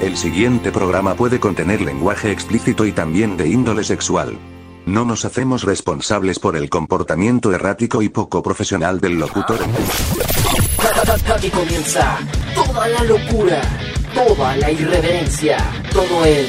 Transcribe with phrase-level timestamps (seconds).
[0.00, 4.38] El siguiente programa puede contener lenguaje explícito y también de índole sexual.
[4.84, 9.58] No nos hacemos responsables por el comportamiento errático y poco profesional del locutor.
[11.34, 12.18] Aquí comienza
[12.54, 13.62] toda la locura,
[14.14, 15.56] toda la irreverencia,
[15.92, 16.46] todo el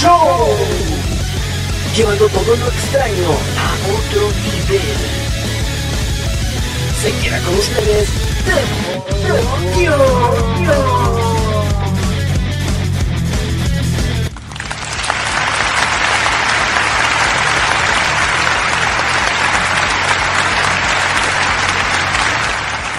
[0.00, 0.46] Show.
[1.96, 3.28] Llevando todo lo extraño
[3.58, 4.80] a otro nivel.
[7.02, 8.08] Se queda con ustedes
[9.76, 11.19] Demogorgon.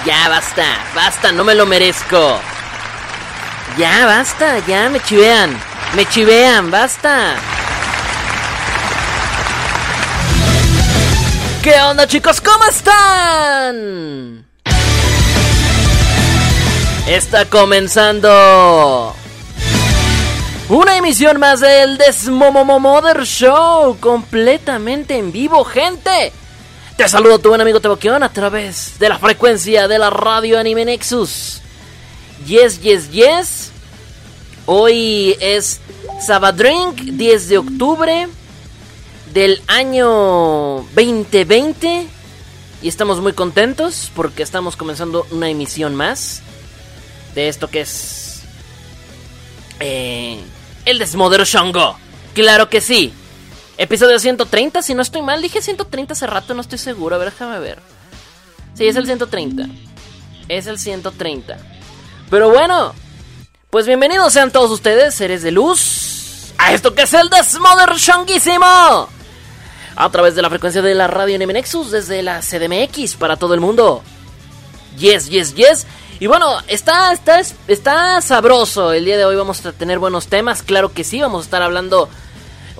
[0.06, 0.66] Ya basta,
[0.96, 2.40] basta, no me lo merezco.
[3.78, 5.56] Ya basta, ya me chivean,
[5.96, 7.36] me chivean, basta.
[11.62, 12.42] ¿Qué onda chicos?
[12.42, 14.44] ¿Cómo están?
[17.08, 19.14] Está comenzando
[20.70, 26.34] una emisión más del Desmomomother Show completamente en vivo, gente.
[26.98, 30.86] Te saludo tu buen amigo Teboquión a través de la frecuencia de la radio Anime
[30.86, 31.62] Nexus.
[32.46, 33.72] Yes, yes, yes.
[34.66, 35.80] Hoy es
[36.26, 38.28] Sabadrink, 10 de octubre
[39.34, 42.08] del año 2020.
[42.84, 46.42] Y estamos muy contentos porque estamos comenzando una emisión más
[47.34, 48.42] de esto que es
[49.80, 50.40] eh,
[50.86, 51.98] el Desmodero Shongo.
[52.34, 53.14] Claro que sí.
[53.82, 57.32] Episodio 130, si no estoy mal, dije 130 hace rato, no estoy seguro, a ver,
[57.32, 57.80] déjame ver.
[58.76, 59.66] Sí, es el 130.
[60.50, 61.58] Es el 130.
[62.30, 62.94] Pero bueno,
[63.72, 69.10] pues bienvenidos sean todos ustedes, seres de luz, a esto que es el Desmother Shonguísimo.
[69.96, 73.56] A través de la frecuencia de la radio NM Nexus desde la CDMX para todo
[73.56, 74.04] el mundo.
[75.00, 75.88] Yes, yes, yes.
[76.20, 78.94] Y bueno, está, está, está sabroso.
[78.94, 81.20] El día de hoy vamos a tener buenos temas, claro que sí.
[81.20, 82.10] Vamos a estar hablando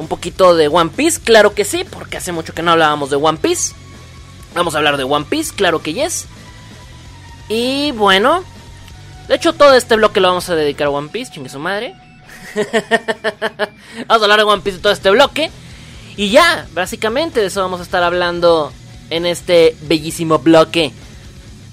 [0.02, 3.16] un poquito de One Piece, claro que sí, porque hace mucho que no hablábamos de
[3.16, 3.74] One Piece.
[4.54, 6.26] Vamos a hablar de One Piece, claro que yes.
[7.48, 8.44] Y bueno,
[9.28, 11.96] de hecho todo este bloque lo vamos a dedicar a One Piece, chingue su madre.
[14.08, 15.52] vamos a hablar de One Piece todo este bloque.
[16.18, 18.74] Y ya, básicamente de eso vamos a estar hablando
[19.10, 20.92] en este bellísimo bloque.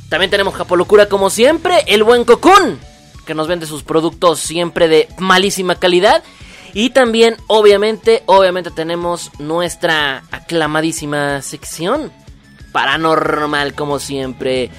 [0.08, 2.78] También tenemos Japolocura como siempre, el buen Cocoon,
[3.26, 6.22] que nos vende sus productos siempre de malísima calidad.
[6.74, 12.12] Y también, obviamente, obviamente tenemos nuestra aclamadísima sección
[12.72, 14.70] paranormal, como siempre.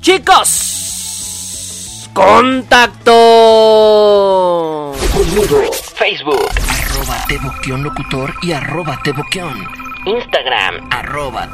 [0.00, 3.12] Chicos, contacto.
[5.12, 5.62] Conmigo,
[5.96, 7.24] Facebook, arroba
[7.82, 9.00] locutor y arroba
[10.06, 11.48] Instagram, arroba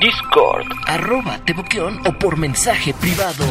[0.00, 1.40] Discord, arroba
[2.06, 3.44] o por mensaje privado.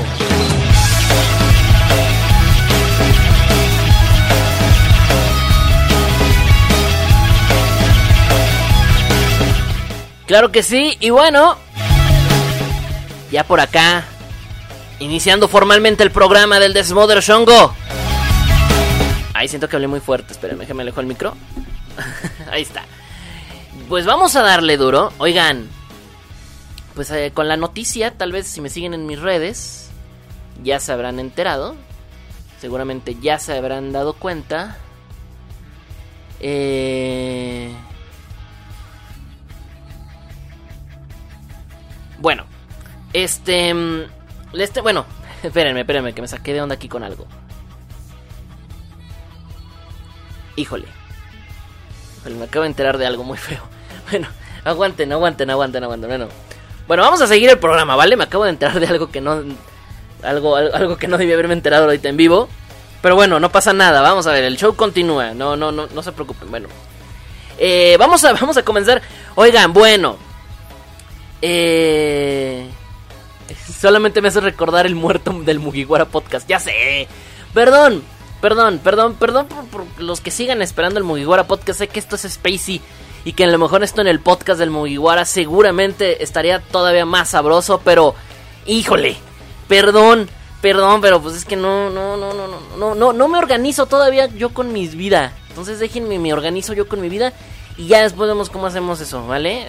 [10.31, 11.57] Claro que sí, y bueno,
[13.33, 14.05] ya por acá,
[14.99, 17.75] iniciando formalmente el programa del Desmother Shongo.
[19.33, 21.35] Ahí siento que hablé muy fuerte, espérenme que alejo el micro.
[22.49, 22.85] Ahí está.
[23.89, 25.11] Pues vamos a darle duro.
[25.17, 25.67] Oigan,
[26.95, 29.89] pues eh, con la noticia, tal vez si me siguen en mis redes,
[30.63, 31.75] ya se habrán enterado.
[32.61, 34.77] Seguramente ya se habrán dado cuenta.
[36.39, 37.75] Eh
[42.21, 42.45] Bueno,
[43.13, 44.03] este, mm,
[44.53, 44.81] este.
[44.81, 45.05] Bueno,
[45.43, 47.25] espérenme, espérenme, que me saqué de onda aquí con algo.
[50.55, 50.85] Híjole.
[52.37, 53.61] Me acabo de enterar de algo muy feo.
[54.11, 54.27] Bueno,
[54.65, 56.09] aguanten, aguanten, aguanten, aguanten.
[56.09, 56.27] Bueno,
[56.85, 58.17] bueno vamos a seguir el programa, ¿vale?
[58.17, 59.41] Me acabo de enterar de algo que no.
[60.21, 62.49] Algo, algo que no debía haberme enterado ahorita en vivo.
[63.01, 64.01] Pero bueno, no pasa nada.
[64.01, 65.33] Vamos a ver, el show continúa.
[65.33, 66.51] No, no, no, no se preocupen.
[66.51, 66.67] Bueno.
[67.57, 69.01] Eh, vamos, a, vamos a comenzar.
[69.35, 70.17] Oigan, bueno.
[71.41, 72.67] Eh,
[73.79, 76.47] solamente me hace recordar el muerto del Mugiwara Podcast.
[76.47, 77.07] Ya sé.
[77.53, 78.03] Perdón,
[78.41, 81.79] perdón, perdón, perdón por, los que sigan esperando el Mugiwara Podcast.
[81.79, 82.81] Sé que esto es Spacey
[83.25, 87.29] y que a lo mejor esto en el podcast del Mugiwara seguramente estaría todavía más
[87.29, 88.15] sabroso, pero
[88.65, 89.17] híjole,
[89.67, 90.29] perdón,
[90.61, 93.85] perdón, pero pues es que no, no, no, no, no, no, no, no me organizo
[93.85, 95.33] todavía yo con mi vida.
[95.49, 97.33] Entonces déjenme, me organizo yo con mi vida
[97.81, 99.65] y ya después vemos cómo hacemos eso, ¿vale?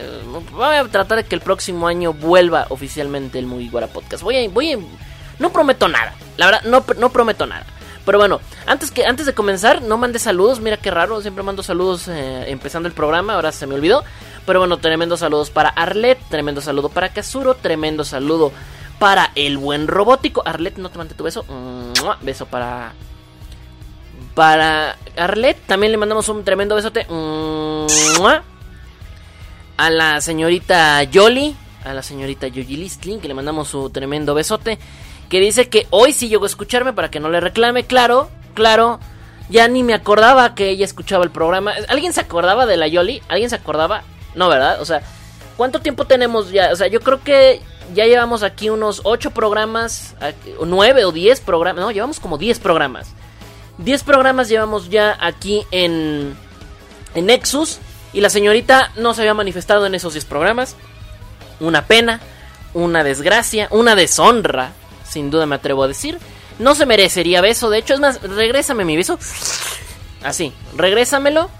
[0.53, 4.23] Voy a tratar de que el próximo año vuelva oficialmente el Mugiwara Podcast.
[4.23, 4.79] Voy a, voy a,
[5.38, 7.64] no prometo nada, la verdad, no, no prometo nada.
[8.05, 10.61] Pero bueno, antes, que, antes de comenzar, no mande saludos.
[10.61, 14.05] Mira qué raro, siempre mando saludos eh, empezando el programa, ahora se me olvidó.
[14.44, 18.53] Pero bueno, tremendo saludos para Arlet, tremendo saludo para Kazuro, tremendo saludo
[18.99, 20.43] para el buen robótico.
[20.44, 21.47] Arlet, no te mandé tu beso.
[22.20, 22.93] Beso para.
[24.34, 25.58] Para Arlet.
[25.67, 27.06] También le mandamos un tremendo besote.
[29.76, 31.56] A la señorita Yoli.
[31.84, 33.20] A la señorita Yoyi Listling.
[33.20, 34.79] Que le mandamos su tremendo besote.
[35.29, 37.84] Que dice que hoy sí llegó a escucharme para que no le reclame.
[37.84, 39.00] Claro, claro.
[39.49, 41.73] Ya ni me acordaba que ella escuchaba el programa.
[41.88, 43.23] ¿Alguien se acordaba de la Yoli?
[43.28, 44.02] ¿Alguien se acordaba?
[44.35, 44.81] No, ¿verdad?
[44.81, 45.02] O sea,
[45.56, 46.70] ¿cuánto tiempo tenemos ya?
[46.73, 47.61] O sea, yo creo que
[47.94, 50.14] ya llevamos aquí unos 8 programas,
[50.64, 51.82] 9 o 10 programas.
[51.82, 53.12] No, llevamos como 10 programas.
[53.79, 56.37] 10 programas llevamos ya aquí en,
[57.15, 57.79] en Nexus.
[58.13, 60.77] Y la señorita no se había manifestado en esos 10 programas.
[61.61, 62.21] Una pena,
[62.75, 64.73] una desgracia, una deshonra,
[65.09, 66.19] sin duda me atrevo a decir.
[66.59, 69.19] No se merecería beso, de hecho, es más, regrésame mi beso.
[70.23, 71.51] Así, regrésamelo.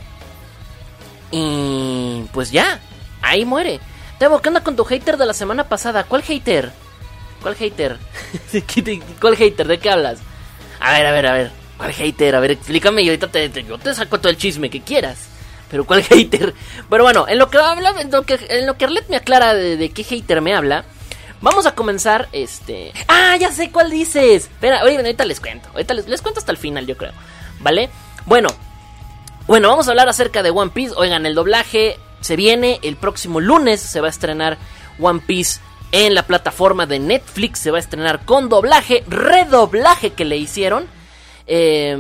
[1.31, 2.81] Y pues ya,
[3.23, 3.81] ahí muere.
[4.19, 6.05] Tebo, ¿qué onda con tu hater de la semana pasada?
[6.05, 6.73] ¿Cuál hater?
[7.41, 7.99] ¿Cuál hater?
[9.21, 9.67] ¿Cuál hater?
[9.67, 10.19] ¿De qué hablas?
[10.79, 11.62] A ver, a ver, a ver.
[11.83, 12.37] ¿Cuál hater?
[12.37, 15.27] A ver, explícame y ahorita te, yo te saco todo el chisme que quieras.
[15.69, 16.55] Pero ¿cuál hater?
[16.89, 19.53] Pero bueno, en lo que habla, en lo que, en lo que Arlet me aclara
[19.53, 20.85] de, qué hater me habla,
[21.41, 22.93] vamos a comenzar, este...
[23.09, 24.45] Ah, ya sé cuál dices.
[24.45, 25.71] Espera, ahorita les cuento.
[25.71, 27.11] Ahorita les cuento hasta el final, yo creo.
[27.59, 27.91] ¿Vale?
[28.27, 28.51] Bueno,
[29.49, 30.95] bueno, vamos a hablar acerca de One Piece.
[30.97, 33.81] Oigan, el doblaje se viene el próximo lunes.
[33.81, 34.57] Se va a estrenar
[35.01, 35.59] One Piece
[35.91, 37.59] en la plataforma de Netflix.
[37.59, 41.02] Se va a estrenar con doblaje, redoblaje que le hicieron.
[41.47, 41.97] Eh,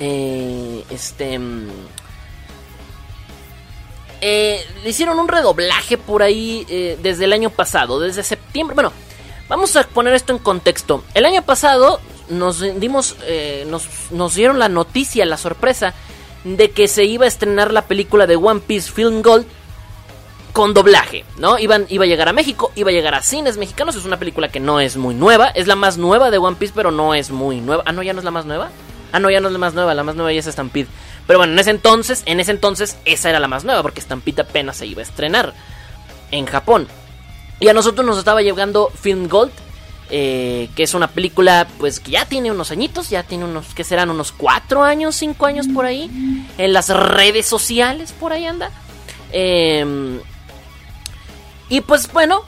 [0.00, 1.38] eh, este.
[1.38, 1.68] mm,
[4.22, 8.74] eh, le hicieron un redoblaje por ahí eh, desde el año pasado, desde septiembre.
[8.74, 8.92] Bueno,
[9.48, 11.04] vamos a poner esto en contexto.
[11.14, 15.94] El año pasado nos dimos, eh, nos, nos dieron la noticia, la sorpresa
[16.44, 19.46] de que se iba a estrenar la película de One Piece Film Gold
[20.52, 21.58] con doblaje, ¿no?
[21.58, 23.96] Iban, iba a llegar a México, iba a llegar a cines mexicanos.
[23.96, 26.72] Es una película que no es muy nueva, es la más nueva de One Piece,
[26.74, 27.82] pero no es muy nueva.
[27.86, 28.70] Ah, no, ya no es la más nueva.
[29.12, 30.88] Ah, no, ya no es la más nueva, la más nueva ya es Stampede.
[31.26, 34.42] Pero bueno, en ese entonces, en ese entonces, esa era la más nueva, porque Stampede
[34.42, 35.54] apenas se iba a estrenar
[36.30, 36.88] en Japón.
[37.58, 39.52] Y a nosotros nos estaba llegando Film Gold,
[40.10, 43.84] eh, que es una película, pues que ya tiene unos añitos, ya tiene unos, que
[43.84, 46.10] serán unos 4 años, 5 años por ahí,
[46.58, 48.70] en las redes sociales, por ahí anda.
[49.32, 50.20] Eh,
[51.70, 52.42] y pues bueno,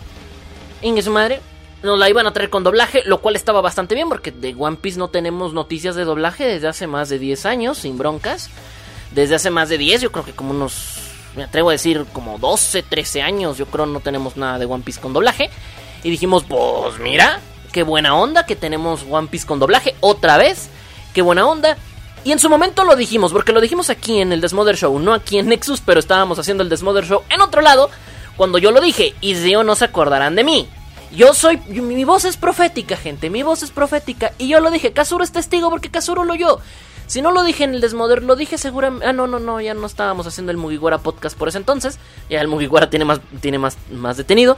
[0.82, 1.40] Inge su madre,
[1.82, 4.76] nos la iban a traer con doblaje, lo cual estaba bastante bien porque de One
[4.76, 8.50] Piece no tenemos noticias de doblaje desde hace más de 10 años, sin broncas.
[9.12, 10.96] Desde hace más de 10, yo creo que como unos,
[11.36, 14.82] me atrevo a decir, como 12, 13 años, yo creo no tenemos nada de One
[14.84, 15.50] Piece con doblaje.
[16.02, 17.40] Y dijimos, pues mira,
[17.72, 20.69] qué buena onda que tenemos One Piece con doblaje otra vez,
[21.12, 21.76] qué buena onda.
[22.24, 25.12] Y en su momento lo dijimos, porque lo dijimos aquí en el Desmother Show, no
[25.12, 27.90] aquí en Nexus, pero estábamos haciendo el Desmother Show en otro lado,
[28.42, 30.68] cuando yo lo dije, y si o no se acordarán de mí.
[31.12, 34.92] Yo soy, mi voz es profética, gente, mi voz es profética, y yo lo dije,
[34.92, 36.58] Kazuro es testigo porque Kazuro lo oyó.
[37.06, 39.06] Si no lo dije en el Desmoder, lo dije seguramente.
[39.06, 42.00] Ah, no, no, no, ya no estábamos haciendo el Mugiwara podcast por ese entonces.
[42.28, 44.56] Ya el Mugiwara tiene más, tiene más, más detenido.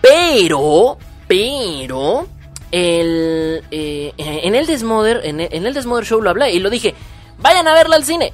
[0.00, 2.28] Pero, pero,
[2.70, 6.94] el, eh, en el Desmoder, en el Desmoder Show lo hablé y lo dije.
[7.38, 8.32] Vayan a verla al cine.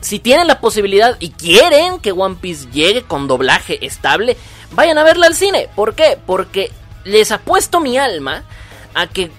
[0.00, 4.36] Si tienen la posibilidad y quieren que One Piece llegue con doblaje estable,
[4.72, 5.68] vayan a verla al cine.
[5.74, 6.18] ¿Por qué?
[6.24, 6.70] Porque
[7.04, 8.44] les apuesto mi alma
[8.94, 9.30] a que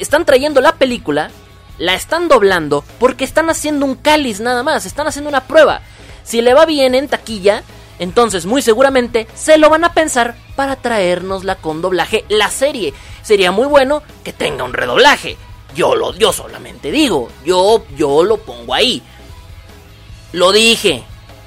[0.00, 1.30] están trayendo la película,
[1.78, 5.80] la están doblando, porque están haciendo un cáliz nada más, están haciendo una prueba.
[6.22, 7.62] Si le va bien en taquilla,
[7.98, 12.94] entonces muy seguramente se lo van a pensar para traernosla con doblaje la serie.
[13.22, 15.36] Sería muy bueno que tenga un redoblaje.
[15.74, 19.02] Yo lo, yo solamente digo, yo, yo lo pongo ahí.
[20.34, 21.04] Lo dije,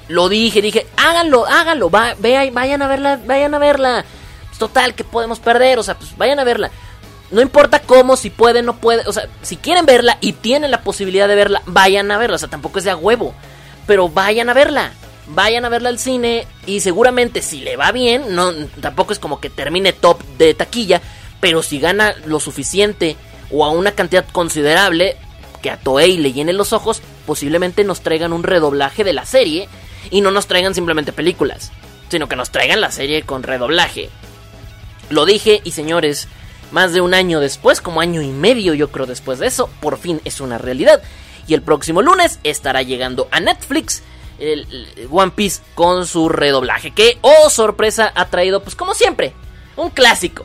[0.08, 4.04] lo dije, dije, háganlo, háganlo, va, vea- vayan a verla, vayan a verla.
[4.48, 6.70] Pues, Total, que podemos perder, o sea, pues vayan a verla.
[7.30, 10.80] No importa cómo, si pueden, no pueden, o sea, si quieren verla y tienen la
[10.80, 13.34] posibilidad de verla, vayan a verla, o sea, tampoco es de a huevo,
[13.86, 14.92] pero vayan a verla.
[15.30, 19.40] Vayan a verla al cine y seguramente si le va bien, no tampoco es como
[19.40, 21.02] que termine top de taquilla,
[21.38, 23.14] pero si gana lo suficiente
[23.50, 25.18] o a una cantidad considerable,
[25.58, 29.68] que a Toei le llene los ojos, posiblemente nos traigan un redoblaje de la serie
[30.10, 31.72] y no nos traigan simplemente películas,
[32.08, 34.10] sino que nos traigan la serie con redoblaje.
[35.10, 36.28] Lo dije y señores,
[36.70, 39.98] más de un año después, como año y medio yo creo después de eso, por
[39.98, 41.02] fin es una realidad.
[41.46, 44.02] Y el próximo lunes estará llegando a Netflix
[44.38, 44.66] el,
[45.10, 49.32] One Piece con su redoblaje, que, oh sorpresa, ha traído, pues como siempre,
[49.76, 50.44] un clásico.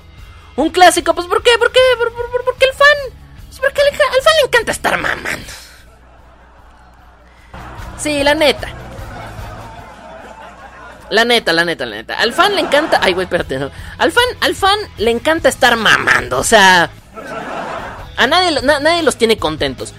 [0.56, 1.52] Un clásico, pues ¿por qué?
[1.60, 1.80] ¿Por qué?
[1.98, 3.23] ¿Por, por, por- porque el fan?
[3.64, 5.54] Porque al, fan le encanta estar mamando.
[7.98, 8.68] Sí, la neta.
[11.10, 12.16] La neta, la neta, la neta.
[12.16, 13.00] Al fan le encanta.
[13.02, 13.72] Ay, güey, espérate, no.
[13.98, 16.40] Al fan, al fan le encanta estar mamando.
[16.40, 16.90] O sea.
[18.18, 19.94] A nadie, nadie los tiene contentos.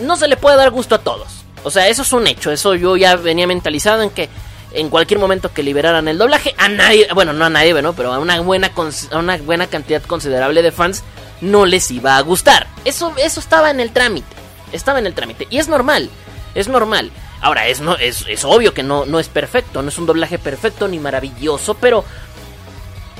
[0.00, 1.44] No se le puede dar gusto a todos.
[1.64, 2.52] O sea, eso es un hecho.
[2.52, 4.28] Eso yo ya venía mentalizado en que
[4.74, 8.12] en cualquier momento que liberaran el doblaje, a nadie, bueno, no a nadie, bueno, pero
[8.12, 8.70] a una buena,
[9.10, 11.02] a una buena cantidad considerable de fans
[11.42, 12.66] no les iba a gustar.
[12.86, 14.34] Eso, eso estaba en el trámite.
[14.72, 15.46] Estaba en el trámite.
[15.50, 16.08] Y es normal.
[16.54, 17.10] Es normal.
[17.42, 19.82] Ahora, es, no, es, es obvio que no, no es perfecto.
[19.82, 21.74] No es un doblaje perfecto ni maravilloso.
[21.74, 22.04] Pero.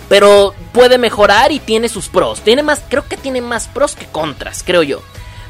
[0.08, 2.40] Pero puede mejorar y tiene sus pros.
[2.40, 2.82] Tiene más.
[2.88, 5.02] Creo que tiene más pros que contras, creo yo.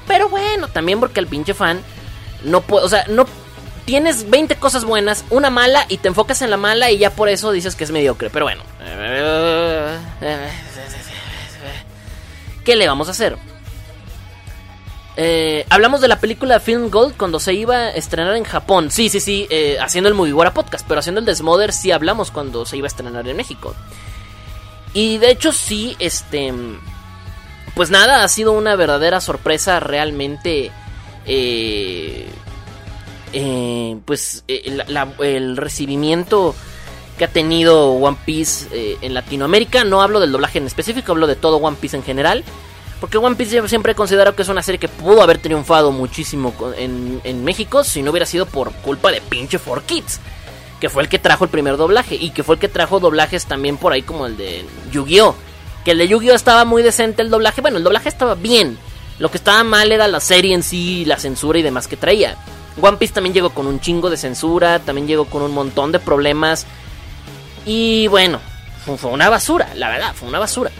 [0.08, 1.80] Pero bueno, también porque el pinche fan.
[2.42, 2.86] No puede.
[2.86, 3.26] O sea, no.
[3.84, 7.28] Tienes 20 cosas buenas, una mala y te enfocas en la mala y ya por
[7.28, 8.30] eso dices que es mediocre.
[8.30, 8.62] Pero bueno.
[12.64, 13.36] ¿Qué le vamos a hacer?
[15.16, 18.90] Eh, hablamos de la película Film Gold cuando se iba a estrenar en Japón.
[18.90, 22.64] Sí, sí, sí, eh, haciendo el Mugiwara Podcast, pero haciendo el Desmother sí hablamos cuando
[22.64, 23.74] se iba a estrenar en México.
[24.94, 26.52] Y de hecho sí, este...
[27.74, 30.70] Pues nada, ha sido una verdadera sorpresa realmente...
[31.24, 32.28] Eh,
[34.04, 36.54] pues el recibimiento
[37.22, 39.84] que ha tenido One Piece en Latinoamérica.
[39.84, 42.42] No hablo del doblaje en específico, hablo de todo One Piece en general.
[43.00, 46.52] Porque One Piece siempre he considerado que es una serie que pudo haber triunfado muchísimo
[46.76, 50.18] en, México si no hubiera sido por culpa de pinche 4Kids.
[50.80, 52.16] Que fue el que trajo el primer doblaje.
[52.16, 55.36] Y que fue el que trajo doblajes también por ahí como el de Yu-Gi-Oh!
[55.84, 56.34] Que el de Yu-Gi-Oh!
[56.34, 57.60] estaba muy decente el doblaje.
[57.60, 58.78] Bueno, el doblaje estaba bien.
[59.20, 62.36] Lo que estaba mal era la serie en sí, la censura y demás que traía.
[62.80, 66.00] One Piece también llegó con un chingo de censura, también llegó con un montón de
[66.00, 66.66] problemas.
[67.64, 68.40] Y bueno,
[68.84, 70.70] fue una basura, la verdad, fue una basura.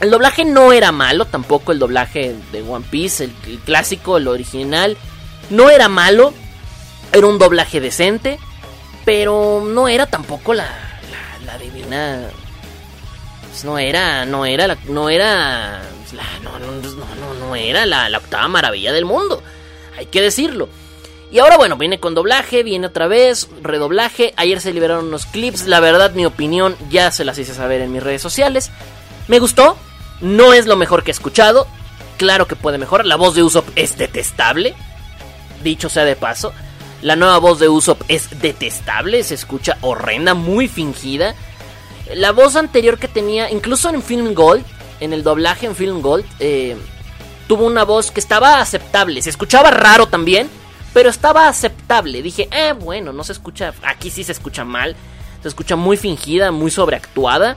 [0.00, 4.96] El doblaje no era malo, tampoco el doblaje de One Piece, el, clásico, el original,
[5.50, 6.32] no era malo,
[7.12, 8.38] era un doblaje decente,
[9.04, 10.68] pero no era tampoco la,
[11.44, 12.28] la, divina...
[13.48, 15.80] Pues no era, no era, no era,
[16.42, 19.42] no, no, no, era la, la octava maravilla del mundo,
[19.96, 20.68] hay que decirlo.
[21.30, 24.32] Y ahora bueno, viene con doblaje, viene otra vez, redoblaje.
[24.36, 25.66] Ayer se liberaron unos clips.
[25.66, 28.70] La verdad, mi opinión ya se las hice saber en mis redes sociales.
[29.26, 29.76] Me gustó,
[30.20, 31.66] no es lo mejor que he escuchado.
[32.16, 33.04] Claro que puede mejorar.
[33.06, 34.74] La voz de Usopp es detestable.
[35.62, 36.52] Dicho sea de paso.
[37.02, 39.22] La nueva voz de Usopp es detestable.
[39.22, 41.34] Se escucha horrenda, muy fingida.
[42.14, 44.64] La voz anterior que tenía, incluso en Film Gold,
[45.00, 46.76] en el doblaje en Film Gold, eh,
[47.46, 49.20] tuvo una voz que estaba aceptable.
[49.20, 50.48] Se escuchaba raro también,
[50.92, 52.22] pero estaba aceptable.
[52.22, 53.74] Dije, eh, bueno, no se escucha.
[53.82, 54.96] Aquí sí se escucha mal.
[55.42, 57.56] Se escucha muy fingida, muy sobreactuada.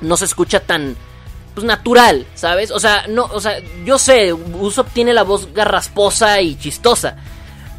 [0.00, 0.96] No se escucha tan
[1.54, 2.72] pues natural, ¿sabes?
[2.72, 7.16] O sea, no, o sea, yo sé, Usopp tiene la voz garrasposa y chistosa.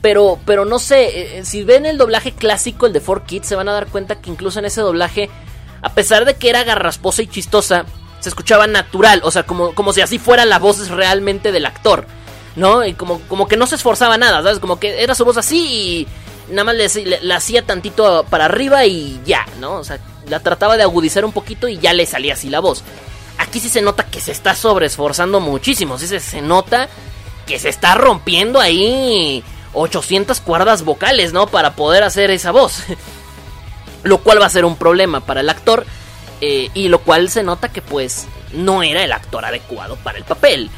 [0.02, 3.56] Pero, pero no sé, eh, eh, si ven el doblaje clásico, el de 4Kids, se
[3.56, 5.30] van a dar cuenta que incluso en ese doblaje,
[5.82, 7.86] a pesar de que era garrasposa y chistosa,
[8.20, 12.08] se escuchaba natural, o sea, como, como si así fuera la voz realmente del actor,
[12.56, 12.86] ¿no?
[12.86, 14.60] Y como, como que no se esforzaba nada, ¿sabes?
[14.60, 16.08] Como que era su voz así
[16.48, 19.76] y nada más le, le hacía tantito para arriba y ya, ¿no?
[19.76, 22.84] O sea, la trataba de agudizar un poquito y ya le salía así la voz.
[23.38, 25.98] Aquí sí se nota que se está sobreesforzando muchísimo.
[25.98, 26.90] Sí se, nota
[27.46, 29.44] que se está rompiendo ahí
[29.74, 31.48] 800 cuerdas vocales, ¿no?
[31.48, 32.84] Para poder hacer esa voz.
[34.04, 35.86] lo cual va a ser un problema para el actor.
[36.42, 40.24] Eh, y lo cual se nota que pues no era el actor adecuado para el
[40.24, 40.70] papel.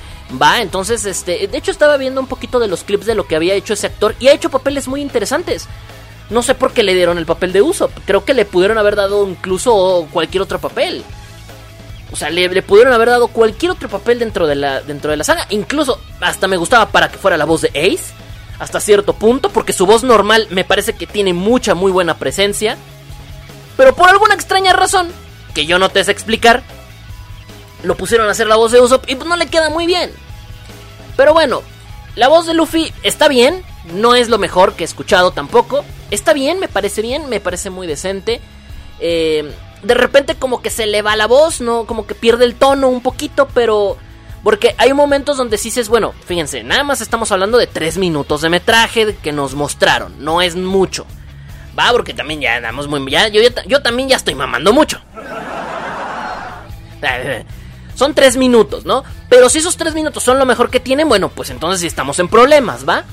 [0.42, 3.36] Va, entonces, este, de hecho estaba viendo un poquito de los clips de lo que
[3.36, 5.68] había hecho ese actor y ha hecho papeles muy interesantes.
[6.30, 8.98] No sé por qué le dieron el papel de uso, creo que le pudieron haber
[8.98, 11.06] dado incluso cualquier otro papel.
[12.12, 15.24] O sea, le, pudieron haber dado cualquier otro papel dentro de, la, dentro de la
[15.24, 15.46] saga.
[15.50, 18.14] Incluso hasta me gustaba para que fuera la voz de Ace.
[18.60, 19.50] Hasta cierto punto.
[19.50, 22.78] Porque su voz normal me parece que tiene mucha, muy buena presencia.
[23.76, 25.10] Pero por alguna extraña razón,
[25.54, 26.64] que yo no te sé explicar,
[27.84, 30.12] lo pusieron a hacer la voz de Usopp y no le queda muy bien.
[31.16, 31.62] Pero bueno,
[32.16, 33.64] la voz de Luffy está bien.
[33.94, 35.86] No es lo mejor que he escuchado tampoco.
[36.12, 38.42] Está bien, me parece bien, me parece muy decente.
[39.00, 39.52] Eh,
[39.84, 41.86] de repente como que se le va la voz, ¿no?
[41.86, 43.98] Como que pierde el tono un poquito, pero...
[44.44, 48.42] Porque hay momentos donde sí dices, bueno, fíjense, nada más estamos hablando de 3 minutos
[48.42, 51.06] de metraje que nos mostraron, no es mucho.
[51.78, 53.12] Va, porque también ya andamos muy...
[53.12, 55.02] Ya, yo, yo también ya estoy mamando mucho.
[57.98, 59.04] Son 3 minutos, ¿no?
[59.28, 62.20] Pero si esos 3 minutos son lo mejor que tienen, bueno, pues entonces sí estamos
[62.20, 63.04] en problemas, ¿va?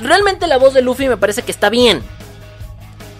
[0.00, 2.02] Realmente la voz de Luffy me parece que está bien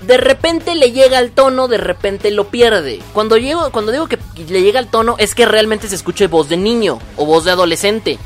[0.03, 3.01] de repente le llega al tono, de repente lo pierde.
[3.13, 4.19] Cuando, llego, cuando digo que
[4.49, 7.51] le llega al tono es que realmente se escuche voz de niño o voz de
[7.51, 8.19] adolescente.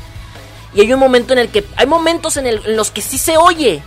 [0.73, 1.65] Y hay un momento en el que...
[1.75, 3.81] Hay momentos en, los que sí se oye.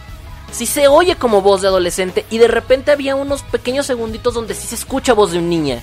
[0.53, 4.55] sí se oye como voz de adolescente y de repente había unos pequeños segunditos donde
[4.55, 5.81] sí se escucha voz de un niña,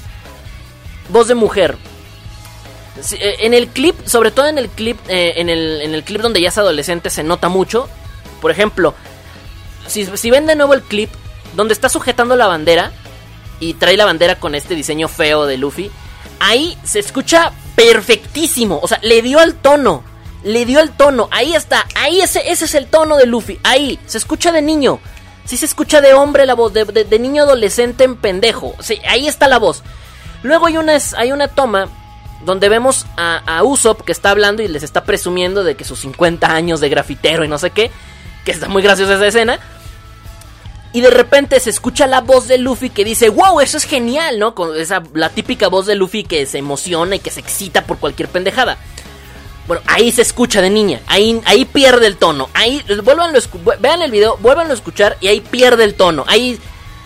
[1.10, 1.78] voz de mujer.
[3.12, 6.22] Eh, en el clip, sobre todo en el clip, eh, en, el, en el clip
[6.22, 7.90] donde ya es adolescente se nota mucho.
[8.42, 8.94] Por ejemplo,
[9.88, 11.10] si, si ven de nuevo el clip
[11.56, 12.92] donde está sujetando la bandera
[13.60, 15.92] y trae la bandera con este diseño feo de Luffy,
[16.40, 18.80] ahí se escucha perfectísimo.
[18.82, 20.04] O sea, le dio al tono.
[20.44, 21.30] Le dio el tono.
[21.32, 21.86] Ahí está.
[21.96, 23.60] Ahí ese, ese es el tono de Luffy.
[23.64, 24.00] Ahí.
[24.06, 25.00] Se escucha de niño.
[25.46, 26.74] Sí se escucha de hombre la voz.
[26.74, 28.76] De, niño adolescente en pendejo.
[29.08, 29.84] Ahí está la voz.
[30.42, 31.88] Luego hay una, hay una toma
[32.46, 36.48] donde vemos a, Usopp que está hablando y les está presumiendo de que sus 50
[36.54, 37.92] años de grafitero y no sé qué.
[38.46, 39.60] Que está muy graciosa esa escena.
[40.92, 44.38] Y de repente se escucha la voz de Luffy que dice, wow, eso es genial,
[44.38, 44.54] ¿no?
[44.54, 47.98] Con esa, la típica voz de Luffy que se emociona y que se excita por
[47.98, 48.78] cualquier pendejada.
[49.66, 53.64] Bueno, ahí se escucha de niña, ahí, ahí pierde el tono, ahí, vuélvanlo, a escu-
[53.64, 56.60] vu- vean el video, vuélvanlo a escuchar y ahí pierde el tono, ahí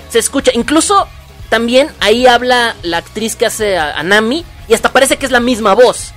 [0.10, 1.08] se escucha, incluso
[1.50, 5.40] también ahí habla la actriz que hace a Nami y hasta parece que es la
[5.40, 6.12] misma voz.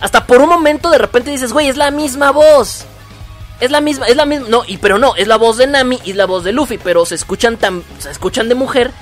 [0.00, 2.84] Hasta por un momento de repente dices, güey, es la misma voz.
[3.60, 5.98] Es la misma, es la misma, no, y pero no, es la voz de Nami
[6.04, 8.92] y es la voz de Luffy, pero se escuchan tan, se escuchan de mujer.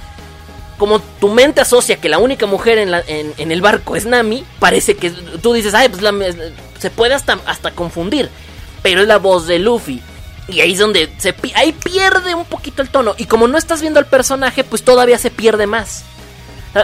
[0.78, 4.44] Como tu mente asocia que la única mujer en, la- en, el barco es Nami,
[4.58, 6.14] parece que tú dices, ay, pues la-
[6.78, 8.30] se puede hasta, hasta confundir,
[8.82, 10.02] pero es la voz de Luffy.
[10.48, 13.14] Y ahí es donde se, ahí pierde un poquito el tono.
[13.18, 16.04] Y como no estás viendo al personaje, pues todavía se pierde más.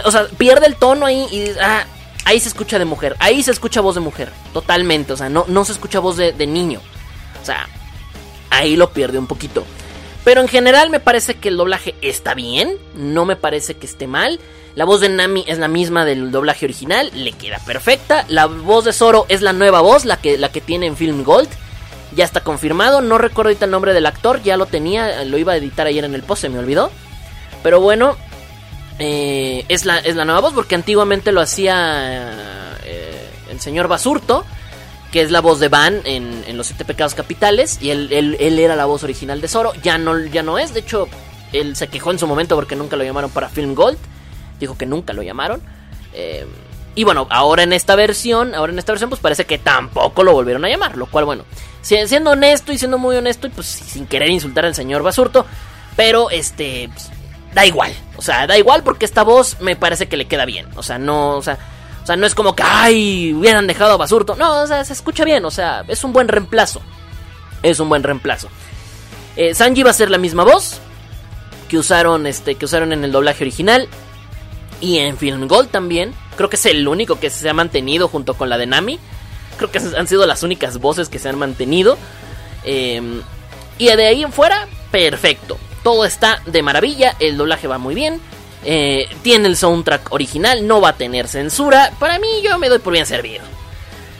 [0.05, 1.85] O sea, pierde el tono ahí y ah,
[2.25, 5.13] ahí se escucha de mujer, ahí se escucha voz de mujer, totalmente.
[5.13, 6.81] O sea, no, no se escucha voz de, de niño.
[7.41, 7.67] O sea,
[8.49, 9.65] ahí lo pierde un poquito.
[10.23, 14.07] Pero en general me parece que el doblaje está bien, no me parece que esté
[14.07, 14.39] mal.
[14.75, 18.25] La voz de Nami es la misma del doblaje original, le queda perfecta.
[18.29, 21.23] La voz de Zoro es la nueva voz, la que, la que tiene en Film
[21.23, 21.49] Gold.
[22.15, 25.53] Ya está confirmado, no recuerdo ahorita el nombre del actor, ya lo tenía, lo iba
[25.53, 26.91] a editar ayer en el post, se me olvidó.
[27.61, 28.17] Pero bueno,
[28.99, 34.45] eh, es, la, es la nueva voz porque antiguamente lo hacía eh, el señor Basurto,
[35.11, 38.37] que es la voz de Van en, en Los Siete Pecados Capitales, y él, él-
[38.39, 41.07] él era la voz original de Zoro, ya no, ya no es, de hecho,
[41.51, 43.97] él se quejó en su momento porque nunca lo llamaron para Film Gold,
[44.59, 45.61] dijo que nunca lo llamaron.
[46.13, 46.45] eh,
[46.95, 50.31] y bueno, ahora en esta versión, ahora en esta versión, pues parece que tampoco lo
[50.33, 51.43] volvieron a llamar, lo cual, bueno,
[51.81, 55.43] si- siendo honesto y siendo muy honesto, y pues sin querer insultar al señor Basurto,
[55.95, 57.09] pero este, pues,
[57.53, 60.67] da igual, o sea, da igual porque esta voz me parece que le queda bien,
[60.75, 61.57] o sea, no, o sea,
[62.03, 64.93] o sea, no es como que, ay, hubieran dejado a Basurto, no, o sea, se
[64.93, 66.81] escucha bien, o sea, es un buen reemplazo,
[67.61, 68.49] es un buen reemplazo.
[69.35, 70.79] Eh, Sanji va a ser la misma voz
[71.69, 73.87] que usaron, este, que usaron en el doblaje original
[74.79, 76.13] y en Film Gold también.
[76.35, 78.99] Creo que es el único que se ha mantenido junto con la de Nami.
[79.57, 81.97] Creo que han sido las únicas voces que se han mantenido.
[82.63, 83.21] Eh,
[83.77, 85.57] y de ahí en fuera, perfecto.
[85.83, 87.15] Todo está de maravilla.
[87.19, 88.21] El doblaje va muy bien.
[88.65, 90.65] eh, tiene el soundtrack original.
[90.65, 91.91] No va a tener censura.
[91.99, 93.43] Para mí, yo me doy por bien servido.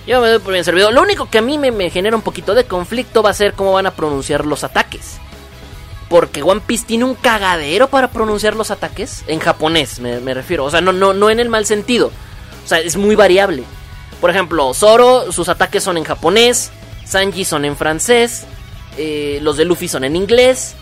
[0.06, 0.92] Yo me doy por bien servido.
[0.92, 3.72] Lo único que a mí me, genera un poquito de conflicto va a ser cómo
[3.74, 5.18] van a pronunciar los ataques.
[6.10, 9.24] Porque One Piece tiene un cagadero para pronunciar los ataques.
[9.28, 10.66] En japonés, me, refiero.
[10.66, 12.12] O sea, no, no, no en el mal sentido.
[12.66, 13.64] O sea, es muy variable.
[14.20, 16.72] Por ejemplo, Zoro, sus ataques son en japonés.
[17.06, 18.44] Sanji son en francés.
[18.98, 20.76] eh, los de Luffy son en inglés.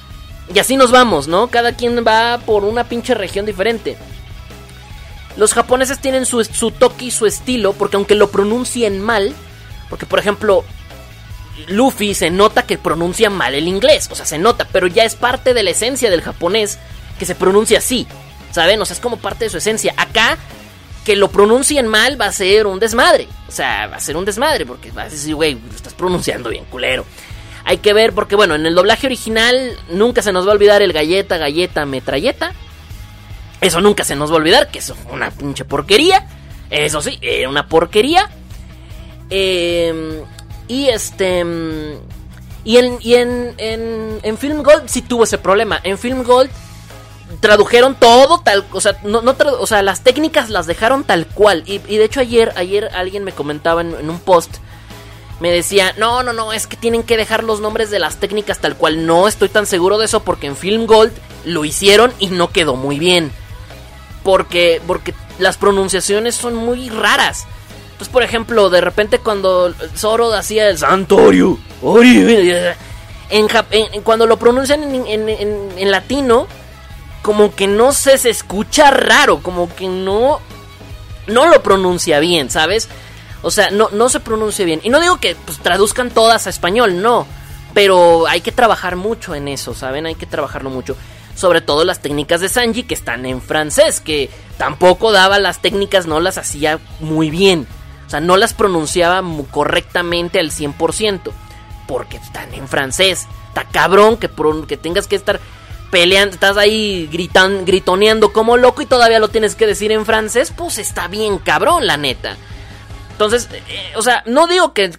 [0.54, 1.48] Y así nos vamos, ¿no?
[1.48, 3.98] Cada quien va por una pinche región diferente.
[5.38, 7.74] Los japoneses tienen su, su toque y su estilo.
[7.74, 9.34] Porque aunque lo pronuncien mal.
[9.90, 10.66] Porque, por ejemplo,
[11.68, 15.16] Luffy se nota que pronuncia mal el inglés, o sea, se nota, pero ya es
[15.16, 16.80] parte de la esencia del japonés
[17.20, 18.08] que se pronuncia así,
[18.52, 18.82] ¿saben?
[18.82, 19.94] O sea, es como parte de su esencia.
[19.98, 20.38] Acá,
[21.06, 24.26] que lo pronuncien mal va a ser un desmadre, o sea, va a ser un
[24.26, 27.06] desmadre, porque vas a decir, güey, lo estás pronunciando bien, culero.
[27.64, 30.82] Hay que ver, porque bueno, en el doblaje original nunca se nos va a olvidar
[30.82, 32.54] el galleta, galleta, metralleta.
[33.62, 36.28] Eso nunca se nos va a olvidar, que eso fue una pinche porquería.
[36.70, 38.30] Eso sí, era una porquería.
[39.30, 40.24] Eh,
[40.68, 41.44] y este.
[41.44, 41.94] mm,
[42.64, 45.80] Y, en, y en, en, Film Gold sí tuvo ese problema.
[45.84, 46.50] En Film Gold
[47.40, 48.66] tradujeron todo tal.
[48.72, 51.64] O sea, no, no o sea las técnicas las dejaron tal cual.
[51.66, 54.58] Y, y de hecho, ayer, ayer alguien me comentaba en, en un post.
[55.42, 58.60] Me decía, no, no, no, es que tienen que dejar los nombres de las técnicas
[58.60, 59.06] tal cual.
[59.06, 61.12] No estoy tan seguro de eso porque en Film Gold
[61.46, 63.32] lo hicieron y no quedó muy bien.
[64.24, 67.48] Porque, porque las pronunciaciones son muy raras.
[67.94, 72.20] Entonces, por ejemplo, de repente cuando Zoro hacía el Santorio, Ori,
[73.32, 76.48] en, en- cuando lo pronuncian en, en- latino,
[77.24, 80.40] como que no se escucha raro, como que no,
[81.28, 82.90] no lo pronuncia bien, ¿sabes?
[83.42, 84.82] O sea, no, no se pronuncia bien.
[84.84, 87.26] Y no digo que pues, traduzcan todas a español, no.
[87.74, 90.06] Pero hay que trabajar mucho en eso, ¿saben?
[90.06, 90.96] Hay que trabajarlo mucho.
[91.36, 96.06] Sobre todo las técnicas de Sanji que están en francés, que tampoco daba las técnicas,
[96.06, 97.68] no las hacía muy bien.
[98.06, 101.32] O sea, no las pronunciaba correctamente al 100%.
[101.88, 103.28] Porque están en francés.
[103.48, 104.30] Está cabrón que,
[104.68, 105.40] que tengas que estar
[105.90, 110.54] peleando, estás ahí gritan, gritoneando como loco y todavía lo tienes que decir en francés.
[110.56, 112.38] Pues está bien cabrón, la neta.
[113.22, 114.90] Entonces, eh, o sea, no digo que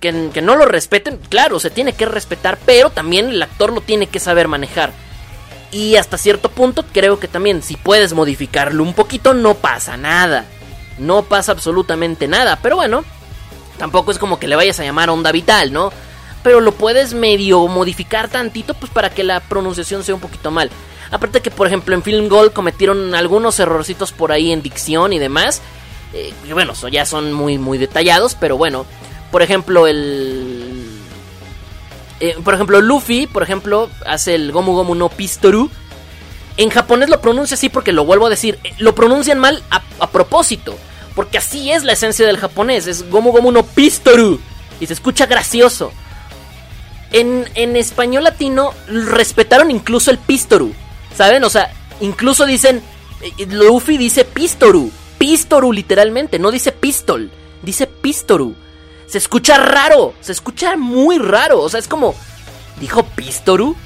[0.43, 4.21] no lo respeten, claro, se tiene que respetar, pero también el actor lo tiene que
[4.21, 4.93] saber manejar.
[5.73, 10.45] Y hasta cierto punto creo que también si puedes modificarlo un poquito no pasa nada.
[10.99, 13.05] No pasa absolutamente nada, pero bueno,
[13.77, 15.93] tampoco es como que le vayas a llamar onda vital, ¿no?
[16.45, 20.71] Pero lo puedes medio modificar tantito pues para que la pronunciación sea un poquito mal.
[21.11, 25.19] Aparte que por ejemplo en Film Gold cometieron algunos errorcitos por ahí en dicción y
[25.19, 25.61] demás.
[26.13, 28.85] Eh, bueno, so- ya son muy muy detallados, pero bueno,
[29.31, 30.89] por ejemplo el
[32.21, 35.69] eh, por ejemplo, Luffy, por ejemplo, hace el Gomu Gomu no Pistoru.
[36.57, 38.61] En japonés lo pronuncia así porque lo vuelvo a decir.
[38.63, 40.77] eh, Lo pronuncian mal a, a propósito.
[41.17, 42.87] Porque así es la esencia del japonés.
[42.87, 44.39] Es Gomu Gomu no Pistoru.
[44.79, 45.91] Y se escucha gracioso.
[47.11, 50.73] En, en español latino respetaron incluso el Pistoru.
[51.17, 51.43] ¿Saben?
[51.43, 52.83] O sea, incluso dicen.
[53.49, 54.93] Luffy dice Pistoru.
[55.23, 56.41] Pistoru literalmente.
[56.41, 57.31] No dice pistol.
[57.63, 58.57] Dice Pistoru.
[59.07, 60.15] Se escucha raro.
[60.21, 61.61] Se escucha muy raro.
[61.61, 62.17] O sea, es como.
[62.81, 63.77] ¿Dijo Pistoru?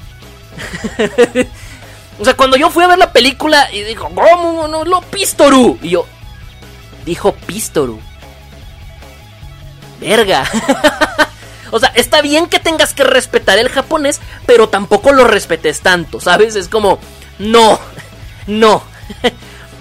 [2.19, 5.77] o sea, cuando yo fui a ver la película y dijo, ¿cómo no lo Pistoru?
[5.83, 6.07] Y yo,
[7.05, 7.99] dijo Pistoru.
[9.99, 10.43] Verga.
[11.71, 16.19] o sea, está bien que tengas que respetar el japonés, pero tampoco lo respetes tanto,
[16.19, 16.55] ¿sabes?
[16.55, 16.97] Es como,
[17.37, 17.79] no,
[18.47, 18.81] no,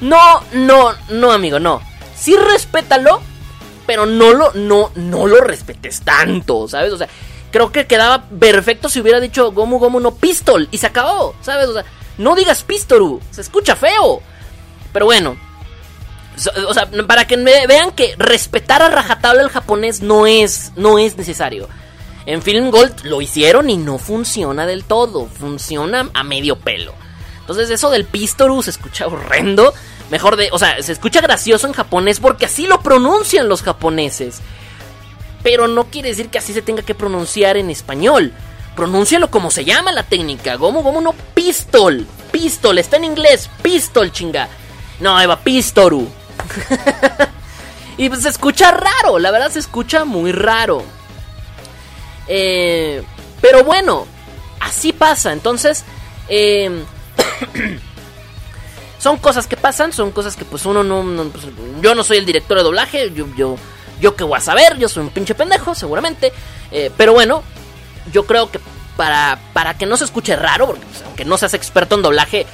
[0.00, 1.80] no, no, no, amigo, no.
[2.14, 3.20] Sí respétalo,
[3.86, 6.92] pero no lo, no, no lo respetes tanto, ¿sabes?
[6.92, 7.08] O sea,
[7.50, 11.68] creo que quedaba perfecto si hubiera dicho Gomu Gomu no Pistol y se acabó, ¿sabes?
[11.68, 11.84] O sea,
[12.18, 14.22] no digas Pistoru, se escucha feo.
[14.92, 15.36] Pero bueno,
[16.68, 20.98] o sea, para que me vean que respetar a rajatabla el japonés no es, no
[20.98, 21.68] es necesario.
[22.26, 26.94] En Film Gold lo hicieron y no funciona del todo, funciona a medio pelo.
[27.46, 29.72] Entonces eso del Pistoru se escucha horrendo.
[30.10, 34.40] Mejor de, o sea, se escucha gracioso en japonés porque así lo pronuncian los japoneses.
[35.44, 38.32] Pero no quiere decir que así se tenga que pronunciar en español.
[38.74, 40.56] Pronúncialo como se llama la técnica.
[40.56, 42.04] Gomu Gomu no pistol.
[42.32, 43.48] Pistol, está en inglés.
[43.62, 44.48] Pistol, chinga.
[44.98, 46.08] No, Eva, pistoru.
[47.96, 50.82] y pues se escucha raro, la verdad se escucha muy raro.
[52.26, 53.04] Eh,
[53.40, 54.08] pero bueno,
[54.58, 55.32] así pasa.
[55.32, 55.84] Entonces,
[56.28, 56.84] eh,
[58.98, 61.02] son cosas que pasan, son cosas que pues uno no...
[61.02, 61.44] no, pues,
[61.80, 63.56] yo no soy el director de doblaje, yo, yo,
[64.00, 66.32] yo que voy a saber, yo soy un pinche pendejo, seguramente.
[66.70, 67.42] Eh, pero bueno,
[68.12, 68.60] yo creo que
[68.96, 72.46] para, para que no se escuche raro, porque pues, aunque no seas experto en doblaje,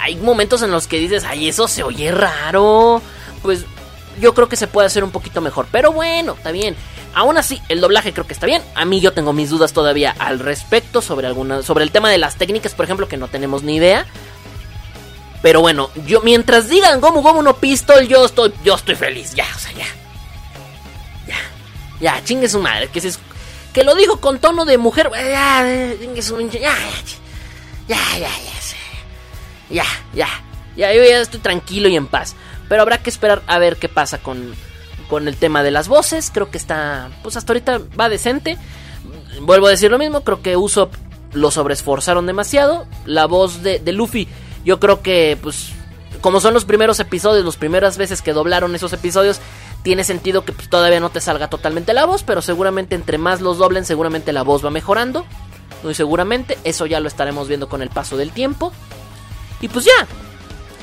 [0.00, 3.02] hay momentos en los que dices, ay, eso se oye raro.
[3.42, 3.64] Pues
[4.20, 5.66] yo creo que se puede hacer un poquito mejor.
[5.70, 6.76] Pero bueno, está bien.
[7.18, 8.62] Aún así, el doblaje creo que está bien.
[8.76, 12.16] A mí yo tengo mis dudas todavía al respecto sobre alguna, sobre el tema de
[12.16, 14.06] las técnicas, por ejemplo, que no tenemos ni idea.
[15.42, 19.34] Pero bueno, yo mientras digan Gomu Gomu no Pistol, yo estoy, yo estoy feliz.
[19.34, 19.86] Ya, o sea, ya.
[21.26, 21.38] Ya.
[21.98, 22.86] Ya, chingue su madre.
[22.86, 23.18] Que, se,
[23.72, 25.10] que lo dijo con tono de mujer.
[25.12, 25.66] Ya,
[26.00, 26.72] chingue su Ya, ya,
[27.88, 28.30] ya, ya,
[29.70, 30.28] ya, ya, ya.
[30.76, 32.36] Ya, yo ya estoy tranquilo y en paz.
[32.68, 34.54] Pero habrá que esperar a ver qué pasa con,
[35.08, 36.30] con el tema de las voces.
[36.32, 38.56] Creo que está, pues hasta ahorita va decente.
[39.40, 40.94] Vuelvo a decir lo mismo, creo que Usopp
[41.32, 42.86] lo sobreesforzaron demasiado.
[43.06, 44.28] La voz de, Luffy,
[44.64, 45.70] yo creo que, pues,
[46.20, 49.40] como son los primeros episodios, las primeras veces que doblaron esos episodios,
[49.82, 53.40] tiene sentido que pues, todavía no te salga totalmente la voz, pero seguramente entre más
[53.40, 55.24] los doblen, seguramente la voz va mejorando.
[55.82, 58.72] Muy seguramente, eso ya lo estaremos viendo con el paso del tiempo.
[59.60, 60.06] Y pues ya,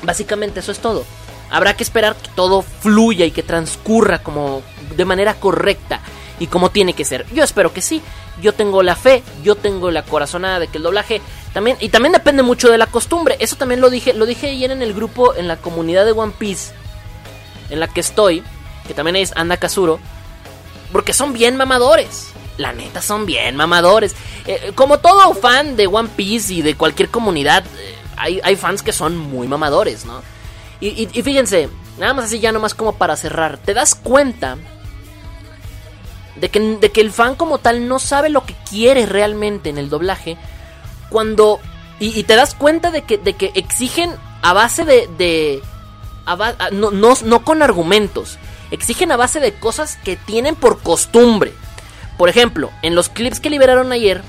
[0.02, 1.04] básicamente eso es todo.
[1.50, 4.62] Habrá que esperar que todo fluya y que transcurra como
[4.96, 6.00] de manera correcta
[6.38, 7.26] y como tiene que ser.
[7.32, 8.02] Yo espero que sí.
[8.42, 11.22] Yo tengo la fe, yo tengo la corazonada de que el doblaje
[11.54, 13.36] también y también depende mucho de la costumbre.
[13.40, 16.34] Eso también lo dije, lo dije ayer en el grupo en la comunidad de One
[16.38, 16.74] Piece
[17.70, 18.42] en la que estoy,
[18.86, 19.98] que también es Anda Kazuro,
[20.92, 22.28] porque son bien mamadores.
[22.58, 24.14] La neta son bien mamadores.
[24.46, 28.92] Eh, como todo fan de One Piece y de cualquier comunidad, eh, hay fans que
[28.92, 30.22] son muy mamadores, ¿no?
[30.80, 34.56] Y, y- y fíjense, nada más así ya nomás como para cerrar, te das cuenta
[36.36, 39.78] de que, de que el fan como tal no sabe lo que quiere realmente en
[39.78, 40.36] el doblaje
[41.10, 41.60] cuando...
[41.98, 45.62] Y, te das cuenta de que, de que exigen a base de...
[46.26, 48.36] a- no, no, no con argumentos,
[48.70, 51.54] exigen a base de cosas que tienen por costumbre.
[52.18, 54.20] Por ejemplo, en los clips que liberaron ayer,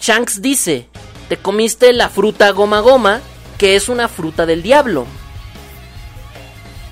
[0.00, 0.86] Shanks dice,
[1.30, 3.20] te comiste la fruta goma goma,
[3.58, 5.06] que es una fruta del diablo.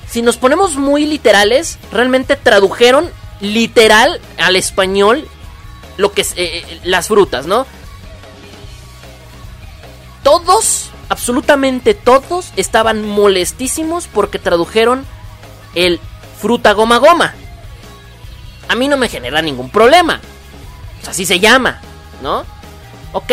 [0.09, 5.29] Si nos ponemos muy literales, realmente tradujeron literal al español
[5.97, 7.67] lo que es, eh, eh, las frutas, ¿no?
[10.23, 15.07] Todos, absolutamente todos, estaban molestísimos porque tradujeron
[15.75, 16.01] el
[16.41, 17.35] fruta goma goma.
[18.69, 20.21] A mí no me genera ningún problema.
[21.01, 21.81] O sea, así se llama,
[22.23, 22.45] ¿no?
[23.13, 23.33] Ok.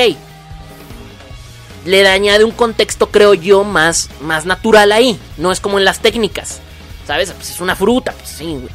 [1.86, 5.20] Le añade un contexto, creo yo, más, más natural ahí.
[5.38, 6.62] No es como en las técnicas.
[7.06, 7.32] ¿Sabes?
[7.32, 8.70] Pues es una fruta, pues sí, güey.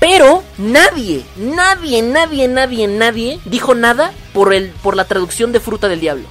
[0.00, 5.88] Pero nadie, nadie, nadie, nadie, nadie dijo nada por, el, por la traducción de fruta
[5.88, 6.28] del diablo.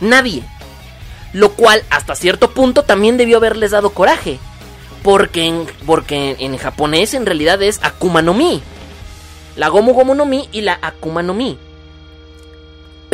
[0.00, 0.42] Nadie.
[1.32, 4.38] Lo cual hasta cierto punto también debió haberles dado coraje.
[5.02, 8.62] Porque en, porque en, japonés en realidad es Akuma no Mi.
[9.56, 11.58] La Gomu Gomu no Mi y la Akuma no Mi.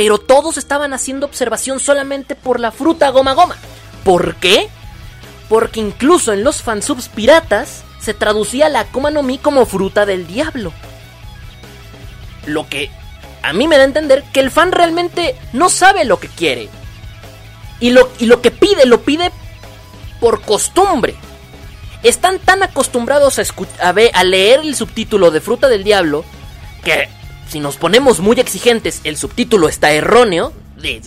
[0.00, 3.58] Pero todos estaban haciendo observación solamente por la fruta Goma Goma.
[4.02, 4.70] ¿Por qué?
[5.50, 10.26] Porque incluso en los fansubs piratas se traducía la Akuma no Mi como fruta del
[10.26, 10.72] diablo.
[12.46, 12.90] Lo que
[13.42, 16.70] a mí me da a entender que el fan realmente no sabe lo que quiere.
[17.78, 19.30] Y lo, y lo que pide, lo pide
[20.18, 21.14] por costumbre.
[22.02, 23.42] Están tan acostumbrados a,
[23.86, 26.24] a, a leer el subtítulo de Fruta del Diablo
[26.82, 27.19] que
[27.50, 30.52] si nos ponemos muy exigentes, el subtítulo está erróneo.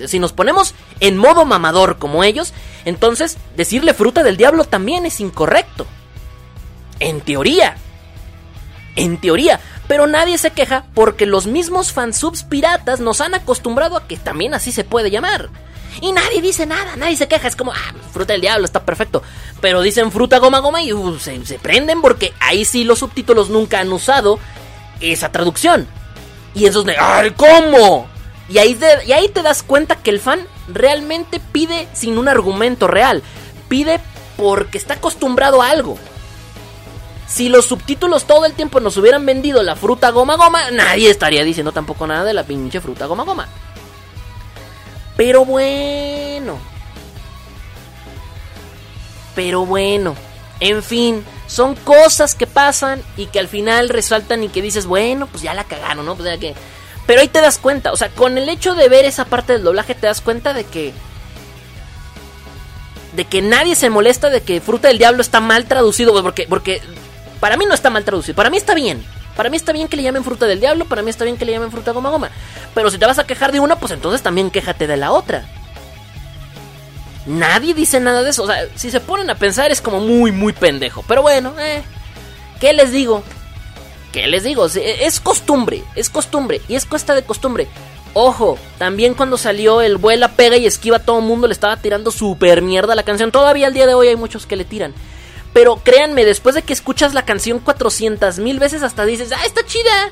[0.08, 2.54] Si nos ponemos en modo mamador como ellos,
[2.84, 5.88] entonces decirle fruta del diablo también es incorrecto.
[7.00, 7.78] En teoría.
[8.98, 9.62] En teoría.
[9.88, 14.54] Pero nadie se queja porque los mismos fansubs piratas nos han acostumbrado a que también
[14.54, 15.50] así se puede llamar.
[16.02, 17.48] Y nadie dice nada, nadie se queja.
[17.48, 19.24] Es como, ah, fruta del diablo, está perfecto.
[19.62, 23.80] Pero dicen fruta goma goma y uh, se, prenden porque ahí sí los subtítulos nunca
[23.80, 24.40] han usado
[25.00, 25.88] esa traducción.
[26.54, 28.08] Y esos de, ¡ay, cómo!
[28.50, 32.88] Y ahí, y ahí te das cuenta que el fan realmente pide sin un argumento
[32.88, 33.24] real.
[33.70, 34.00] Pide
[34.38, 35.98] porque está acostumbrado a algo.
[37.28, 41.44] Si los subtítulos todo el tiempo nos hubieran vendido la fruta goma goma, nadie estaría
[41.44, 43.48] diciendo tampoco nada de la pinche fruta goma goma.
[45.18, 46.60] Pero bueno.
[49.36, 50.16] Pero bueno.
[50.60, 55.28] En fin, son cosas que pasan y que al final resaltan y que dices, bueno,
[55.28, 56.16] pues ya la cagaron, ¿no?
[56.16, 56.56] Pues que...
[57.06, 59.64] Pero ahí te das cuenta, o sea, con el hecho de ver esa parte del
[59.64, 60.94] doblaje te das cuenta de que...
[63.14, 66.82] De que nadie se molesta de que Fruta del Diablo está mal traducido, porque, porque
[67.40, 69.06] para mí no está mal traducido, para mí está bien.
[69.36, 71.46] Para mí está bien que le llamen fruta del diablo, para mí está bien que
[71.46, 72.30] le llamen fruta goma goma.
[72.76, 75.46] Pero si te vas a quejar de una, pues entonces también quéjate de la otra.
[77.26, 78.44] Nadie dice nada de eso.
[78.44, 81.04] O sea, si se ponen a pensar es como muy, muy pendejo.
[81.08, 81.82] Pero bueno, eh.
[82.60, 83.24] ¿Qué les digo?
[84.12, 84.66] ¿Qué les digo?
[84.68, 86.62] Es costumbre, es costumbre.
[86.68, 87.68] Y es cuesta de costumbre.
[88.14, 92.12] Ojo, también cuando salió el vuela, pega y esquiva, todo el mundo le estaba tirando
[92.12, 93.32] super mierda a la canción.
[93.32, 94.94] Todavía al día de hoy hay muchos que le tiran.
[95.52, 99.66] Pero créanme, después de que escuchas la canción 400 mil veces, hasta dices, ah, está
[99.66, 100.12] chida.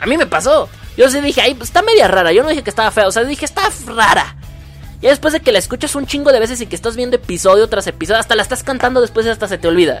[0.00, 0.68] A mí me pasó.
[0.96, 2.32] Yo sí dije, ay, pues está media rara.
[2.32, 4.36] Yo no dije que estaba fea, o sea, dije, está rara.
[5.02, 7.68] Y después de que la escuchas un chingo de veces y que estás viendo episodio
[7.68, 10.00] tras episodio, hasta la estás cantando después y hasta se te olvida.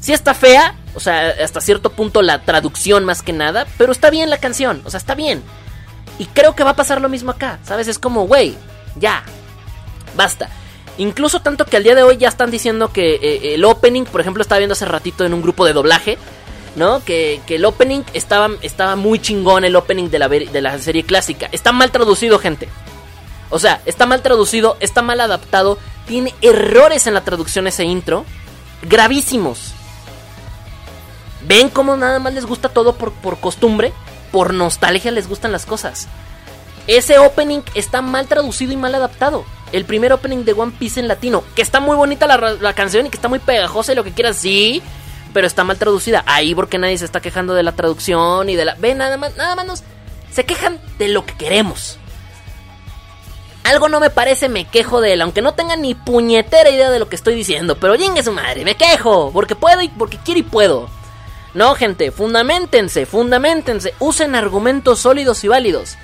[0.00, 4.10] Sí está fea, o sea, hasta cierto punto la traducción más que nada, pero está
[4.10, 5.42] bien la canción, o sea, está bien.
[6.18, 7.88] Y creo que va a pasar lo mismo acá, ¿sabes?
[7.88, 8.54] Es como, güey,
[8.96, 9.22] ya,
[10.16, 10.48] basta.
[10.96, 14.20] Incluso tanto que al día de hoy ya están diciendo que eh, el opening, por
[14.20, 16.18] ejemplo, estaba viendo hace ratito en un grupo de doblaje,
[16.76, 17.04] ¿no?
[17.04, 21.48] Que, el opening estaba, estaba muy chingón, el opening de la, de la serie clásica.
[21.50, 22.68] Está mal traducido, gente.
[23.54, 28.24] O sea, está mal traducido, está mal adaptado, tiene errores en la traducción ese intro,
[28.82, 29.72] gravísimos.
[31.46, 33.92] ¿Ven cómo nada más les gusta todo por, por costumbre?
[34.32, 36.08] Por nostalgia les gustan las cosas.
[36.88, 41.06] Ese opening está mal traducido y mal adaptado el primer opening de One Piece en
[41.06, 41.44] latino.
[41.54, 44.36] Que está muy bonita la, canción y que está muy pegajosa y lo que quieras,
[44.36, 44.82] sí.
[45.32, 46.24] Pero está mal traducida.
[46.26, 48.74] Ahí porque nadie se está quejando de la traducción y de la...
[48.74, 49.84] Ve, nada más, nada más nos...
[50.32, 51.98] Se quejan de lo que queremos.
[53.64, 56.98] Algo no me parece, me quejo de él, aunque no tenga ni puñetera idea de
[56.98, 57.76] lo que estoy diciendo.
[57.76, 60.88] Pero yengue su madre, me quejo, porque puedo y porque quiero y puedo.
[61.54, 65.96] No, gente, fundamentense, fundamentense, usen argumentos sólidos y válidos.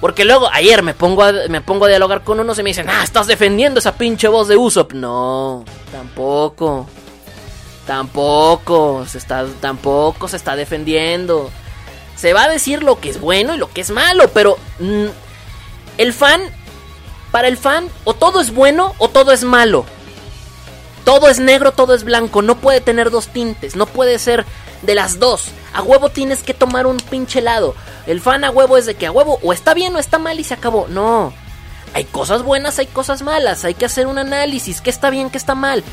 [0.00, 2.88] Porque luego, ayer me pongo a, me pongo a dialogar con unos y me dicen,
[2.88, 4.92] ah, estás defendiendo esa pinche voz de Usopp.
[4.92, 6.86] No, tampoco.
[7.86, 11.50] Tampoco está, tampoco se está defendiendo.
[12.16, 15.06] Se va a decir lo que es bueno y lo que es malo, pero mm,
[15.98, 16.40] el fan,
[17.30, 19.84] para el fan, o todo es bueno o todo es malo.
[21.04, 24.46] Todo es negro, todo es blanco, no puede tener dos tintes, no puede ser
[24.82, 25.48] de las dos.
[25.74, 27.74] A huevo tienes que tomar un pinche lado.
[28.06, 30.38] El fan a huevo es de que a huevo o está bien o está mal
[30.40, 30.86] y se acabó.
[30.88, 31.32] No.
[31.94, 33.64] Hay cosas buenas, hay cosas malas.
[33.64, 34.80] Hay que hacer un análisis.
[34.80, 35.84] ¿Qué está bien, qué está mal?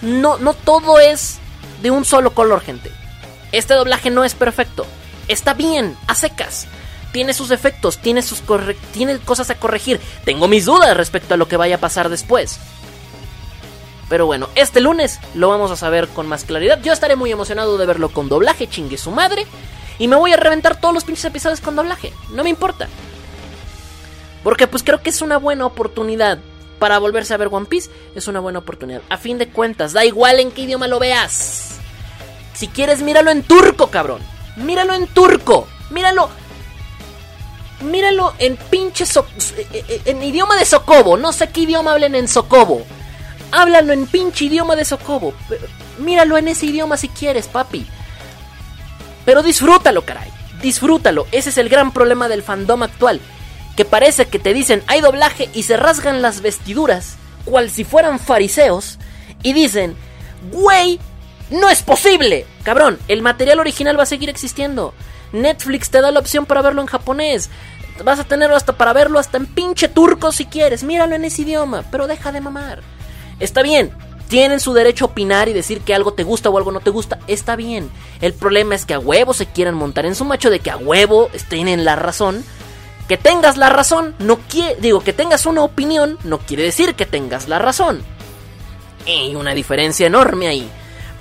[0.00, 1.38] No, no todo es
[1.82, 2.90] de un solo color, gente.
[3.52, 4.86] Este doblaje no es perfecto.
[5.28, 6.66] Está bien, a secas.
[7.12, 8.42] Tiene sus efectos, tiene, sus
[8.92, 10.00] tiene cosas a corregir.
[10.24, 12.58] Tengo mis dudas respecto a lo que vaya a pasar después.
[14.08, 16.80] Pero bueno, este lunes lo vamos a saber con más claridad.
[16.82, 19.46] Yo estaré muy emocionado de verlo con doblaje, chingue su madre.
[19.98, 22.12] Y me voy a reventar todos los pinches episodios con doblaje.
[22.32, 22.88] No me importa.
[24.42, 26.38] Porque pues creo que es una buena oportunidad
[26.78, 27.90] para volverse a ver One Piece.
[28.14, 29.02] Es una buena oportunidad.
[29.08, 31.78] A fin de cuentas, da igual en qué idioma lo veas.
[32.54, 34.20] Si quieres, míralo en turco, cabrón.
[34.56, 35.68] Míralo en turco.
[35.90, 36.28] Míralo.
[37.80, 39.04] Míralo en pinche
[40.04, 41.16] en idioma de Sokobo.
[41.16, 42.82] No sé qué idioma hablen en Sokobo.
[43.52, 45.32] Háblalo en pinche idioma de Sokobo.
[45.98, 47.86] Míralo en ese idioma si quieres, papi.
[49.24, 50.30] Pero disfrútalo, caray.
[50.62, 51.26] Disfrútalo.
[51.32, 53.20] Ese es el gran problema del fandom actual.
[53.76, 58.18] Que parece que te dicen hay doblaje y se rasgan las vestiduras, cual si fueran
[58.18, 58.98] fariseos,
[59.42, 59.96] y dicen,
[60.52, 61.00] güey,
[61.50, 62.46] no es posible.
[62.62, 64.94] Cabrón, el material original va a seguir existiendo.
[65.32, 67.50] Netflix te da la opción para verlo en japonés.
[68.04, 70.82] Vas a tenerlo hasta para verlo hasta en pinche turco si quieres.
[70.82, 72.80] Míralo en ese idioma, pero deja de mamar.
[73.38, 73.92] Está bien,
[74.28, 76.90] tienen su derecho a opinar y decir que algo te gusta o algo no te
[76.90, 77.18] gusta.
[77.26, 77.90] Está bien.
[78.20, 80.76] El problema es que a huevo se quieran montar en su macho de que a
[80.76, 82.44] huevo estén en la razón.
[83.08, 87.06] Que tengas la razón, no quiere, digo, que tengas una opinión, no quiere decir que
[87.06, 88.02] tengas la razón.
[89.04, 90.70] Hay una diferencia enorme ahí.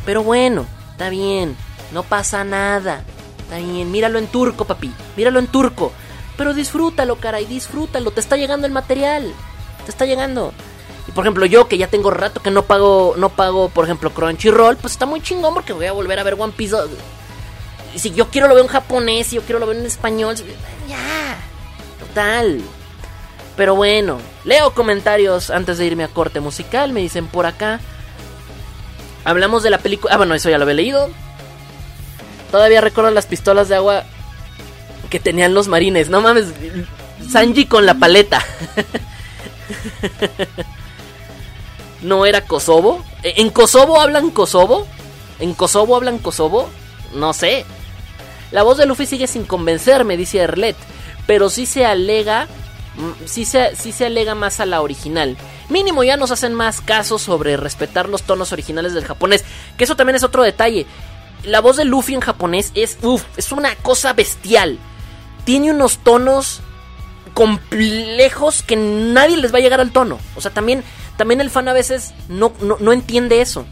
[0.06, 1.58] Pero bueno, está bien,
[1.92, 3.04] no pasa nada.
[3.52, 5.92] Míralo en turco, papi, míralo en turco.
[6.38, 9.34] Pero disfrútalo, caray, disfrútalo, te está llegando el material.
[9.86, 10.54] Te está llegando.
[11.08, 14.12] Y por ejemplo, yo que ya tengo rato que no pago, no pago, por ejemplo,
[14.12, 16.76] Crunchyroll, pues está muy chingón porque voy a volver a ver One Piece.
[17.96, 20.36] Y si yo quiero lo veo en japonés, si yo quiero lo veo en español,
[20.88, 21.38] ya.
[22.00, 22.62] Total.
[23.58, 26.94] Pero bueno, leo comentarios antes de irme a corte musical.
[26.94, 27.82] Me dicen por acá.
[29.26, 30.14] Hablamos de la película.
[30.14, 31.10] Ah, bueno, eso ya lo había leído.
[32.52, 34.04] Todavía recuerdo las pistolas de agua
[35.10, 36.10] que tenían los marines.
[36.10, 36.46] No mames,
[37.30, 38.44] Sanji con la paleta.
[42.02, 43.04] ¿No era Kosovo?
[43.24, 44.88] ¿En Kosovo hablan Kosovo?
[45.40, 46.70] ¿En Kosovo hablan Kosovo?
[47.14, 47.66] No sé.
[48.52, 50.78] La voz de Luffy sigue sin convencerme, dice Erlet.
[51.28, 52.48] Pero sí se alega.
[53.26, 55.38] Sí se, sí se alega más a la original.
[55.70, 59.46] Mínimo ya nos hacen más caso sobre respetar los tonos originales del japonés.
[59.78, 60.86] Que eso también es otro detalle.
[61.44, 62.98] La voz de Luffy en japonés es.
[63.02, 64.80] Uf, es una cosa bestial.
[65.46, 66.62] Tiene unos tonos
[67.34, 70.20] complejos que nadie les va a llegar al tono.
[70.36, 70.84] O sea, también
[71.20, 73.66] también el fan a veces no, no, entiende eso.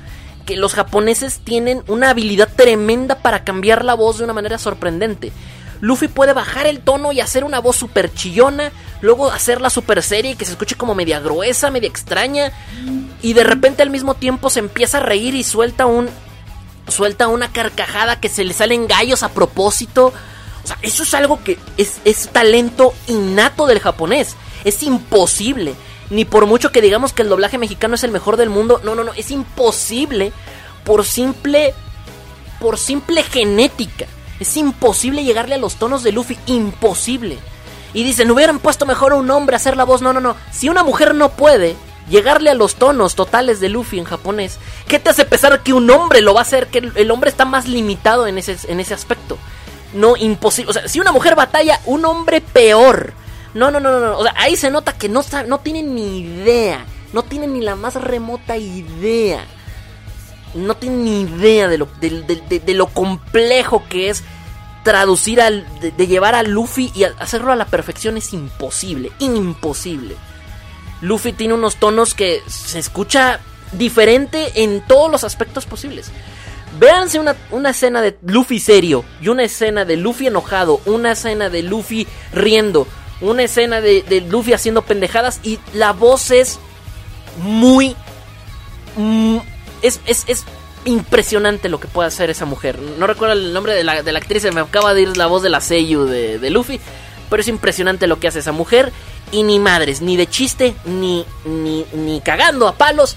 [0.46, 5.32] Que los japoneses tienen una habilidad tremenda para cambiar la voz de una manera sorprendente.
[5.80, 10.32] Luffy puede bajar el tono y hacer una voz super chillona, luego hacerla super seria
[10.32, 12.52] y que se escuche como media gruesa, media extraña,
[13.22, 16.10] y de repente al mismo tiempo se empieza a reír y suelta un
[16.88, 20.14] suelta una carcajada que se le salen gallos a propósito.
[20.64, 24.36] O sea, eso es algo que es, es talento innato del japonés.
[24.64, 25.76] Es imposible
[26.10, 28.96] ni por mucho que digamos que el doblaje mexicano es el mejor del mundo, no,
[28.96, 30.32] no, no, es imposible
[30.84, 31.74] por simple
[32.60, 34.08] por simple genética.
[34.40, 37.38] Es imposible llegarle a los tonos de Luffy, imposible.
[37.94, 40.02] Y dicen, hubieran puesto mejor a un hombre a hacer la voz.
[40.02, 40.36] No, no, no.
[40.52, 41.76] Si una mujer no puede
[42.10, 45.90] llegarle a los tonos totales de Luffy en japonés, ¿qué te hace pensar que un
[45.90, 46.68] hombre lo va a hacer?
[46.68, 49.38] Que el hombre está más limitado en ese, en ese aspecto.
[49.94, 50.70] No, imposible.
[50.70, 53.14] O sea, si una mujer batalla, un hombre peor.
[53.54, 54.18] No, no, no, no.
[54.18, 56.86] O sea, ahí se nota que no, no tienen ni idea.
[57.14, 59.46] No tienen ni la más remota idea.
[60.54, 64.24] No tienen ni idea de lo, de, lo complejo que es
[64.84, 65.66] traducir al.
[65.80, 69.12] De, llevar a Luffy y hacerlo a la perfección es imposible.
[69.20, 70.16] Imposible.
[71.02, 73.40] Luffy tiene unos tonos que se escucha
[73.74, 76.12] diferente en todos los aspectos posibles.
[76.80, 81.50] Véanse una, una, escena de Luffy serio y una escena de Luffy enojado, una escena
[81.50, 82.88] de Luffy riendo,
[83.22, 86.60] una escena de, Luffy haciendo pendejadas y la voz es
[87.42, 87.96] muy...
[88.96, 89.38] Mm,
[89.82, 90.26] es, es,
[90.86, 92.80] impresionante lo que puede hacer esa mujer.
[92.80, 95.44] No recuerdo el nombre de la, de la actriz, me acaba de ir la voz
[95.44, 96.80] de la Seiyu de, Luffy,
[97.30, 98.94] pero es impresionante lo que hace esa mujer
[99.32, 103.16] y ni madres, ni de chiste, ni, ni, ni cagando a palos,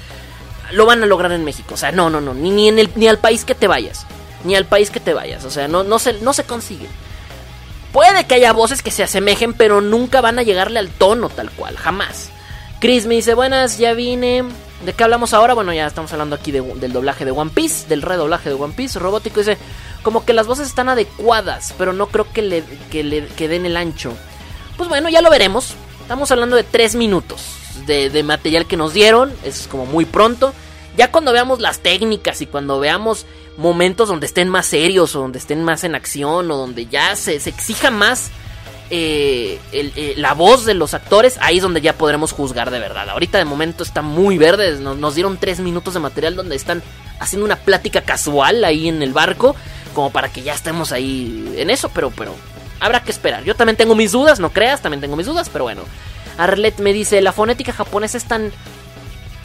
[0.72, 1.74] lo van a lograr en México.
[1.74, 4.06] O sea, no, no, no, ni, ni, en el, ni al país que te vayas,
[4.44, 6.88] ni al país que te vayas, o sea, no, no, se, no se consigue.
[7.92, 11.50] Puede que haya voces que se asemejen, pero nunca van a llegarle al tono tal
[11.50, 12.30] cual, jamás.
[12.80, 14.44] Chris me dice, buenas, ya vine.
[14.84, 15.52] ¿De qué hablamos ahora?
[15.54, 18.98] Bueno, ya estamos hablando aquí del doblaje de One Piece, del redoblaje de One Piece.
[18.98, 19.58] Robótico dice,
[20.02, 23.66] como que las voces están adecuadas, pero no creo que le, que le que den
[23.66, 24.14] el ancho.
[24.78, 25.74] Pues bueno, ya lo veremos.
[26.10, 27.40] Estamos hablando de 3 minutos
[27.86, 30.52] de, material que nos dieron, es como muy pronto.
[30.96, 35.38] Ya cuando veamos las técnicas y cuando veamos momentos donde estén más serios o donde
[35.38, 38.32] estén más en acción o donde ya se, se exija más
[38.90, 42.80] eh, el- eh, la voz de los actores, ahí es donde ya podremos juzgar de
[42.80, 43.08] verdad.
[43.08, 46.82] Ahorita de momento está muy verde, nos, nos dieron tres minutos de material donde están
[47.20, 49.54] haciendo una plática casual ahí en el barco,
[49.94, 52.34] como para que ya estemos ahí en eso, pero, pero
[52.80, 53.44] habrá que esperar.
[53.44, 55.82] Yo también tengo mis dudas, no creas, también tengo mis dudas, pero bueno.
[56.38, 58.50] Arlet me dice, la fonética japonesa es tan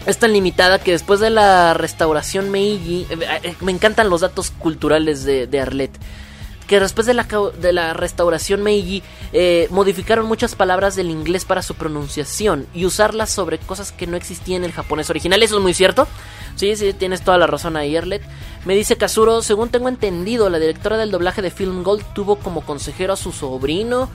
[0.05, 4.51] es tan limitada que después de la restauración Meiji, eh, eh, me encantan los datos
[4.51, 5.91] culturales de, de Arlet,
[6.67, 7.27] que después de la,
[7.59, 9.03] de la restauración Meiji
[9.33, 14.17] eh, modificaron muchas palabras del inglés para su pronunciación y usarlas sobre cosas que no
[14.17, 15.43] existían en el japonés original.
[15.43, 16.07] Eso es muy cierto.
[16.55, 18.21] Sí, sí, tienes toda la razón ahí, Arlet.
[18.65, 22.61] Me dice Kazuro, según tengo entendido, la directora del doblaje de Film Gold tuvo como
[22.61, 24.09] consejero a su sobrino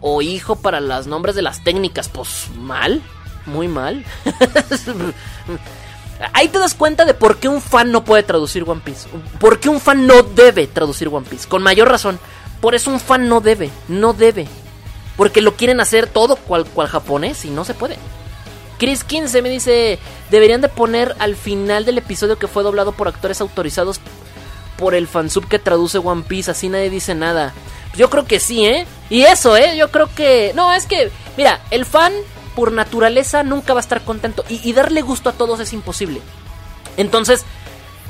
[0.00, 2.08] o hijo para los nombres de las técnicas.
[2.08, 3.02] Pues mal,
[3.46, 4.04] muy mal.
[6.32, 9.08] Ahí te das cuenta de por qué un fan no puede traducir One Piece.
[9.38, 11.48] Por qué un fan no debe traducir One Piece.
[11.48, 12.18] Con mayor razón.
[12.60, 13.70] Por eso un fan no debe.
[13.88, 14.46] No debe.
[15.16, 17.96] Porque lo quieren hacer todo cual, cual japonés y no se puede.
[18.78, 19.98] Chris 15 me dice,
[20.30, 24.00] deberían de poner al final del episodio que fue doblado por actores autorizados
[24.78, 27.52] por el fansub que traduce One Piece, así nadie dice nada.
[27.96, 28.86] Yo creo que sí, ¿eh?
[29.10, 29.76] Y eso, ¿eh?
[29.76, 30.52] Yo creo que...
[30.54, 32.14] No, es que, mira, el fan
[32.60, 34.44] por naturaleza nunca va a estar contento.
[34.50, 36.20] Y, darle gusto a todos es imposible.
[36.98, 37.46] Entonces,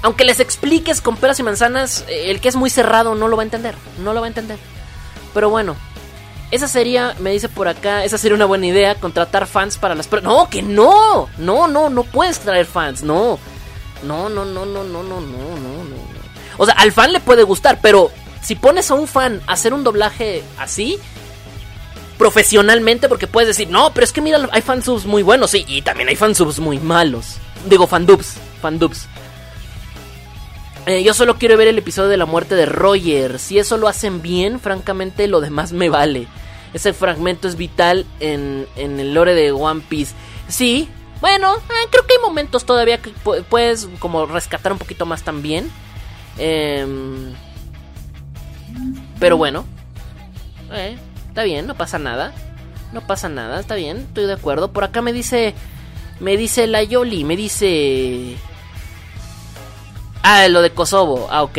[0.02, 3.36] aunque les expliques con peras y manzanas, eh, el que es muy cerrado no lo
[3.36, 3.76] va a entender.
[4.00, 4.58] No lo va a entender.
[5.32, 5.76] Pero bueno,
[6.50, 10.10] esa sería, me dice por acá, esa sería una buena idea, contratar fans para las...
[10.20, 11.28] No, que no.
[11.38, 13.04] No, no, no puedes traer fans.
[13.04, 13.38] No.
[14.02, 15.96] No, no, no, no, no, no, no, no.
[16.58, 18.10] O sea, al fan le puede gustar, pero
[18.42, 20.98] si pones a un fan a hacer un doblaje así,
[22.20, 25.80] profesionalmente, porque puedes decir, no, pero es que mira, hay fansubs muy buenos, sí, y
[25.80, 27.38] también hay fansubs muy malos.
[27.66, 29.06] Digo, fandubs, fandubs.
[30.84, 33.38] Eh, yo solo quiero ver el episodio de la muerte de Roger.
[33.38, 36.26] Si eso lo hacen bien, francamente lo demás me vale.
[36.74, 40.14] Ese fragmento es vital en, en el lore de One Piece.
[40.46, 40.90] Sí,
[41.22, 45.22] bueno, eh, creo que hay momentos todavía que pu- puedes como rescatar un poquito más
[45.22, 45.70] también.
[46.36, 47.32] Em,
[49.18, 49.64] pero bueno,
[50.72, 50.98] eh,
[51.40, 52.34] está bien, no pasa nada.
[52.92, 54.72] No pasa nada, está bien, estoy de acuerdo.
[54.72, 55.54] Por acá me dice,
[56.18, 58.36] me dice la Yoli, me dice...
[60.22, 61.28] Ah, lo de Kosovo.
[61.30, 61.56] Ah, ok.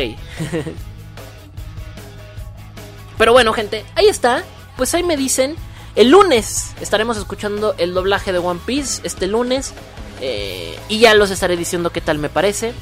[3.18, 4.44] Pero bueno, gente, ahí está.
[4.78, 5.56] Pues ahí me dicen.
[5.96, 9.02] El lunes estaremos escuchando el doblaje de One Piece.
[9.04, 9.74] Este lunes.
[10.22, 12.74] eh, y ya los estaré diciendo qué tal me parece.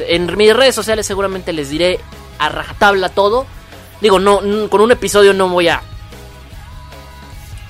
[0.00, 1.98] En mis redes sociales seguramente les diré
[2.38, 3.46] a rajatabla todo.
[4.02, 5.80] Digo, no, con un episodio no voy a.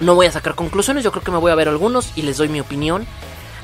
[0.01, 1.05] No voy a sacar conclusiones.
[1.05, 3.07] Yo creo que me voy a ver algunos y les doy mi opinión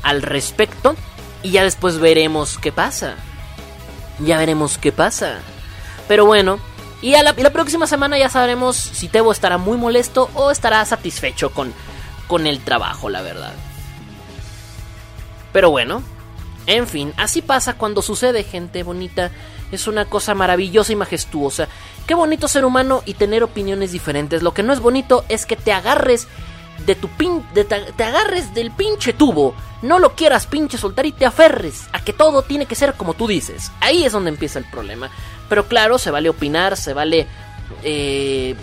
[0.03, 0.97] al respecto.
[1.43, 3.17] Y ya después veremos qué pasa.
[4.19, 5.41] Ya veremos qué pasa.
[6.09, 6.59] Pero bueno,
[7.03, 11.51] y, a la, próxima semana ya sabremos si Tebo estará muy molesto o estará satisfecho
[11.51, 11.75] con,
[12.29, 13.53] con el trabajo, la verdad.
[15.53, 16.03] Pero bueno,
[16.67, 19.33] en fin, así pasa cuando sucede, gente bonita.
[19.73, 21.67] Es una cosa maravillosa y majestuosa.
[22.07, 24.43] Qué bonito ser humano y tener opiniones diferentes.
[24.43, 26.27] Lo que no es bonito es que te agarres
[26.87, 31.13] de tu pin, de te agarres del pinche tubo, no lo quieras pinche soltar y
[31.13, 33.71] te aferres a que todo tiene que ser como tú dices.
[33.81, 35.11] Ahí es donde empieza el problema.
[35.49, 37.27] Pero claro, se vale opinar, se vale
[37.83, 38.55] eh,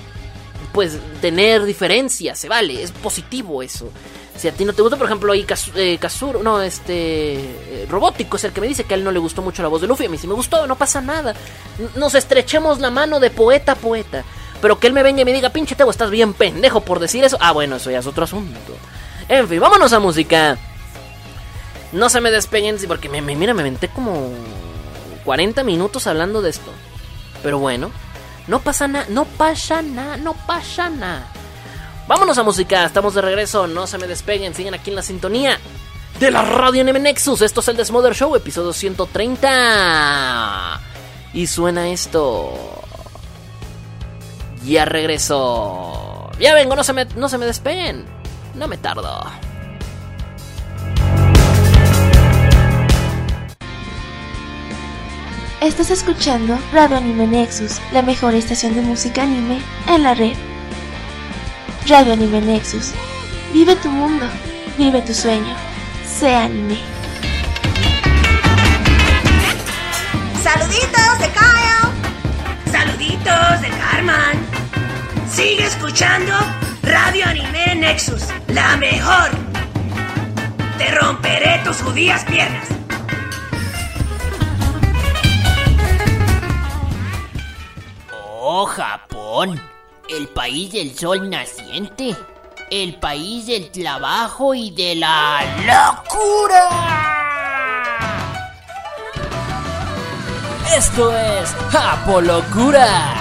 [0.74, 3.92] pues tener diferencias, se vale, es positivo eso.
[4.40, 7.34] Si a ti no te gusta, por ejemplo, ahí Kazu- eh, Kazuro, no, este.
[7.36, 9.68] eh, Robótico es el que me dice que a él no le gustó mucho la
[9.68, 10.06] voz de Luffy.
[10.06, 11.34] A mí sí me gustó, no pasa nada.
[11.96, 14.24] Nos estrechemos la mano de poeta a poeta.
[14.62, 17.24] Pero que él me venga y me diga, pinche Tebo, estás bien pendejo por decir
[17.26, 17.38] eso.
[17.42, 18.58] Ah, bueno, eso ya es otro asunto.
[19.28, 20.58] En fin, vámonos a música.
[21.92, 24.30] No se me despeguen, porque me- mira, me menté como
[25.26, 26.72] 40 minutos hablando de esto.
[27.44, 27.92] Pero bueno,
[28.48, 31.28] no pasa nada, no pasa nada, no pasa nada.
[32.10, 35.60] Vámonos a música, estamos de regreso, no se me despeguen, sigan aquí en la sintonía
[36.20, 37.44] de la radio NM Nexus.
[37.44, 40.82] Esto es el Desmother Show, episodio 130.
[41.36, 42.82] Y suena esto.
[44.66, 46.32] Ya regreso.
[46.40, 48.08] Ya vengo, no se me, no se me despeguen.
[48.56, 49.24] No me tardo.
[55.62, 60.34] Estás escuchando Radio Anime Nexus, la mejor estación de música anime en la red.
[61.88, 62.94] Radio Anime Nexus.
[63.54, 64.26] Vive tu mundo,
[64.78, 65.56] vive tu sueño.
[66.06, 66.78] Sé anime.
[70.44, 72.80] Saluditos de Kyle.
[72.80, 74.38] amiguitos de Carman.
[75.30, 76.34] Sigue escuchando
[76.84, 79.30] Radio Anime Nexus, la mejor.
[80.78, 82.68] Te romperé tus judías piernas.
[88.12, 89.60] Oh, Japón,
[90.10, 92.16] el país del sol naciente,
[92.72, 96.70] el país del trabajo y de la locura.
[100.76, 103.19] Esto es Apolocura.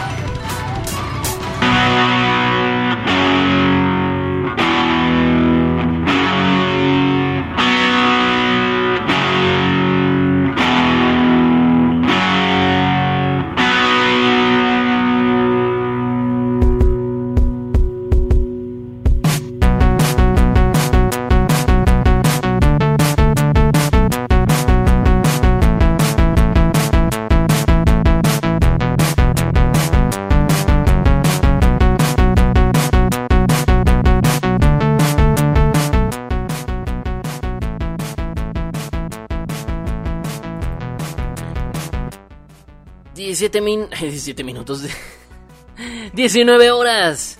[43.38, 44.82] 17, min 17 minutos.
[46.12, 47.38] 19 horas.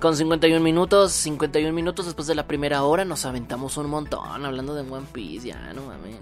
[0.00, 4.74] Con 51 minutos, 51 minutos después de la primera hora nos aventamos un montón hablando
[4.74, 6.16] de One Piece, ya no mames.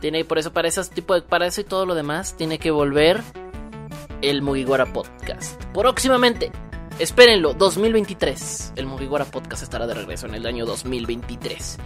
[0.00, 2.72] Tiene por eso para esas tipo de, para eso y todo lo demás tiene que
[2.72, 3.20] volver
[4.22, 5.62] el Mugiwara Podcast.
[5.72, 6.50] Próximamente,
[6.98, 8.72] espérenlo, 2023.
[8.74, 11.78] El Mugiwara Podcast estará de regreso en el año 2023.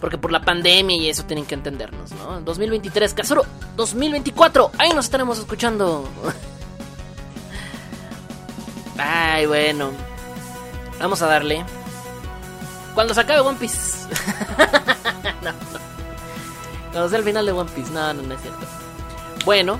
[0.00, 2.40] Porque por la pandemia y eso tienen que entendernos, ¿no?
[2.40, 3.44] 2023, Kazuro,
[3.76, 6.08] 2024, ahí nos estaremos escuchando.
[8.98, 9.90] Ay, bueno.
[10.98, 11.64] Vamos a darle.
[12.94, 14.08] Cuando se acabe One Piece.
[15.42, 15.58] no, no.
[16.90, 17.90] Cuando sea el final de One Piece.
[17.92, 18.66] No, no, no es cierto.
[19.44, 19.78] Bueno.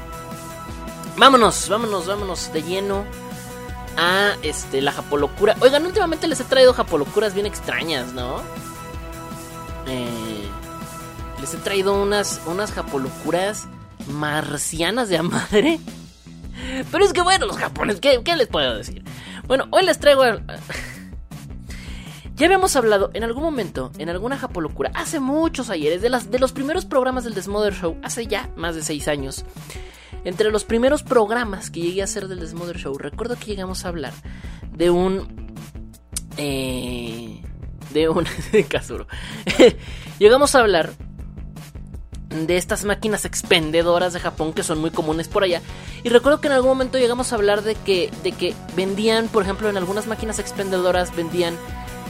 [1.16, 3.04] Vámonos, vámonos, vámonos de lleno
[3.98, 5.56] a este, la Japolocura.
[5.60, 8.40] Oigan, últimamente les he traído Japolocuras bien extrañas, ¿no?
[9.86, 10.48] Eh,
[11.40, 13.66] les he traído unas, unas Japolocuras
[14.08, 15.80] marcianas de a madre.
[16.90, 19.04] Pero es que bueno, los japoneses, ¿qué, les puedo decir?
[19.46, 20.24] Bueno, hoy les traigo...
[22.36, 26.38] Ya habíamos hablado en algún momento, en alguna Japolocura, hace muchos ayeres, de, las, de
[26.38, 29.44] los primeros programas del Desmother Show, hace ya más de seis años.
[30.24, 33.88] Entre los primeros programas que llegué a hacer del Desmother Show, recuerdo que llegamos a
[33.88, 34.14] hablar
[34.72, 35.54] de un.
[36.38, 37.42] Eh,
[37.92, 38.26] de un.
[38.52, 39.06] de Kazuro.
[40.18, 40.90] llegamos a hablar
[42.30, 45.60] de estas máquinas expendedoras de Japón que son muy comunes por allá.
[46.02, 49.42] Y recuerdo que en algún momento llegamos a hablar de que, de que vendían, por
[49.42, 51.56] ejemplo, en algunas máquinas expendedoras vendían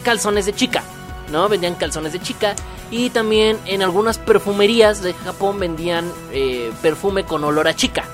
[0.04, 0.82] calzones de chica.
[1.30, 1.48] ¿no?
[1.48, 2.54] Vendían calzones de chica.
[2.90, 8.04] Y también en algunas perfumerías de Japón vendían eh, perfume con olor a chica.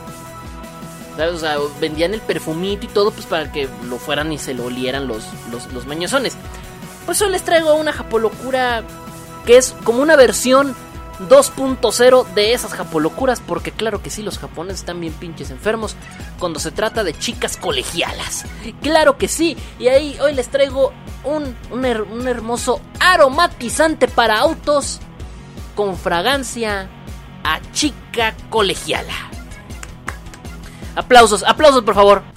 [1.16, 1.34] ¿Sabes?
[1.34, 4.66] O sea, vendían el perfumito y todo pues para que lo fueran y se lo
[4.66, 5.86] olieran los, los, los.
[7.06, 8.82] Por eso les traigo una japolocura
[9.46, 10.74] que es como una versión
[11.28, 13.40] 2.0 de esas japolocuras.
[13.40, 15.96] Porque claro que sí, los japoneses están bien pinches enfermos
[16.38, 18.44] cuando se trata de chicas colegialas.
[18.82, 19.56] Claro que sí.
[19.78, 20.92] Y ahí hoy les traigo
[21.24, 25.00] un, un, un hermoso aromatizante para autos
[25.74, 26.90] con fragancia
[27.44, 29.14] a chica colegiala.
[30.96, 32.35] Aplausos, aplausos por favor.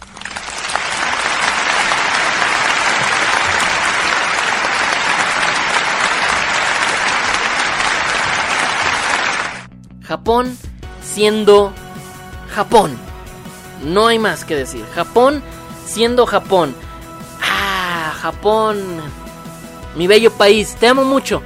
[10.09, 10.57] Japón
[11.03, 11.71] siendo
[12.55, 12.97] Japón.
[13.83, 14.83] No hay más que decir.
[14.95, 15.43] Japón
[15.85, 16.73] siendo Japón.
[17.43, 18.79] Ah, Japón.
[19.95, 21.43] Mi bello país, te amo mucho.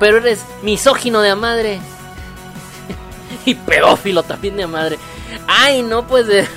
[0.00, 1.78] Pero eres misógino de a madre.
[3.44, 4.98] y pedófilo también de a madre.
[5.46, 6.48] Ay, no pues de...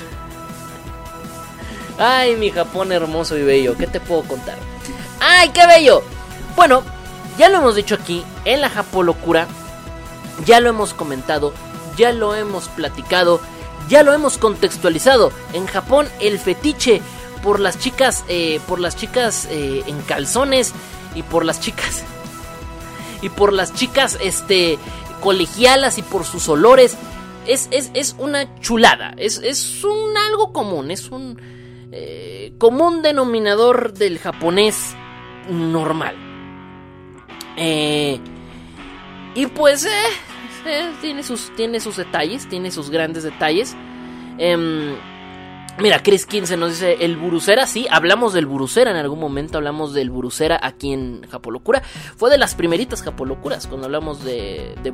[2.00, 3.76] Ay, mi Japón hermoso y bello.
[3.76, 4.58] ¿Qué te puedo contar?
[5.20, 6.02] ¡Ay, qué bello!
[6.56, 6.82] Bueno,
[7.38, 9.46] ya lo hemos dicho aquí en la Japolocura.
[10.44, 11.52] Ya lo hemos comentado,
[11.96, 13.40] ya lo hemos platicado,
[13.88, 15.32] ya lo hemos contextualizado.
[15.52, 17.00] En Japón el fetiche
[17.42, 20.72] por las chicas, eh, por las chicas eh, en calzones
[21.14, 22.04] y por las chicas
[23.22, 24.78] y por las chicas, este,
[25.20, 26.96] colegialas y por sus olores
[27.46, 29.14] es, es, es una chulada.
[29.16, 31.40] Es, es un algo común, es un
[31.90, 34.94] eh, común denominador del japonés
[35.48, 36.16] normal.
[37.56, 38.20] Eh,
[39.38, 39.90] y pues, eh,
[40.66, 43.76] eh, tiene, sus, tiene sus detalles, tiene sus grandes detalles.
[44.36, 44.96] Em,
[45.78, 49.94] mira, Chris 15 nos dice, el Burucera, sí, hablamos del Burucera en algún momento, hablamos
[49.94, 51.84] del Burucera aquí en Japolocura.
[52.16, 54.92] Fue de las primeritas Japolocuras, cuando hablamos de, de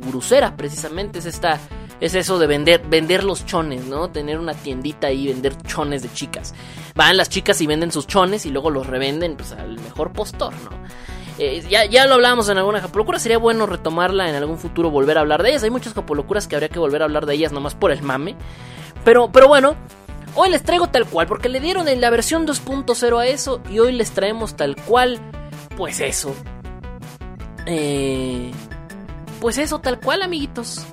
[0.55, 1.59] precisamente, es esta
[1.99, 4.11] es eso de vender, vender los chones, ¿no?
[4.11, 6.53] Tener una tiendita ahí, vender chones de chicas.
[6.93, 10.53] Van las chicas y venden sus chones y luego los revenden pues, al mejor postor,
[10.65, 11.14] ¿no?
[11.37, 15.17] Eh, ya, ya lo hablábamos en alguna japolocura, sería bueno retomarla en algún futuro, volver
[15.17, 15.63] a hablar de ellas.
[15.63, 18.35] Hay muchas japolocuras que habría que volver a hablar de ellas nomás por el mame.
[19.03, 19.75] Pero, pero bueno,
[20.35, 23.79] hoy les traigo tal cual, porque le dieron en la versión 2.0 a eso y
[23.79, 25.19] hoy les traemos tal cual,
[25.75, 26.33] pues eso.
[27.65, 28.51] Eh,
[29.41, 30.85] pues eso, tal cual, amiguitos.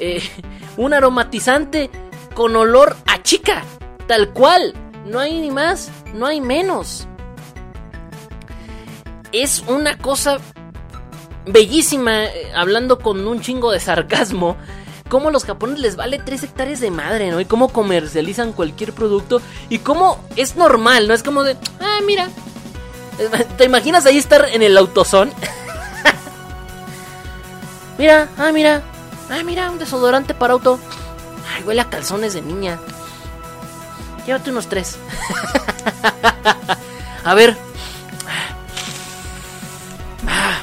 [0.00, 0.22] Eh,
[0.76, 1.90] un aromatizante
[2.34, 3.62] con olor a chica,
[4.06, 4.74] tal cual.
[5.06, 7.08] No hay ni más, no hay menos.
[9.32, 10.38] Es una cosa
[11.46, 14.56] bellísima, eh, hablando con un chingo de sarcasmo.
[15.08, 17.40] Cómo los japoneses les vale 3 hectáreas de madre, ¿no?
[17.40, 19.40] Y cómo comercializan cualquier producto.
[19.68, 21.14] Y cómo es normal, ¿no?
[21.14, 22.28] Es como de, ah, mira.
[23.58, 25.32] ¿Te imaginas ahí estar en el autosón?
[27.98, 28.82] mira, ah, mira.
[29.30, 30.78] Ah, mira, un desodorante para auto.
[31.54, 32.78] Ay, huele a calzones de niña.
[34.26, 34.96] Llévate unos tres.
[37.24, 37.69] a ver.
[40.26, 40.62] Ah.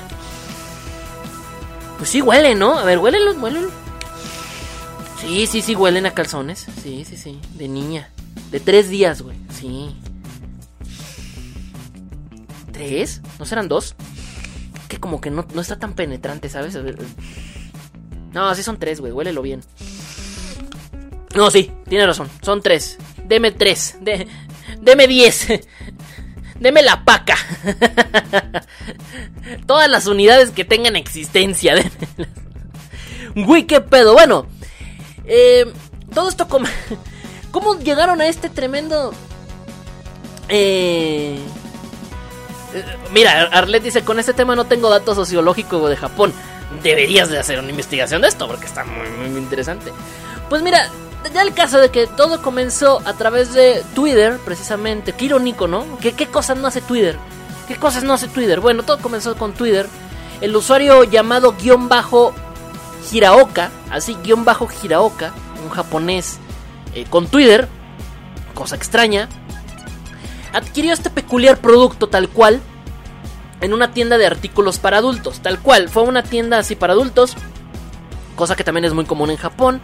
[1.97, 2.78] Pues sí huele, ¿no?
[2.78, 3.72] A ver, huélelos, huélelos.
[5.20, 6.68] Sí, sí, sí, huelen a calzones.
[6.84, 7.39] Sí, sí, sí.
[7.55, 8.10] De niña.
[8.51, 9.36] De tres días, güey.
[9.49, 9.95] Sí.
[12.72, 13.22] ¿Tres?
[13.39, 13.95] ¿No serán dos?
[14.88, 16.82] Que como que no, no está tan penetrante, ¿sabes?
[16.82, 16.97] Ver.
[18.32, 19.12] No, sí son tres, güey.
[19.12, 19.62] Huélelo bien.
[21.36, 22.30] No, sí, tiene razón.
[22.41, 22.97] Son tres.
[23.26, 23.97] Deme tres.
[24.01, 24.28] De,
[24.82, 25.47] deme diez.
[26.60, 27.38] Deme la paca.
[29.66, 31.76] Todas las unidades que tengan existencia.
[33.36, 34.14] Güey, qué pedo.
[34.14, 34.47] Bueno,
[35.26, 35.72] eh,
[36.14, 36.68] todo esto como...
[37.51, 39.14] ¿Cómo llegaron a este tremendo...
[40.49, 41.38] Eh...
[42.74, 42.84] eh,
[43.14, 46.34] Mira, Arlet dice, con este tema no tengo datos sociológicos de Japón.
[46.82, 49.91] Deberías de hacer una investigación de esto porque está muy, muy interesante.
[50.49, 50.89] Pues mira,
[51.34, 55.13] ya el caso de que todo comenzó a través de Twitter, precisamente.
[55.13, 55.86] Qué irónico, ¿no?
[55.99, 57.17] ¿Qué, qué cosas no hace Twitter?
[57.67, 58.59] ¿Qué cosas no hace Twitter?
[58.59, 59.88] Bueno, todo comenzó con Twitter.
[60.41, 62.34] El usuario llamado guion bajo
[63.11, 66.39] Hiraoka, así guion bajo Hiraoka, un japonés
[66.93, 67.67] eh, con Twitter,
[68.53, 69.30] cosa extraña,
[70.53, 72.61] adquirió este peculiar producto tal cual
[73.61, 77.36] en una tienda de artículos para adultos, tal cual, fue una tienda así para adultos,
[78.36, 79.82] cosa que también es muy común en Japón,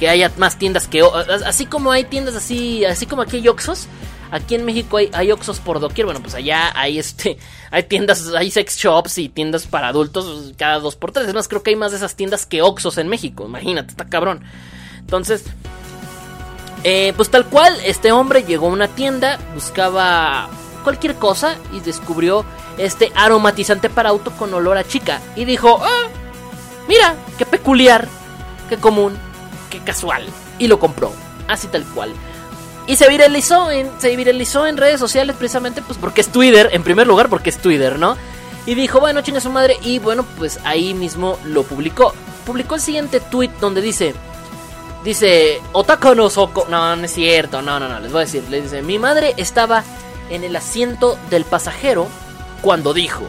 [0.00, 1.02] que haya más tiendas que
[1.44, 3.86] así como hay tiendas así, así como aquí hay Oxxos,
[4.30, 5.30] aquí en México hay, hay
[5.62, 7.36] por doquier, bueno, pues allá hay este
[7.70, 11.48] hay tiendas, hay sex shops y tiendas para adultos cada dos por tres, es más
[11.48, 14.42] creo que hay más de esas tiendas que Oxxos en México, imagínate, está cabrón.
[15.00, 15.44] Entonces,
[16.82, 20.48] eh, pues tal cual, este hombre llegó a una tienda, buscaba
[20.82, 22.46] cualquier cosa y descubrió
[22.78, 25.20] este aromatizante para auto con olor a chica.
[25.36, 26.08] Y dijo, ah,
[26.88, 28.08] mira, qué peculiar,
[28.70, 29.18] qué común,
[29.70, 30.26] qué casual.
[30.58, 31.12] Y lo compró,
[31.48, 32.12] así tal cual.
[32.86, 36.82] Y se viralizó en, se viralizó en redes sociales precisamente pues porque es Twitter, en
[36.82, 38.16] primer lugar porque es Twitter, ¿no?
[38.66, 39.78] Y dijo, bueno, chinga su madre.
[39.82, 42.12] Y bueno, pues ahí mismo lo publicó.
[42.44, 44.14] Publicó el siguiente tweet donde dice...
[45.04, 46.28] Dice, Otaka no.
[46.68, 48.44] No, no es cierto, no, no, no, les voy a decir.
[48.50, 49.82] Le dice, mi madre estaba
[50.28, 52.06] en el asiento del pasajero
[52.60, 53.22] cuando dijo,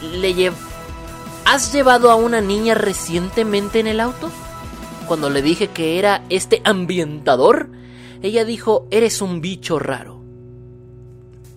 [0.00, 0.52] ¿Le lle
[1.44, 4.30] ¿Has llevado a una niña recientemente en el auto?
[5.06, 7.68] Cuando le dije que era este ambientador,
[8.22, 10.22] ella dijo, eres un bicho raro.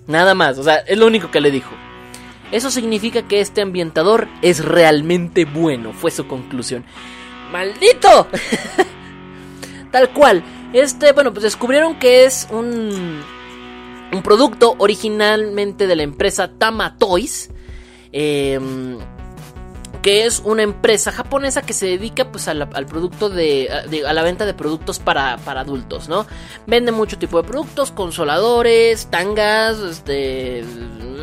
[0.05, 1.71] Nada más, o sea, es lo único que le dijo.
[2.51, 6.83] Eso significa que este ambientador es realmente bueno, fue su conclusión.
[7.51, 8.27] ¡Maldito!
[9.91, 10.43] Tal cual.
[10.73, 13.21] Este, bueno, pues descubrieron que es un,
[14.11, 17.49] un producto originalmente de la empresa Tama Toys.
[18.11, 18.59] Eh,
[20.07, 24.23] que es una empresa japonesa que se dedica pues al producto de, de, a la
[24.23, 26.25] venta de productos para, para, adultos, ¿no?
[26.65, 30.63] Vende mucho tipo de productos, consoladores, tangas, este,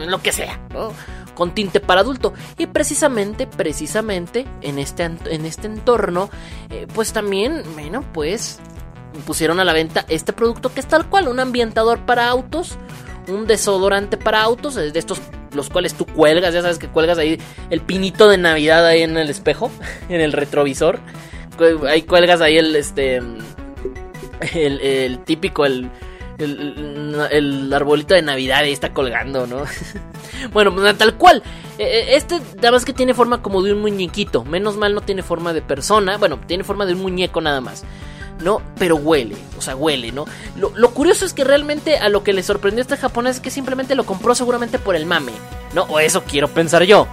[0.07, 0.93] lo que sea, ¿no?
[1.35, 2.35] Con tinte para adulto.
[2.59, 6.29] Y precisamente, precisamente en este, en este entorno,
[6.69, 8.59] eh, pues también, bueno, pues
[9.27, 12.77] pusieron a la venta este producto que es tal cual, un ambientador para autos,
[13.29, 15.23] un desodorante para autos, de estos
[15.55, 17.39] los cuales tú cuelgas, ya sabes que cuelgas ahí
[17.71, 19.71] el pinito de Navidad ahí en el espejo,
[20.09, 20.99] en el retrovisor.
[21.89, 25.89] Ahí cuelgas ahí el este el, el típico el,
[26.39, 29.63] el, arbolito de Navidad ahí está colgando, ¿no?
[30.53, 31.43] bueno, pues tal cual.
[31.79, 34.45] Este, nada más que tiene forma como de un muñequito.
[34.45, 36.19] Menos mal no tiene forma de persona.
[36.19, 37.85] Bueno, tiene forma de un muñeco nada más.
[38.45, 38.61] ¿No?
[38.79, 40.27] Pero huele, o sea, huele, ¿no?
[40.57, 43.41] Lo, lo, curioso es que realmente a lo que le sorprendió a este japonés es
[43.41, 45.33] que simplemente lo compró seguramente por el mame,
[45.73, 45.85] ¿no?
[45.85, 47.09] O eso quiero pensar yo.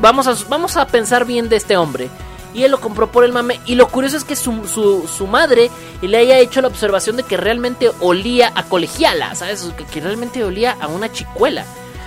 [0.00, 2.08] Vamos a, vamos a pensar bien de este hombre.
[2.54, 3.60] Y él lo compró por el mame.
[3.66, 7.22] Y lo curioso es que su, su, su madre le haya hecho la observación de
[7.22, 9.68] que realmente olía a colegiala, ¿sabes?
[9.76, 11.64] Que, que realmente olía a una chicuela.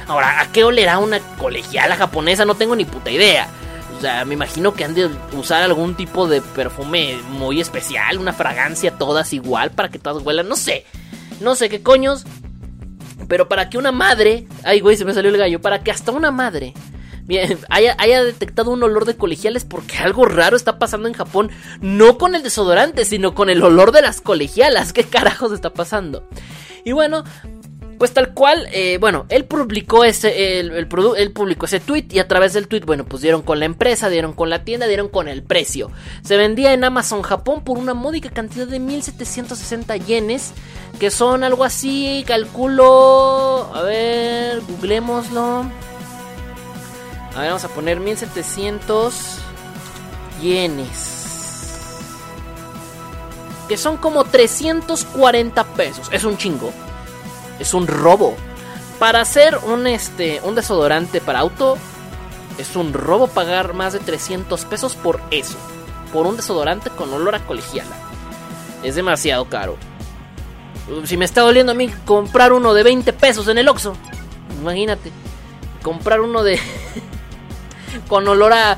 [0.08, 2.46] Ahora, ¿a qué olerá una colegiala japonesa?
[2.46, 3.50] No tengo ni puta idea.
[3.98, 8.34] O sea, me imagino que han de usar algún tipo de perfume muy especial, una
[8.34, 10.50] fragancia todas igual para que todas huelan.
[10.50, 10.86] No sé,
[11.40, 12.26] no sé qué coños.
[13.28, 14.48] Pero para que una madre.
[14.64, 15.62] Ay, güey, se me salió el gallo.
[15.62, 16.74] Para que hasta una madre.
[17.24, 21.50] Bien, haya, haya detectado un olor de colegiales porque algo raro está pasando en Japón.
[21.82, 24.94] No con el desodorante, sino con el olor de las colegialas.
[24.94, 26.28] ¿Qué carajos está pasando?
[26.84, 27.24] Y bueno,
[27.98, 30.88] pues tal cual, eh, bueno, él publicó ese, el, el
[31.18, 34.10] él publicó ese tweet y a través del tweet, bueno, pues dieron con la empresa,
[34.10, 35.92] dieron con la tienda, dieron con el precio.
[36.24, 40.54] Se vendía en Amazon Japón por una módica cantidad de 1760 yenes,
[41.00, 45.66] que son algo así, calculo, a ver, googlemoslo.
[47.36, 49.38] A ver, vamos a poner 1700
[50.42, 51.12] yenes.
[53.68, 56.10] Que son como 340 pesos.
[56.12, 56.72] Es un chingo
[57.60, 58.36] es un robo.
[59.00, 61.78] Para hacer un este un desodorante para auto
[62.58, 65.58] es un robo pagar más de 300 pesos por eso,
[66.14, 67.96] por un desodorante con olor a colegiala.
[68.84, 69.78] Es demasiado caro.
[71.06, 73.96] Si me está doliendo a mí comprar uno de 20 pesos en el Oxxo,
[74.62, 75.12] imagínate,
[75.82, 76.60] comprar uno de
[78.08, 78.78] con olor a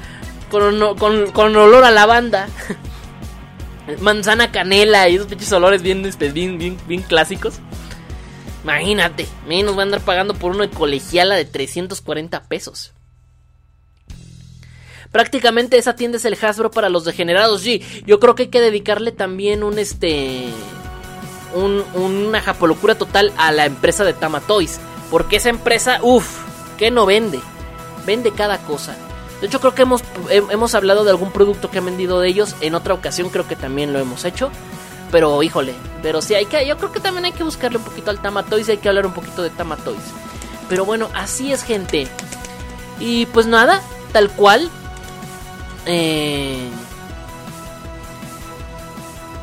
[0.49, 2.47] con, olor a lavanda.
[4.01, 7.59] Manzana canela y esos pinches olores bien, bien, bien, bien clásicos.
[8.67, 12.91] Imagínate, me nos van a andar pagando por uno de colegiala de 340 pesos.
[15.09, 17.61] Prácticamente esa tienda es el Hasbro para los degenerados.
[17.61, 20.49] Sí, yo creo que hay que dedicarle también un este.
[21.55, 24.81] Un, una japolocura total a la empresa de Tama Toys.
[25.09, 26.27] Porque esa empresa, uff,
[26.77, 27.39] que no vende.
[28.05, 28.97] Vende cada cosa.
[29.39, 32.57] De hecho, creo que hemos, hemos hablado de algún producto que han vendido de ellos.
[32.59, 34.51] En otra ocasión, creo que también lo hemos hecho.
[35.11, 38.11] Pero híjole, pero sí hay que, yo creo que también hay que buscarle un poquito
[38.11, 39.99] al Tama Toys y hay que hablar un poquito de Tama Toys.
[40.69, 42.07] Pero bueno, así es gente.
[42.99, 43.81] Y pues nada,
[44.11, 44.69] tal cual.
[45.85, 46.69] Eh...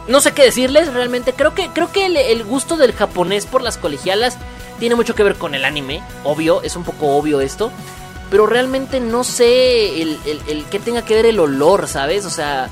[0.06, 3.78] No sé qué decirles, realmente creo que creo que el, gusto del japonés por las
[3.78, 4.36] colegialas
[4.78, 7.72] tiene mucho que ver con el anime, obvio, es un poco obvio esto,
[8.30, 12.26] pero realmente no sé el, el, el que tenga que ver el olor, ¿sabes?
[12.26, 12.68] O sea,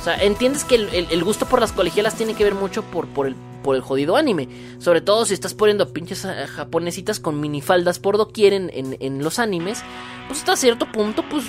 [0.00, 3.06] o sea, entiendes que el, el, gusto por las colegialas tiene que ver mucho por,
[3.08, 4.48] por, el, por el jodido anime.
[4.78, 9.22] Sobre todo si estás poniendo pinches eh, japonesitas con minifaldas por doquier en, en, en,
[9.22, 9.82] los animes.
[10.26, 11.44] Pues hasta cierto punto, pues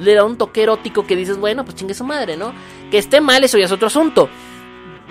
[0.00, 2.52] le da un toque erótico que dices, bueno, pues chingue su madre, ¿no?
[2.90, 4.28] Que esté mal, eso ya es otro asunto.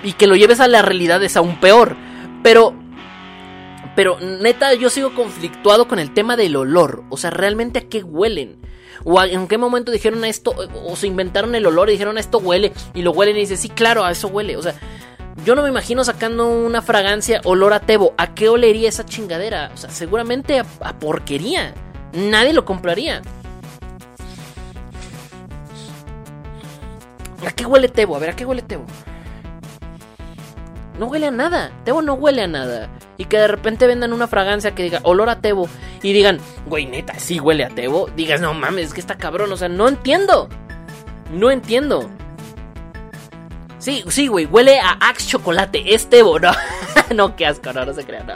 [0.03, 1.95] Y que lo lleves a la realidad es aún peor.
[2.43, 2.75] Pero...
[3.95, 7.05] Pero neta, yo sigo conflictuado con el tema del olor.
[7.09, 8.57] O sea, realmente a qué huelen.
[9.03, 10.53] O en qué momento dijeron esto,
[10.85, 13.69] o se inventaron el olor y dijeron esto huele, y lo huelen y dicen, sí,
[13.69, 14.57] claro, a eso huele.
[14.57, 14.75] O sea,
[15.45, 18.13] yo no me imagino sacando una fragancia olor a tebo.
[18.17, 19.71] ¿A qué olería esa chingadera?
[19.73, 21.73] O sea, seguramente a, a porquería.
[22.13, 23.21] Nadie lo compraría.
[27.45, 28.15] ¿A qué huele tebo?
[28.15, 28.85] A ver, ¿a qué huele tebo?
[30.99, 31.71] No huele a nada.
[31.85, 32.89] Tebo no huele a nada.
[33.21, 35.69] Y que de repente vendan una fragancia que diga olor a Tebo.
[36.01, 38.09] Y digan, güey, neta, sí huele a Tebo.
[38.15, 39.51] Digas, no mames, es que está cabrón.
[39.51, 40.49] O sea, no entiendo.
[41.31, 42.09] No entiendo.
[43.77, 45.93] Sí, sí, güey, huele a Axe Chocolate.
[45.93, 46.51] Es Tebo, no.
[47.15, 48.33] no, qué asco, no, no se crea, no.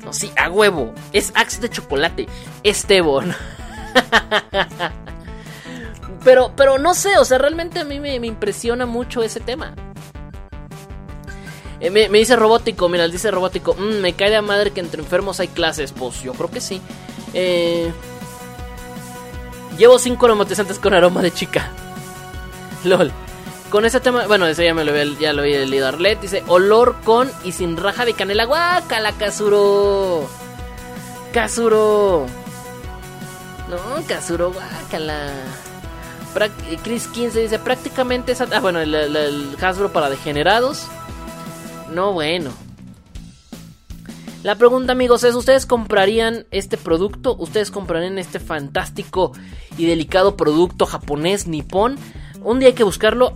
[0.04, 0.92] no, sí, a huevo.
[1.12, 2.26] Es Axe de chocolate.
[2.64, 3.22] Es Tebo,
[6.24, 9.76] pero, pero no sé, o sea, realmente a mí me impresiona mucho ese tema.
[11.84, 13.74] Eh, me, dice robótico, mira, dice robótico.
[13.74, 15.92] Mmm, me cae de madre que entre enfermos hay clases.
[15.92, 16.80] Pues yo creo que sí.
[17.34, 17.92] Eh,
[19.76, 21.70] llevo cinco aromatizantes con aroma de chica.
[22.84, 23.12] LOL.
[23.68, 26.22] Con ese tema, bueno, ese ya me lo había, ya lo había leído Arlet.
[26.22, 28.46] Dice olor con y sin raja de canela.
[28.46, 30.26] Guácala, Kazuro.
[31.34, 32.24] Kazuro.
[33.68, 35.32] No, Kazuro, guácala.
[36.32, 36.48] Pra
[36.82, 38.46] Chris 15 dice prácticamente esa.
[38.52, 40.86] Ah, bueno, el, el Hasbro para degenerados.
[41.92, 42.50] No, bueno.
[44.42, 47.34] La pregunta, amigos, es: ¿Ustedes comprarían este producto?
[47.38, 49.32] ¿Ustedes comprarían este fantástico
[49.78, 51.96] y delicado producto japonés nipón?
[52.42, 53.32] Un día hay que buscarlo.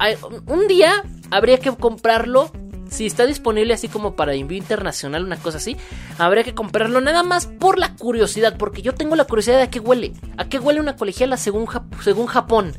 [0.47, 2.51] Un día habría que comprarlo.
[2.91, 5.77] Si está disponible así como para envío internacional, una cosa así,
[6.19, 8.57] habría que comprarlo nada más por la curiosidad.
[8.59, 10.13] Porque yo tengo la curiosidad de a qué huele.
[10.37, 11.67] ¿A qué huele una colegiala según,
[12.03, 12.75] según Japón?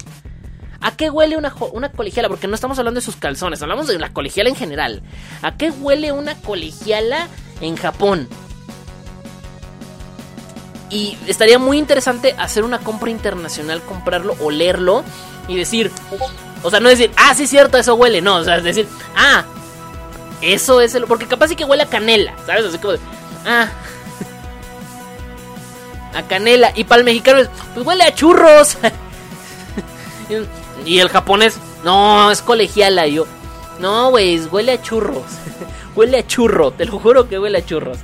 [0.82, 2.30] ¿A qué huele una, una colegiala?
[2.30, 5.01] Porque no estamos hablando de sus calzones, hablamos de la colegiala en general.
[5.41, 7.27] ¿A qué huele una colegiala
[7.61, 8.27] en Japón?
[10.89, 15.03] y estaría muy interesante hacer una compra internacional, comprarlo, olerlo
[15.47, 15.91] y decir,
[16.63, 18.88] o sea, no decir, ah, sí es cierto, eso huele, no, o sea, es decir,
[19.15, 19.45] ah,
[20.41, 22.65] eso es el, porque capaz sí que huele a canela, ¿sabes?
[22.65, 22.99] Así como de,
[23.45, 23.67] ah,
[26.15, 28.77] a canela, y para el mexicano es, pues huele a churros.
[30.86, 33.25] y el japonés, no, es colegiala, yo,
[33.80, 35.25] no, güey, huele a churros,
[35.95, 37.99] huele a churro, te lo juro que huele a churros.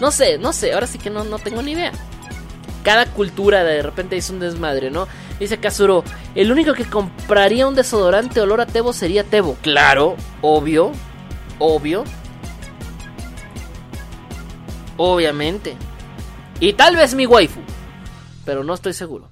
[0.00, 1.92] No sé, no sé, ahora sí que no, no tengo ni idea.
[2.82, 5.08] Cada cultura de repente es un desmadre, ¿no?
[5.40, 6.04] Dice Kazuro,
[6.34, 9.56] el único que compraría un desodorante olor a Tebo sería Tebo.
[9.62, 10.92] Claro, obvio,
[11.58, 12.04] obvio.
[14.96, 15.76] Obviamente.
[16.60, 17.60] Y tal vez mi waifu.
[18.44, 19.28] Pero no estoy seguro.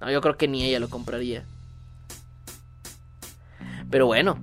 [0.00, 1.44] No, yo creo que ni ella lo compraría.
[3.90, 4.38] Pero bueno.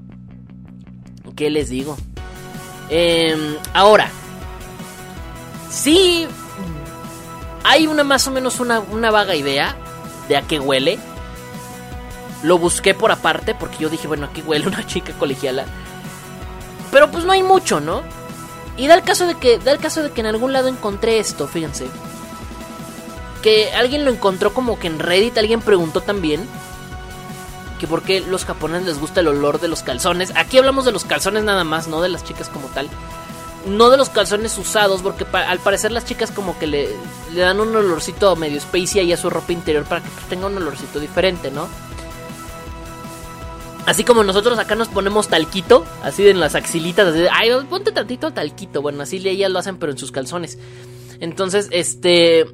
[1.35, 1.97] ¿Qué les digo?
[2.89, 4.09] Em, ahora.
[5.69, 6.27] Sí.
[7.63, 9.75] Hay una más o menos una, una vaga idea
[10.27, 10.99] de a qué huele.
[12.43, 15.65] Lo busqué por aparte porque yo dije, bueno, aquí huele una chica colegiala.
[16.91, 18.03] Pero pues no hay mucho, ¿no?
[18.77, 21.19] Y da el caso de que da el caso de que en algún lado encontré
[21.19, 21.87] esto, fíjense.
[23.41, 26.47] Que alguien lo encontró como que en Reddit alguien preguntó también
[27.77, 30.31] que por qué los japoneses les gusta el olor de los calzones.
[30.35, 32.89] Aquí hablamos de los calzones nada más, no de las chicas como tal.
[33.67, 36.89] No de los calzones usados, porque al parecer las chicas como que le,
[37.35, 40.99] dan un olorcito medio spacey ahí a su ropa interior para que tenga un olorcito
[40.99, 41.67] diferente, ¿no?
[43.85, 48.31] Así como nosotros acá nos ponemos talquito, así en las axilitas, así ay, ponte tantito
[48.31, 48.81] talquito.
[48.81, 50.57] Bueno, así ellas lo hacen, pero en sus calzones.
[51.19, 52.45] Entonces, este.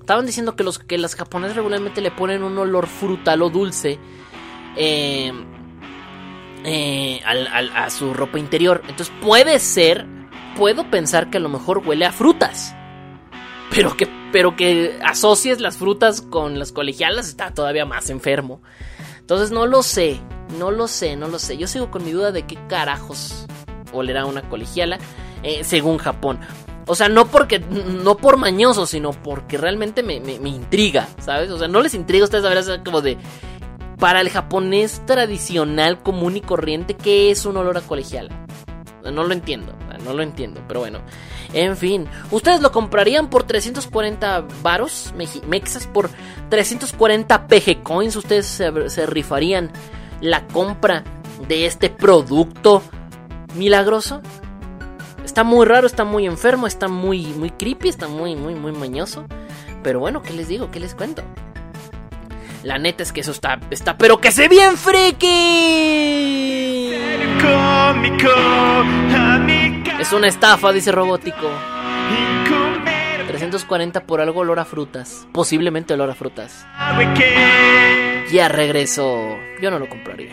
[0.00, 3.98] Estaban diciendo que los que las japonesas regularmente le ponen un olor frutal o dulce
[4.76, 5.32] eh,
[6.64, 8.82] eh, a su ropa interior.
[8.88, 10.06] Entonces puede ser,
[10.56, 12.74] puedo pensar que a lo mejor huele a frutas.
[13.70, 18.62] Pero que, pero que asocies las frutas con las colegialas está todavía más enfermo.
[19.20, 20.20] Entonces no lo sé,
[20.58, 21.58] no lo sé, no lo sé.
[21.58, 23.46] Yo sigo con mi duda de qué carajos
[23.92, 24.98] olerá una colegiala
[25.42, 26.40] eh, según Japón.
[26.86, 30.14] O sea, no porque, no por mañoso, sino porque realmente me,
[30.48, 31.50] intriga, ¿sabes?
[31.50, 33.18] O sea, no les intriga a ustedes a ver, como de,
[33.98, 38.30] para el japonés tradicional, común y corriente, ¿qué es un olor a colegiala?
[39.02, 39.74] No lo entiendo,
[40.04, 41.00] no lo entiendo, pero bueno.
[41.52, 45.14] En fin, ¿ustedes lo comprarían por 340 varos
[45.46, 46.10] mexas por
[46.50, 48.16] 340 PG coins?
[48.16, 49.70] ¿Ustedes se, rifarían
[50.20, 51.04] la compra
[51.48, 52.82] de este producto
[53.54, 54.20] milagroso?
[55.24, 59.24] Está muy raro, está muy enfermo, está muy, muy creepy, está muy, muy, muy mañoso.
[59.82, 60.70] Pero bueno, ¿qué les digo?
[60.70, 61.22] ¿Qué les cuento?
[62.62, 65.26] La neta es que eso está, está, pero que se bien friki.
[70.00, 71.50] Es una estafa, dice Robótico.
[73.28, 75.26] 340 por algo olor a frutas.
[75.32, 76.66] Posiblemente olor a frutas.
[78.32, 79.36] Ya regreso.
[79.60, 80.32] Yo no lo compraría.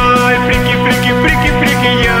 [1.81, 2.20] friki, friki, yo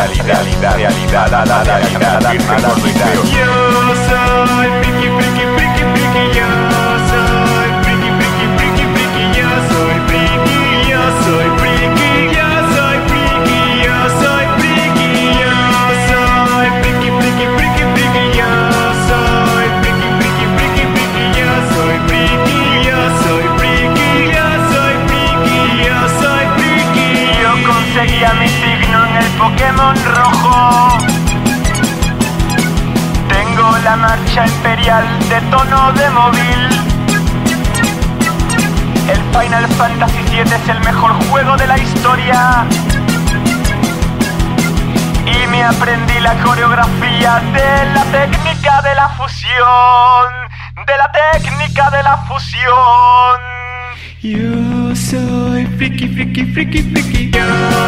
[0.07, 2.19] realidad, realidad, realidad, realidad,
[2.91, 3.23] feo.
[3.23, 3.30] Yo
[55.81, 57.80] soy friki, friki, friki, friki.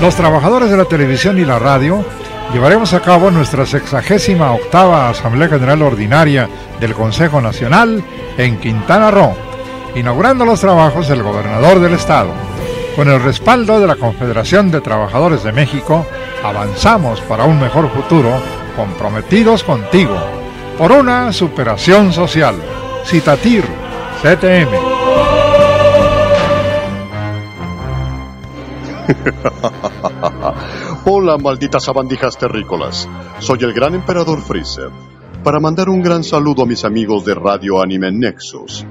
[0.00, 2.02] Los trabajadores de la televisión y la radio
[2.54, 6.48] llevaremos a cabo nuestra sexagésima octava Asamblea General Ordinaria
[6.80, 8.02] del Consejo Nacional
[8.38, 9.36] en Quintana Roo,
[9.94, 12.30] inaugurando los trabajos el gobernador del estado.
[12.96, 16.06] Con el respaldo de la Confederación de Trabajadores de México,
[16.42, 18.40] avanzamos para un mejor futuro,
[18.76, 20.16] comprometidos contigo,
[20.78, 22.54] por una superación social.
[23.04, 23.64] Citatir,
[24.22, 24.70] CTM.
[31.06, 33.08] Hola, malditas sabandijas terrícolas.
[33.38, 34.90] Soy el gran emperador Freezer.
[35.42, 38.84] Para mandar un gran saludo a mis amigos de Radio Anime Nexus.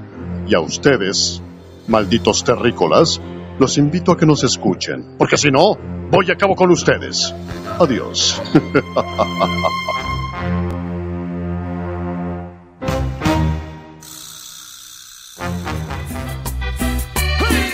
[0.48, 1.40] Y a ustedes,
[1.86, 3.20] malditos terrícolas,
[3.60, 5.14] los invito a que nos escuchen.
[5.18, 5.78] Porque si no,
[6.10, 7.32] voy a cabo con ustedes.
[7.78, 8.42] Adiós.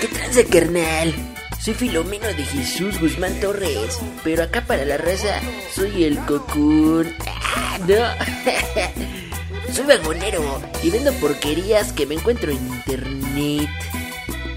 [0.01, 1.36] ¿Qué tranza, carnal?
[1.67, 5.41] Soy Filomeno de Jesús Guzmán Torres, pero acá para la raza
[5.75, 7.13] soy el cocún.
[7.27, 9.73] Ah, no.
[9.75, 13.69] soy vagonero y vendo porquerías que me encuentro en internet.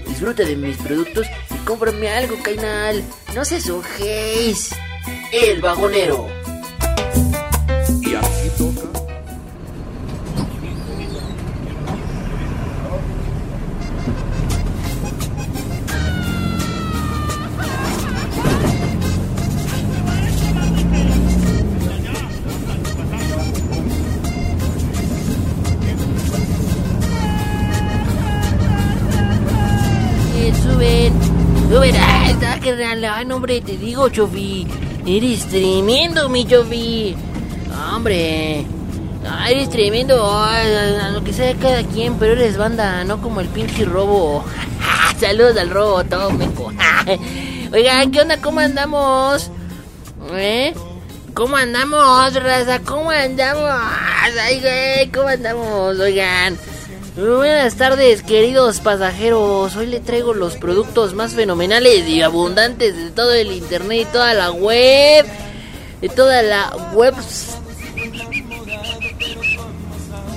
[0.06, 3.02] Disfruta de mis productos y cómprame algo, canal.
[3.34, 4.70] No se sujéis.
[5.32, 6.28] El vagonero.
[8.02, 9.09] Y aquí toca.
[33.04, 34.66] Ay, no, hombre, te digo, Chofi.
[35.06, 37.16] Eres tremendo, mi Chofi.
[37.94, 38.64] Hombre.
[39.26, 40.30] Ah, eres tremendo.
[40.42, 44.44] Ay, lo que sea cada quien, pero eres banda, no como el pinche robo.
[45.20, 46.72] Saludos al robo, todo meco.
[47.72, 48.40] Oigan, ¿qué onda?
[48.40, 49.50] ¿Cómo andamos?
[50.32, 50.74] ¿Eh?
[51.34, 52.80] ¿Cómo andamos, raza?
[52.80, 53.70] ¿Cómo andamos?
[54.42, 55.98] Ay, güey, ¿cómo andamos?
[55.98, 56.58] Oigan.
[57.16, 59.74] Buenas tardes, queridos pasajeros.
[59.74, 64.32] Hoy le traigo los productos más fenomenales y abundantes de todo el internet y toda
[64.32, 65.26] la web.
[66.00, 67.14] De toda la web.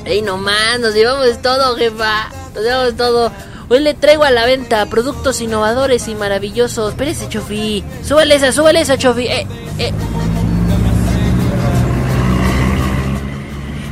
[0.06, 2.30] Ey, nomás, nos llevamos todo, jefa.
[2.56, 3.32] Nos llevamos todo.
[3.70, 6.94] Hoy le traigo a la venta productos innovadores y maravillosos.
[6.94, 7.84] Espérese, Chofi.
[8.04, 9.28] Súbale esa, súbale esa, Chofi.
[9.28, 9.48] Eh,
[9.78, 9.92] eh.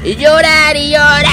[0.04, 1.26] Y llorar y llorar.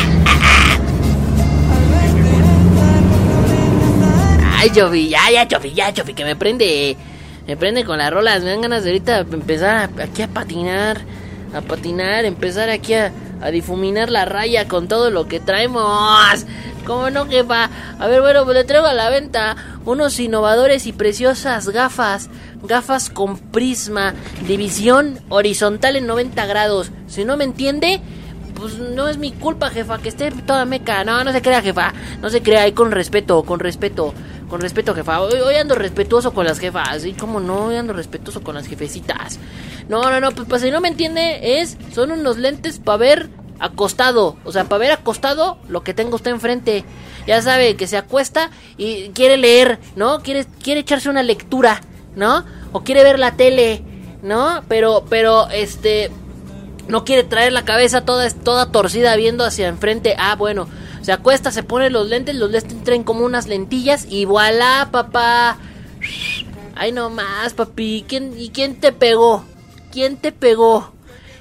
[4.60, 6.96] Ay, Chofi, ya, ya, Chofi, ya, Chofi, que me prende.
[7.46, 8.42] Me prende con las rolas.
[8.42, 11.00] Me dan ganas de ahorita empezar aquí a patinar.
[11.54, 13.12] A patinar, empezar aquí a,
[13.52, 16.44] difuminar la raya con todo lo que traemos.
[16.84, 17.70] ¿Cómo no, jefa?
[18.00, 19.54] A ver, bueno, pues le traigo a la venta
[19.84, 22.28] unos innovadores y preciosas gafas.
[22.64, 26.90] Gafas con prisma, división horizontal en 90 grados.
[27.06, 28.00] Si no me entiende,
[28.58, 31.04] pues no es mi culpa, jefa, que esté toda meca.
[31.04, 31.94] No, no se crea, jefa.
[32.20, 34.12] No se crea, ahí con respeto, con respeto.
[34.48, 35.20] Con respeto, jefa.
[35.20, 37.04] Hoy, ando respetuoso con las jefas.
[37.04, 37.66] ¿Y cómo no?
[37.66, 39.38] Hoy ando respetuoso con las jefecitas.
[39.88, 41.76] No, no, no, pues, pues si no me entiende, es.
[41.94, 44.36] Son unos lentes para ver acostado.
[44.44, 46.84] O sea, para ver acostado lo que tengo usted enfrente.
[47.26, 50.20] Ya sabe que se acuesta y quiere leer, ¿no?
[50.20, 51.82] Quiere, quiere echarse una lectura,
[52.16, 52.44] ¿no?
[52.72, 53.82] O quiere ver la tele,
[54.22, 54.62] ¿no?
[54.66, 56.10] Pero, pero, este
[56.88, 60.16] no quiere traer la cabeza toda, toda torcida viendo hacia enfrente.
[60.18, 60.68] Ah, bueno,
[61.08, 65.56] se acuesta, se pone los lentes, los lentes traen como unas lentillas y voilà, papá.
[66.74, 68.04] Ay, no más, papi.
[68.06, 69.42] ¿Quién, ¿Y quién te pegó?
[69.90, 70.92] ¿Quién te pegó?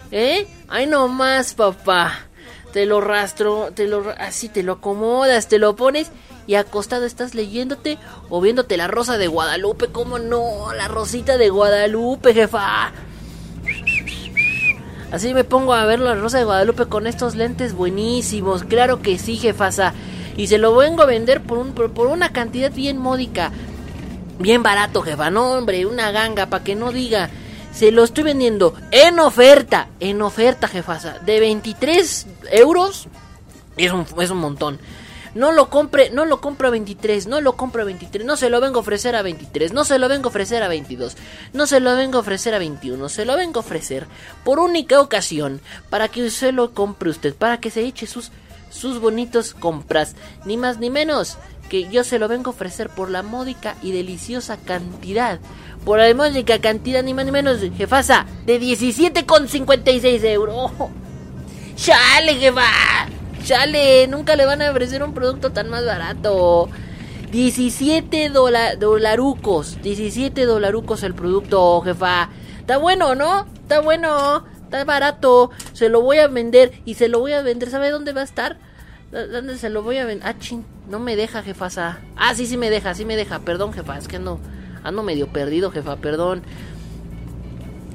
[0.10, 0.48] ¿Eh?
[0.70, 2.30] Ay, no más, papá.
[2.72, 6.12] Te lo rastro, te lo así te lo acomodas, te lo pones
[6.46, 7.98] y acostado estás leyéndote
[8.30, 10.72] o viéndote la rosa de Guadalupe, ¿cómo no?
[10.78, 12.94] La rosita de Guadalupe, jefa.
[15.12, 18.64] Así me pongo a ver la Rosa de Guadalupe con estos lentes buenísimos.
[18.64, 19.94] Claro que sí, jefasa.
[20.36, 23.52] Y se lo vengo a vender por, un, por, por una cantidad bien módica.
[24.40, 25.30] Bien barato, jefa.
[25.32, 27.30] No, hombre, una ganga, para que no diga.
[27.74, 29.88] Se lo estoy vendiendo en oferta.
[30.00, 31.20] En oferta, jefasa.
[31.20, 33.08] De 23 euros.
[33.78, 34.80] Es un, es un montón.
[35.38, 38.50] No lo compre, no lo compro a 23, no lo compro a 23, no se
[38.50, 41.16] lo vengo a ofrecer a 23, no se lo vengo a ofrecer a 22,
[41.54, 44.08] no se lo vengo a ofrecer a 21, se lo vengo a ofrecer
[44.44, 45.62] por única ocasión
[45.92, 48.32] para que usted lo compre usted, para que se eche sus
[48.70, 50.16] sus bonitos compras,
[50.46, 51.38] ni más ni menos
[51.70, 55.40] que yo se lo vengo a ofrecer por la módica y deliciosa cantidad,
[55.86, 60.72] por la módica cantidad ni más ni menos, jefasa, de 17,56 euros.
[61.76, 63.08] ¡Chale, jefa!
[63.48, 66.68] Chale, nunca le van a ofrecer un producto tan más barato.
[67.32, 69.82] 17 dola- dolarucos.
[69.82, 72.28] 17 dolarucos el producto, jefa.
[72.60, 73.48] Está bueno, ¿no?
[73.62, 74.46] Está bueno.
[74.66, 75.52] Está barato.
[75.72, 76.74] Se lo voy a vender.
[76.84, 77.70] Y se lo voy a vender.
[77.70, 78.58] ¿Sabe dónde va a estar?
[79.14, 80.28] ¿Dó- ¿Dónde se lo voy a vender?
[80.28, 80.66] Ah, chin.
[80.90, 82.00] No me deja, jefasa.
[82.18, 82.94] Ah, sí, sí me deja.
[82.96, 83.40] Sí me deja.
[83.40, 83.98] Perdón, jefa.
[83.98, 84.42] Es que ando,
[84.84, 85.96] ando medio perdido, jefa.
[85.96, 86.42] Perdón.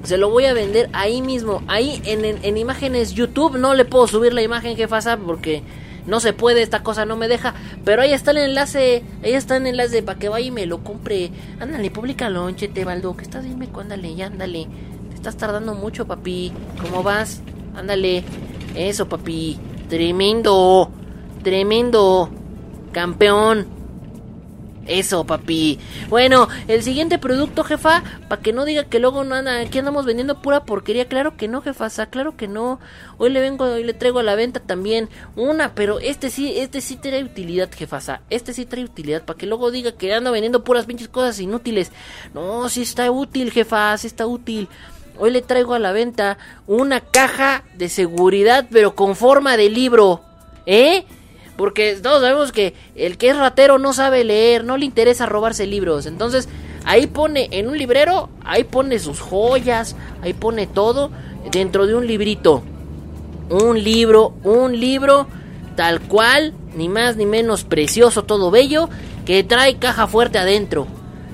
[0.03, 3.57] Se lo voy a vender ahí mismo, ahí en, en- en imágenes YouTube.
[3.59, 5.62] No le puedo subir la imagen jefasa porque
[6.07, 7.55] no se puede, esta cosa no me deja.
[7.84, 10.82] Pero ahí está el enlace, ahí está el enlace para que vaya y me lo
[10.82, 11.30] compre.
[11.61, 14.66] Ándale, públicalo, chete, Baldo, que estás dime ándale, ya ándale.
[15.11, 16.53] Te estás tardando mucho, papi.
[16.82, 17.40] ¿Cómo vas?
[17.76, 18.24] Ándale.
[18.74, 19.59] Eso, papi.
[19.88, 20.90] Tremendo.
[21.44, 22.28] Tremendo.
[22.90, 23.66] Campeón.
[24.87, 25.78] Eso, papi.
[26.09, 30.05] Bueno, el siguiente producto, jefa, para que no diga que luego no anda, aquí andamos
[30.05, 31.07] vendiendo pura porquería.
[31.07, 32.80] Claro que no, jefasa, claro que no.
[33.18, 36.80] Hoy le vengo, hoy le traigo a la venta también una, pero este sí, este
[36.80, 38.22] sí trae utilidad, jefasa.
[38.28, 41.93] Este sí trae utilidad, para que luego diga que anda vendiendo puras pinches cosas inútiles.
[42.35, 44.68] No, sí está útil, jefa, sí está útil.
[45.18, 50.22] Hoy le traigo a la venta una caja de seguridad, pero con forma de libro.
[50.66, 51.05] ¿Eh?
[51.62, 55.64] Porque todos sabemos que el que es ratero no sabe leer, no le interesa robarse
[55.64, 56.06] libros.
[56.06, 56.48] Entonces,
[56.84, 61.12] ahí pone en un librero, ahí pone sus joyas, ahí pone todo
[61.52, 62.64] dentro de un librito.
[63.48, 65.28] Un libro, un libro
[65.76, 68.88] tal cual, ni más ni menos precioso, todo bello,
[69.24, 70.88] que trae caja fuerte adentro.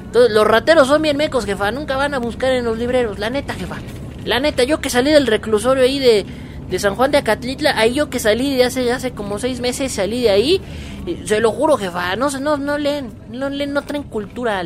[0.04, 3.30] Entonces, los rateros son bien mecos, jefa, nunca van a buscar en los libreros, la
[3.30, 3.78] neta, jefa.
[4.26, 6.26] La neta, yo que salí del reclusorio ahí de,
[6.70, 9.92] de San Juan de Acatlitla, ahí yo que salí de hace, hace como seis meses,
[9.92, 10.60] salí de ahí,
[11.24, 14.62] se lo juro, jefa, no, no, no leen, no leen, no traen cultura,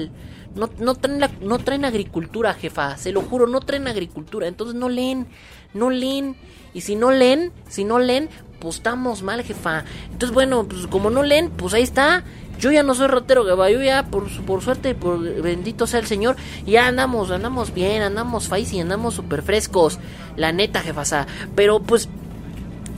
[0.57, 4.75] no, no, traen la- no traen agricultura, jefa, se lo juro, no traen agricultura, entonces
[4.75, 5.29] no leen,
[5.75, 6.37] no leen,
[6.75, 8.29] y si no leen, si no leen,
[8.59, 9.85] pues estamos mal, jefa.
[10.13, 12.23] Entonces, bueno, pues como no leen, pues ahí está.
[12.63, 13.71] Yo ya no soy ratero, jefa.
[13.71, 18.49] Yo ya, por, por suerte, por bendito sea el Señor, ya andamos, andamos bien, andamos
[18.73, 19.99] y andamos súper frescos.
[20.37, 21.27] La neta, jefasa.
[21.57, 22.09] Pero pues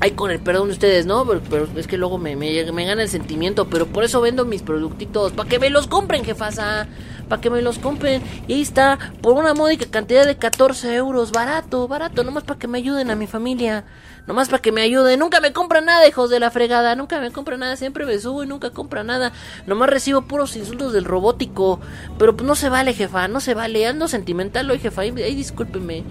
[0.01, 1.24] Ay, con el perdón de ustedes, ¿no?
[1.24, 3.70] Pero, pero es que luego me, me, me gana el sentimiento.
[3.70, 5.32] Pero por eso vendo mis productitos.
[5.32, 6.89] Para que me los compren, jefasa.
[7.29, 8.23] Para que me los compren.
[8.49, 11.33] Y ahí está, por una módica cantidad de 14 euros.
[11.33, 12.25] Barato, barato.
[12.25, 13.85] Nomás para que me ayuden a mi familia.
[14.27, 15.21] Nomás para que me ayuden.
[15.21, 16.95] Nunca me compran nada, hijos de la fregada.
[16.97, 17.77] Nunca me compran nada.
[17.77, 19.33] Siempre me subo y nunca compran nada.
[19.67, 21.81] Nomás recibo puros insultos del robótico.
[22.19, 23.29] Pero pues no se vale, jefa.
[23.29, 23.87] No se vale.
[23.87, 25.03] Ando sentimental hoy, jefa.
[25.03, 26.05] Ay, discúlpeme.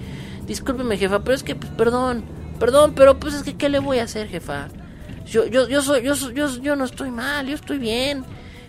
[0.48, 1.24] Discúlpeme, jefa.
[1.24, 2.24] Pero es que, pues, perdón.
[2.60, 4.70] Perdón, pero pues es que ¿qué le voy a hacer, jefa?
[5.26, 8.24] Yo, yo, yo soy, yo, yo, yo no estoy mal, yo estoy bien.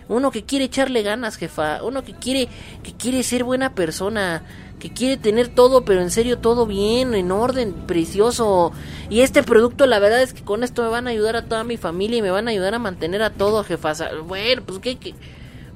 [0.07, 1.83] Uno que quiere echarle ganas, jefa.
[1.83, 2.47] Uno que quiere,
[2.83, 4.43] que quiere ser buena persona.
[4.79, 8.73] Que quiere tener todo, pero en serio todo bien, en orden, precioso.
[9.09, 11.63] Y este producto, la verdad es que con esto me van a ayudar a toda
[11.63, 13.93] mi familia y me van a ayudar a mantener a todo, jefa.
[14.27, 15.15] Bueno, pues qué, qué?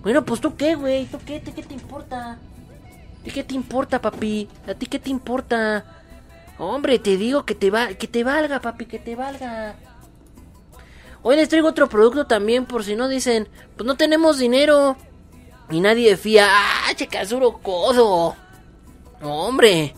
[0.03, 1.06] Bueno, pues tú qué, güey.
[1.06, 1.41] ¿Tú qué?
[1.41, 2.38] ¿Qué te importa?
[3.26, 4.47] ¿Y qué te importa, papi?
[4.68, 5.85] ¿A ti qué te importa?
[6.57, 9.76] Hombre, te digo que te va, que te valga, papi, que te valga.
[11.22, 14.96] Hoy les traigo otro producto también, por si no dicen, pues no tenemos dinero.
[15.70, 18.36] Y nadie fía, ¡ah, checasuro codo!
[19.22, 19.94] Hombre,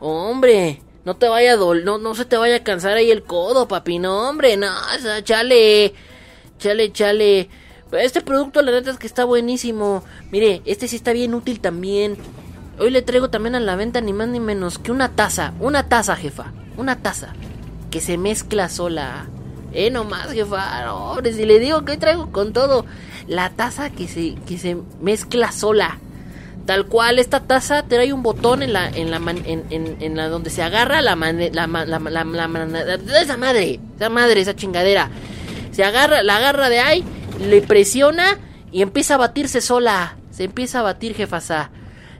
[0.00, 3.24] hombre, no te vaya a dol no, no se te vaya a cansar ahí el
[3.24, 4.68] codo, papi, no, hombre, no,
[5.24, 5.94] chale,
[6.58, 7.50] chale, chale.
[7.92, 10.02] Este producto, la neta es que está buenísimo.
[10.30, 12.16] Mire, este sí está bien útil también.
[12.78, 15.88] Hoy le traigo también a la venta ni más ni menos que una taza, una
[15.88, 17.34] taza, jefa, una taza
[17.90, 19.28] que se mezcla sola.
[19.74, 22.84] Eh, nomás, jefa, no, hombre, si le digo que hoy traigo con todo,
[23.26, 25.98] la taza que se, que se mezcla sola.
[26.66, 30.62] Tal cual, esta taza trae un botón en la, en la, en, la donde se
[30.62, 31.32] agarra la, la,
[31.66, 35.10] la- la- esa madre, esa madre, esa chingadera.
[35.72, 37.04] Se agarra, la agarra de ahí,
[37.40, 38.38] le presiona
[38.70, 40.16] y empieza a batirse sola.
[40.30, 41.70] Se empieza a batir, jefasa.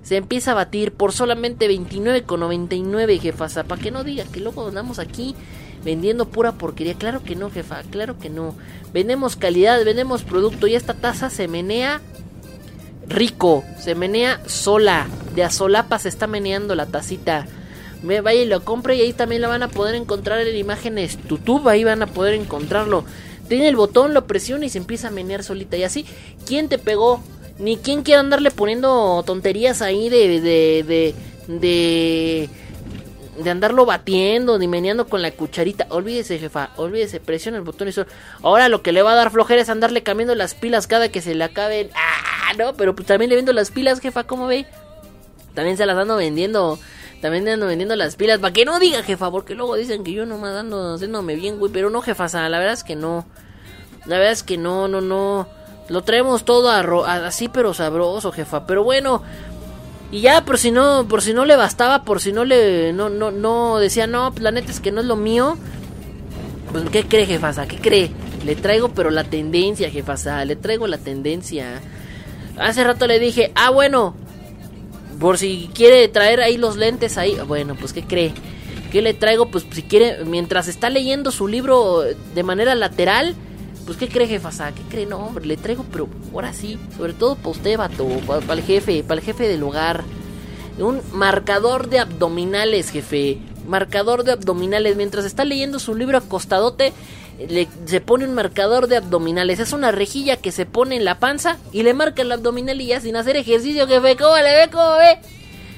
[0.03, 3.65] Se empieza a batir por solamente 29,99, jefasa.
[3.65, 5.37] Para que no diga que luego andamos aquí
[5.85, 6.95] vendiendo pura porquería.
[6.95, 8.55] Claro que no, jefa, claro que no.
[8.93, 12.01] Vendemos calidad, vendemos producto y esta taza se menea
[13.09, 15.07] rico, se menea sola.
[15.35, 17.47] De a solapa se está meneando la tacita.
[18.03, 21.19] Me vaya y lo compre y ahí también la van a poder encontrar en imágenes
[21.29, 23.05] YouTube, ahí van a poder encontrarlo.
[23.49, 25.77] Tiene el botón, lo presiona y se empieza a menear solita.
[25.77, 26.07] Y así,
[26.47, 27.23] ¿quién te pegó?
[27.59, 30.41] Ni quién quiera andarle poniendo tonterías ahí de.
[30.41, 30.83] de.
[30.83, 31.15] de.
[31.49, 32.49] de.
[33.45, 35.87] De andarlo batiendo, ni meneando con la cucharita.
[35.91, 38.07] Olvídese, jefa, olvídese, presiona el botón y solo.
[38.43, 41.21] Ahora lo que le va a dar flojera es andarle cambiando las pilas cada que
[41.21, 41.91] se le acaben.
[41.95, 44.67] Ah, no, pero pues también le vendo las pilas, jefa, ¿cómo ve?
[45.55, 46.79] También se las ando vendiendo.
[47.21, 48.39] También ando vendiendo las pilas.
[48.41, 51.71] Para que no diga, jefa, porque luego dicen que yo nomás ando haciéndome bien, güey.
[51.73, 53.27] Pero no, jefa, la verdad es que no.
[54.07, 55.47] La verdad es que no, no, no.
[55.89, 58.67] Lo traemos todo a- así, pero sabroso, jefa.
[58.67, 59.23] Pero bueno.
[60.13, 63.09] Y ya, por si no, por si no le bastaba, por si no le, no,
[63.09, 65.57] no, no, decía, no, pues la neta es que no es lo mío.
[66.71, 67.67] Pues, ¿qué cree, jefasa?
[67.67, 68.11] ¿Qué cree?
[68.45, 70.45] Le traigo, pero la tendencia, jefasa.
[70.45, 71.81] Le traigo la tendencia.
[72.59, 74.15] Hace rato le dije, ah, bueno,
[75.19, 77.39] por si quiere traer ahí los lentes ahí.
[77.47, 78.35] Bueno, pues ¿qué cree?
[78.91, 79.47] ¿Qué le traigo?
[79.47, 83.35] Pues si quiere, mientras está leyendo su libro de manera lateral,
[83.85, 84.73] pues ¿qué cree, jefasa?
[84.73, 85.07] ¿Qué cree?
[85.07, 89.03] No, hombre, le traigo, pero ahora sí, sobre todo para usted, vato, para el jefe,
[89.03, 90.05] para el jefe del hogar.
[90.79, 93.39] Un marcador de abdominales, jefe.
[93.67, 94.97] Marcador de abdominales.
[94.97, 96.93] Mientras está leyendo su libro acostadote,
[97.49, 99.61] le, se pone un marcador de abdominales.
[99.61, 102.87] Es una rejilla que se pone en la panza y le marca el abdominal y
[102.87, 104.17] ya sin hacer ejercicio, jefe.
[104.17, 104.71] ¿Cómo le ve?
[104.73, 105.19] ¿Cómo ve?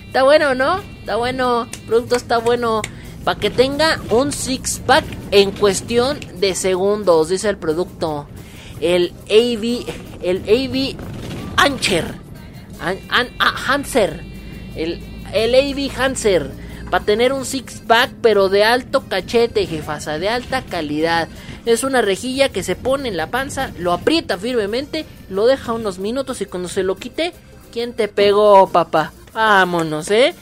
[0.06, 0.80] Está bueno, ¿no?
[1.00, 1.68] Está bueno.
[1.72, 2.82] El producto está bueno.
[3.24, 8.26] Para que tenga un six pack en cuestión de segundos, dice el producto.
[8.80, 9.86] El AV,
[10.22, 10.96] el AV
[11.56, 12.04] Ancher.
[12.80, 13.78] An, an- ah.
[14.76, 15.00] El,
[15.32, 16.50] el AV Hanser.
[16.90, 21.28] Para tener un six pack, pero de alto cachete, jefasa, de alta calidad.
[21.64, 25.98] Es una rejilla que se pone en la panza, lo aprieta firmemente, lo deja unos
[25.98, 27.32] minutos y cuando se lo quite,
[27.72, 29.12] ¿quién te pegó, papá?
[29.32, 30.34] Vámonos, ¿eh?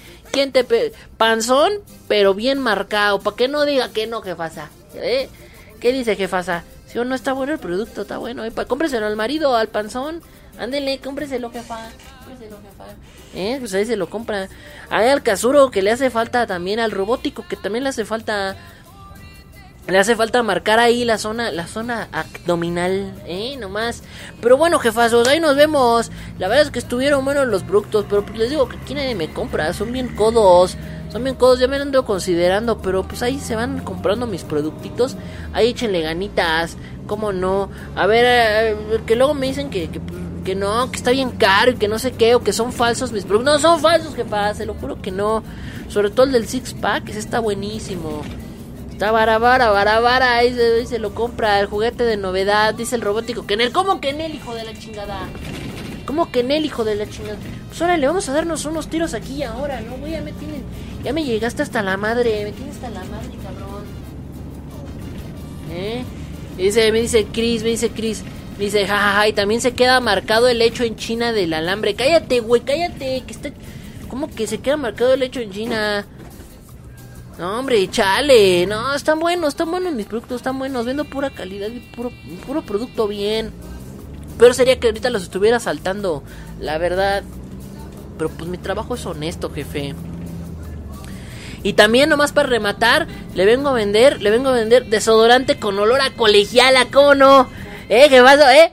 [1.17, 1.73] Panzón,
[2.09, 4.71] pero bien marcado, para que no diga que no, jefasa.
[4.95, 5.29] ¿Eh?
[5.81, 6.65] ¿Qué dice, jefasa?
[6.87, 8.45] Si o no está bueno el producto, está bueno.
[8.45, 8.53] ¿eh?
[8.69, 10.23] Cómpreselo al marido, al panzón.
[10.59, 11.89] Ándele, cómpreselo, jefa.
[12.25, 12.85] Cómpreselo, jefa.
[13.35, 13.57] ¿Eh?
[13.59, 14.49] Pues ahí se lo compra.
[14.91, 18.57] Hay al casuro que le hace falta también, al robótico que también le hace falta.
[19.89, 24.05] Le hace falta marcar ahí la zona, la zona abdominal, eh, nomás.
[24.41, 26.13] Pero bueno, jefazos, ahí nos vemos.
[26.39, 29.31] La verdad es que estuvieron buenos los productos, pero pues les digo que aquí me
[29.31, 30.77] compra, son bien codos.
[31.11, 35.17] Son bien codos, ya me ando considerando, pero pues ahí se van comprando mis productitos.
[35.53, 37.69] Ahí échenle ganitas, cómo no.
[37.97, 39.91] A ver, eh, que luego me dicen que,
[40.43, 43.13] que, no, que está bien caro y que no sé qué, o que son falsos
[43.13, 43.55] mis productos.
[43.55, 45.43] No, son falsos, jefa, se lo juro que no.
[45.89, 48.23] Sobre todo el del six pack, ese está buenísimo.
[49.03, 50.55] Está vara, vara, vara, vara, ahí
[50.87, 53.45] se, lo compra, el juguete de novedad, dice el robótico.
[53.49, 55.27] Él, ¿cómo él, hijo de la chingada?
[56.07, 57.37] ¿Cómo él, hijo de la chingada?
[57.67, 59.97] Pues órale, vamos a darnos unos tiros aquí y ahora, ¿no?
[59.97, 60.63] Güey, ya me tienen,
[61.03, 63.85] ya me llegaste hasta la madre, me tienes hasta la madre, cabrón.
[65.73, 66.05] ¿Eh?
[66.57, 68.23] Dice, me dice Chris, me dice Chris,
[68.57, 71.97] me dice, jajaja, y también se queda marcado el hecho en China del alambre.
[71.97, 73.51] Cállate, güey, cállate, que está...
[74.09, 76.07] ¿Cómo que se queda marcado el hecho en China?
[77.39, 78.67] No, hombre, chale.
[78.67, 80.85] No, están buenos, están buenos mis productos, están buenos.
[80.85, 83.53] Vendo pura calidad y puro, producto bien.
[84.39, 86.23] peor sería que ahorita los estuviera saltando,
[86.61, 87.23] la verdad.
[88.19, 89.95] Pero pues mi trabajo es honesto, jefe.
[91.63, 95.79] Y también nomás para rematar, le vengo a vender, le vengo a vender desodorante con
[95.79, 97.49] olor a colegiala, ¿cómo no?
[97.89, 98.09] ¿Eh?
[98.09, 98.73] ¿Qué pasa, eh?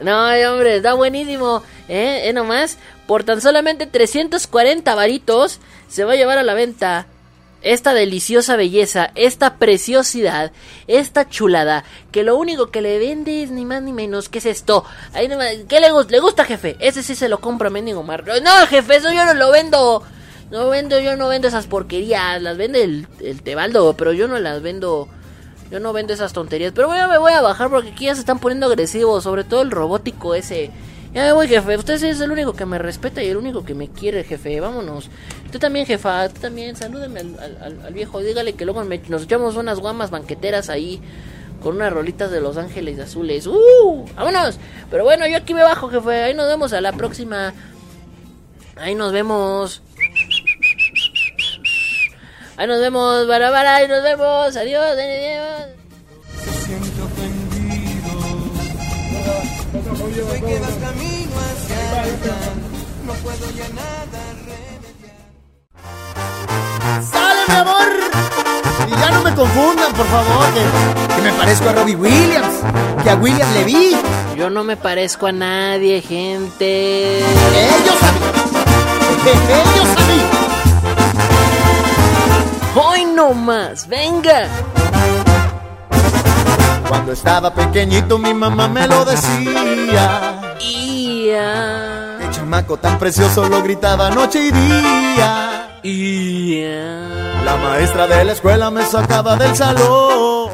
[0.00, 1.62] No, hombre, está buenísimo.
[1.88, 2.28] ¿Eh?
[2.28, 2.78] ¿Eh nomás?
[3.08, 7.06] Por tan solamente 340 varitos se va a llevar a la venta
[7.62, 10.52] esta deliciosa belleza, esta preciosidad,
[10.88, 14.44] esta chulada, que lo único que le vende es ni más ni menos que es
[14.44, 14.84] esto.
[15.14, 15.26] Ahí
[15.66, 16.12] ¿Qué le gusta?
[16.12, 16.76] ¿Le gusta, jefe?
[16.80, 18.24] Ese sí se lo compra, mendigo Mar.
[18.42, 20.02] No, jefe, eso yo no lo vendo.
[20.50, 22.42] No vendo, yo no vendo esas porquerías.
[22.42, 25.08] Las vende el, el Tebaldo, pero yo no las vendo.
[25.70, 26.72] Yo no vendo esas tonterías.
[26.74, 29.24] Pero bueno, me voy a bajar porque aquí ya se están poniendo agresivos.
[29.24, 30.70] Sobre todo el robótico ese.
[31.14, 31.76] Ya me voy, jefe.
[31.76, 34.60] Usted es el único que me respeta y el único que me quiere, jefe.
[34.60, 35.08] Vámonos.
[35.46, 36.26] Usted también, jefa.
[36.26, 36.76] Usted también.
[36.76, 38.20] Salúdeme al, viejo.
[38.20, 41.00] Dígale que luego nos echamos unas guamas banqueteras ahí.
[41.62, 43.46] Con unas rolitas de Los Ángeles Azules.
[43.46, 44.04] ¡Uh!
[44.14, 44.58] ¡Vámonos!
[44.90, 46.24] Pero bueno, yo aquí me bajo, jefe.
[46.24, 47.52] Ahí nos vemos a la próxima.
[48.76, 49.82] Ahí nos vemos.
[52.56, 54.56] Ahí nos vemos, barabara, ahí nos vemos.
[54.56, 55.77] Adiós, adiós.
[60.08, 62.34] Hoy quedas camino hacia alta,
[63.04, 64.22] no puedo ya nada
[67.12, 67.88] ¡Sale, mi amor!
[68.86, 72.54] Y ya no me confundan, por favor, que, que me parezco a Robbie Williams,
[73.04, 73.98] que a William Levy.
[74.34, 77.18] Yo no me parezco a nadie, gente.
[77.18, 78.20] Ellos a mí.
[79.26, 80.22] Ellos a mí.
[82.80, 84.48] Hoy no más, venga.
[86.88, 90.56] Cuando estaba pequeñito mi mamá me lo decía.
[90.60, 92.18] Ia.
[92.20, 95.78] El chamaco tan precioso lo gritaba noche y día.
[95.82, 97.42] Ia.
[97.44, 100.50] La maestra de la escuela me sacaba del salón.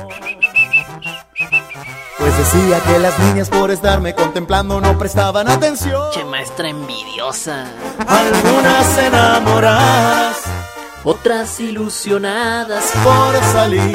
[2.18, 6.10] Pues decía que las niñas por estarme contemplando no prestaban atención.
[6.12, 7.64] Che, maestra envidiosa.
[8.06, 10.63] Algunas enamoradas
[11.06, 13.92] Otras ilusionadas por salir.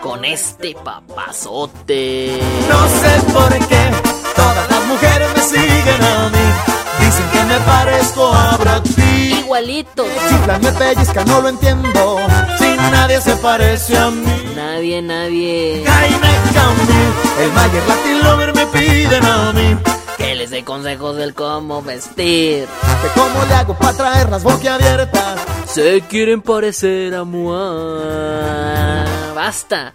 [0.00, 2.38] con este papazote.
[2.68, 3.90] No sé por qué
[4.36, 7.04] todas las mujeres me siguen a mí.
[7.04, 9.40] Dicen que me parezco a Brad Pitt.
[9.40, 10.04] Igualito.
[10.28, 12.18] Chiflan, me pellizcan, no lo entiendo.
[12.56, 14.52] Si nadie se parece a mí.
[14.54, 15.82] Nadie, nadie.
[15.84, 19.93] Jaime Camil, el Mayer Latin Lover me piden a mí.
[20.24, 22.66] Que les dé consejos del cómo vestir.
[22.66, 25.44] Que cómo le hago para traerlas boquiabiertas.
[25.66, 29.04] Se quieren parecer a Mua.
[29.34, 29.92] Basta.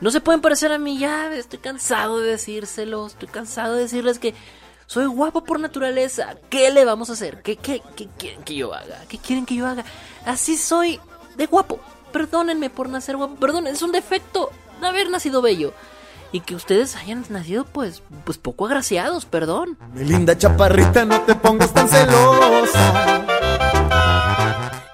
[0.00, 1.34] No se pueden parecer a mí ya.
[1.34, 3.08] Estoy cansado de decírselo.
[3.08, 4.36] Estoy cansado de decirles que
[4.86, 6.36] soy guapo por naturaleza.
[6.48, 7.42] ¿Qué le vamos a hacer?
[7.42, 9.00] ¿Qué, qué, qué quieren que yo haga?
[9.08, 9.84] ¿Qué quieren que yo haga?
[10.24, 11.00] Así soy
[11.36, 11.80] de guapo.
[12.12, 13.34] Perdónenme por nacer guapo.
[13.34, 15.74] Perdón, es un defecto de haber nacido bello.
[16.32, 19.76] Y que ustedes hayan nacido pues, pues poco agraciados, perdón.
[19.92, 23.22] Mi linda chaparrita, no te pongas tan celosa.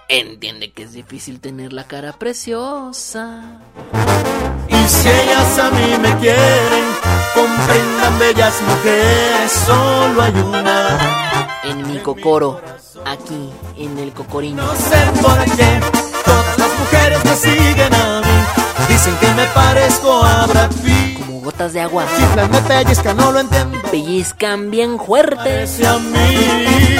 [0.08, 3.60] Entiende que es difícil tener la cara preciosa.
[4.66, 6.84] Y si ellas a mí me quieren,
[7.34, 11.48] comprendan bellas mujeres, solo hay una.
[11.64, 12.60] En mi cocoro,
[13.04, 14.64] aquí, en el cocorino.
[14.64, 15.80] No sé por qué
[16.24, 18.88] todas las mujeres me siguen a mí.
[18.88, 21.27] Dicen que me parezco a Brad Pitt.
[21.48, 22.04] Gotas de agua.
[22.52, 23.78] Me pellizcan, no lo entiendo.
[23.90, 25.64] Pellizcan bien fuerte.
[25.86, 26.96] A mí.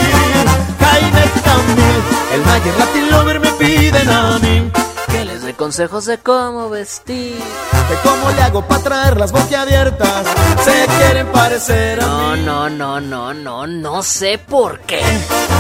[1.45, 2.03] Camil,
[2.33, 4.73] el Mayer Latin Lover me piden a mí.
[5.09, 7.35] Que les dé consejos de cómo vestir.
[7.91, 10.25] De cómo le hago para traer las boquiabiertas.
[10.65, 12.41] Se quieren parecer a No, mí.
[12.47, 15.01] no, no, no, no, no sé por qué.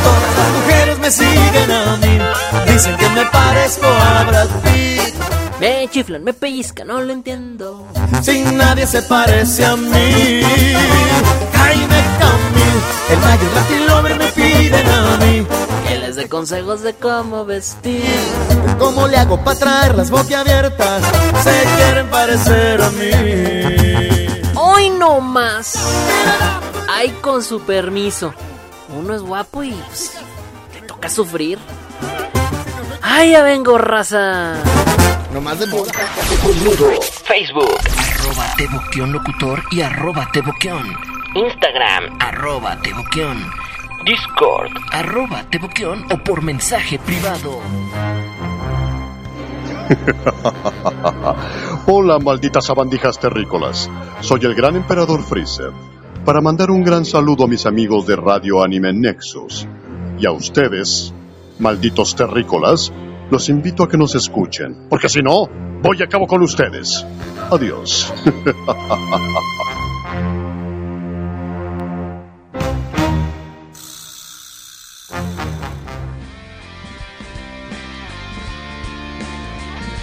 [0.02, 2.72] Todas las mujeres me siguen a mí.
[2.72, 5.14] Dicen que me parezco a Brad Pitt.
[5.60, 7.88] Me chiflan, me pellizcan, no lo entiendo.
[8.22, 10.40] Sin nadie se parece a mí.
[11.52, 12.78] Jaime Camil,
[13.10, 15.46] el Mayer Latin Lover me piden a mí.
[15.88, 18.04] Que les dé consejos de cómo vestir.
[18.78, 21.02] Cómo le hago para traer las boquiabiertas.
[21.42, 24.50] Se quieren parecer a mí.
[24.54, 25.74] Hoy no más.
[26.88, 28.32] Ay, con su permiso.
[28.96, 30.12] Uno es guapo y pues,
[30.72, 31.58] le toca sufrir.
[33.10, 34.62] Ay, ya vengo, raza.
[35.32, 35.90] No más de moda.
[37.24, 40.86] Facebook, Arroba Teboquión Locutor y arroba Teboquión.
[41.34, 43.38] Instagram, Arroba Teboquión.
[44.04, 44.72] Discord.
[44.92, 47.60] Arroba Teboquión o por mensaje privado.
[51.86, 53.90] Hola, malditas sabandijas terrícolas.
[54.20, 55.72] Soy el gran emperador Freezer.
[56.26, 59.66] Para mandar un gran saludo a mis amigos de Radio Anime Nexus.
[60.18, 61.14] Y a ustedes,
[61.58, 62.92] malditos terrícolas,
[63.30, 65.48] los invito a que nos escuchen, porque si no,
[65.82, 67.04] voy a cabo con ustedes.
[67.50, 68.12] Adiós.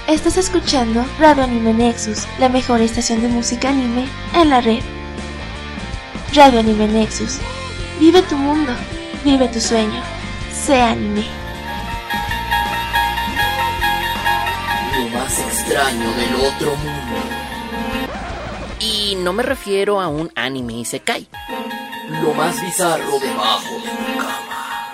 [0.07, 4.81] Estás escuchando Radio Anime Nexus, la mejor estación de música anime en la red.
[6.33, 7.39] Radio Anime Nexus.
[7.99, 8.71] Vive tu mundo,
[9.23, 10.01] vive tu sueño,
[10.53, 11.44] sea anime.
[15.35, 17.15] Más extraño del otro mundo.
[18.79, 21.27] Y no me refiero a un anime Isekai.
[22.21, 24.91] Lo más bizarro debajo de tu cama.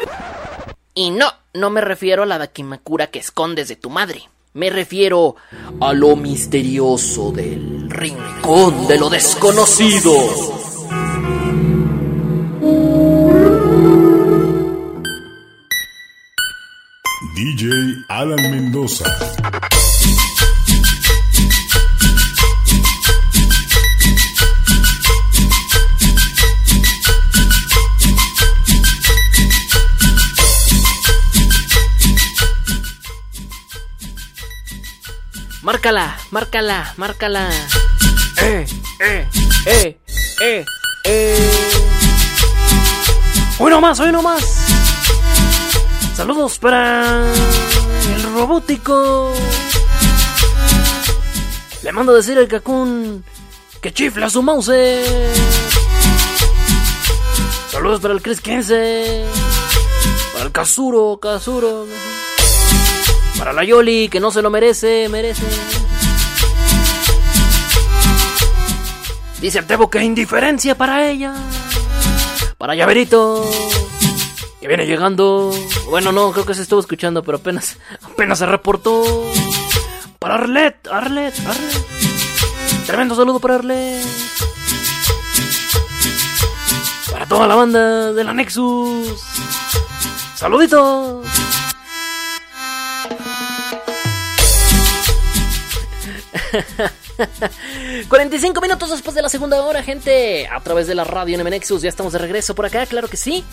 [0.93, 4.29] Y no, no me refiero a la Dakimakura que escondes de tu madre.
[4.53, 5.35] Me refiero
[5.79, 10.11] a lo misterioso del rincón de lo desconocido.
[17.35, 19.05] DJ Alan Mendoza.
[35.61, 37.49] Márcala, márcala, márcala.
[38.41, 38.65] Eh,
[38.99, 39.27] eh,
[39.67, 39.99] eh,
[40.41, 40.65] eh,
[41.03, 41.51] eh.
[43.59, 44.43] Hoy no más, hoy no más.
[46.15, 47.31] Saludos para
[48.15, 49.31] el robótico.
[51.83, 53.23] Le mando a decir al cacún
[53.81, 54.71] que chifla su mouse.
[57.69, 59.25] Saludos para el Chris 15.
[60.33, 61.85] Para el Kazuro, Kazuro.
[63.41, 65.41] Para la Yoli, que no se lo merece, merece.
[69.41, 71.33] Dice el Tebo que indiferencia para ella.
[72.59, 73.43] Para Llaverito,
[74.59, 75.51] que viene llegando.
[75.89, 79.03] Bueno, no, creo que se estuvo escuchando, pero apenas, apenas se reportó.
[80.19, 82.85] Para Arlet, Arlet, Arlet.
[82.85, 84.05] Tremendo saludo para Arlet.
[87.11, 89.19] Para toda la banda de la Nexus.
[90.35, 91.40] Saluditos.
[98.09, 100.47] 45 minutos después de la segunda hora, gente.
[100.47, 103.17] A través de la radio NM Nexus, ya estamos de regreso por acá, claro que
[103.17, 103.43] sí.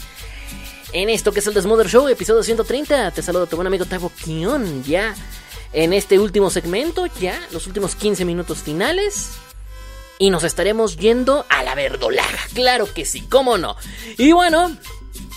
[0.93, 3.11] En esto que es el Desmother Show, episodio 130.
[3.11, 4.83] Te saludo tu buen amigo Tavo Kion.
[4.85, 5.15] Ya
[5.73, 9.33] en este último segmento, ya los últimos 15 minutos finales.
[10.19, 12.39] Y nos estaremos yendo a la verdolaga.
[12.55, 13.77] Claro que sí, cómo no.
[14.17, 14.77] Y bueno,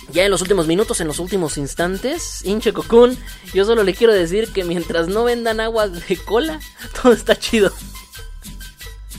[0.09, 3.17] ya en los últimos minutos, en los últimos instantes, hinche cocún,
[3.53, 6.59] yo solo le quiero decir que mientras no vendan aguas de cola,
[7.01, 7.71] todo está chido.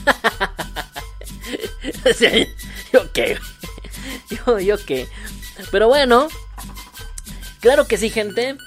[2.93, 3.37] yo qué,
[4.29, 5.07] yo, yo qué.
[5.71, 6.27] Pero bueno,
[7.59, 8.57] claro que sí, gente.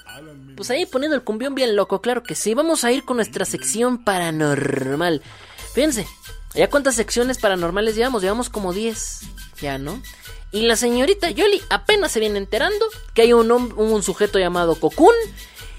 [0.56, 2.54] Pues ahí poniendo el cumbión bien loco, claro que sí.
[2.54, 5.20] Vamos a ir con nuestra sección paranormal.
[5.74, 6.06] Fíjense,
[6.54, 8.22] ¿ya cuántas secciones paranormales llevamos?
[8.22, 9.20] Llevamos como 10,
[9.60, 10.00] ya, ¿no?
[10.56, 15.14] Y la señorita Yoli apenas se viene enterando que hay un, un sujeto llamado Cocoon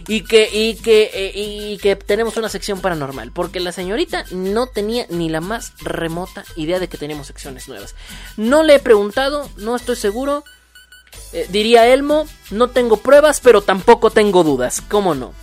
[0.08, 3.32] eh, y que tenemos una sección paranormal.
[3.32, 7.96] Porque la señorita no tenía ni la más remota idea de que teníamos secciones nuevas.
[8.36, 10.44] No le he preguntado, no estoy seguro.
[11.34, 14.84] Eh, diría Elmo, no tengo pruebas, pero tampoco tengo dudas.
[14.88, 15.34] ¿Cómo no?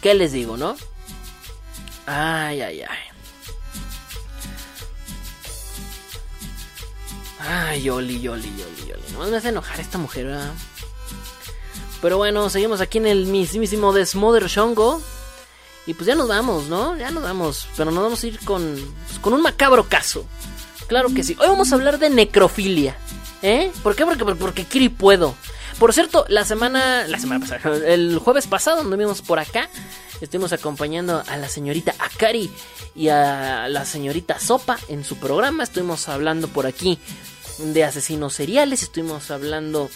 [0.00, 0.74] ¿Qué les digo, no?
[2.06, 3.11] Ay, ay, ay.
[7.44, 9.02] Ay, Yoli, Yoli, Yoli, Yoli.
[9.12, 10.38] No me hace enojar esta mujer.
[12.00, 15.00] Pero bueno, seguimos aquí en el mismísimo Desmother Shongo.
[15.86, 16.96] Y pues ya nos vamos, ¿no?
[16.96, 17.66] Ya nos vamos.
[17.76, 20.24] Pero nos vamos a ir con, pues, con un macabro caso.
[20.86, 21.36] Claro que sí.
[21.40, 22.96] Hoy vamos a hablar de necrofilia.
[23.42, 23.72] ¿Eh?
[23.82, 24.04] ¿Por qué?
[24.04, 25.34] Porque, porque Kiri puedo.
[25.80, 27.08] Por cierto, la semana.
[27.08, 27.76] La semana pasada.
[27.86, 29.68] El jueves pasado vimos por acá.
[30.20, 32.48] Estuvimos acompañando a la señorita Akari
[32.94, 35.64] y a la señorita Sopa en su programa.
[35.64, 37.00] Estuvimos hablando por aquí
[37.62, 38.82] de asesinos seriales.
[38.82, 39.90] Estuvimos hablando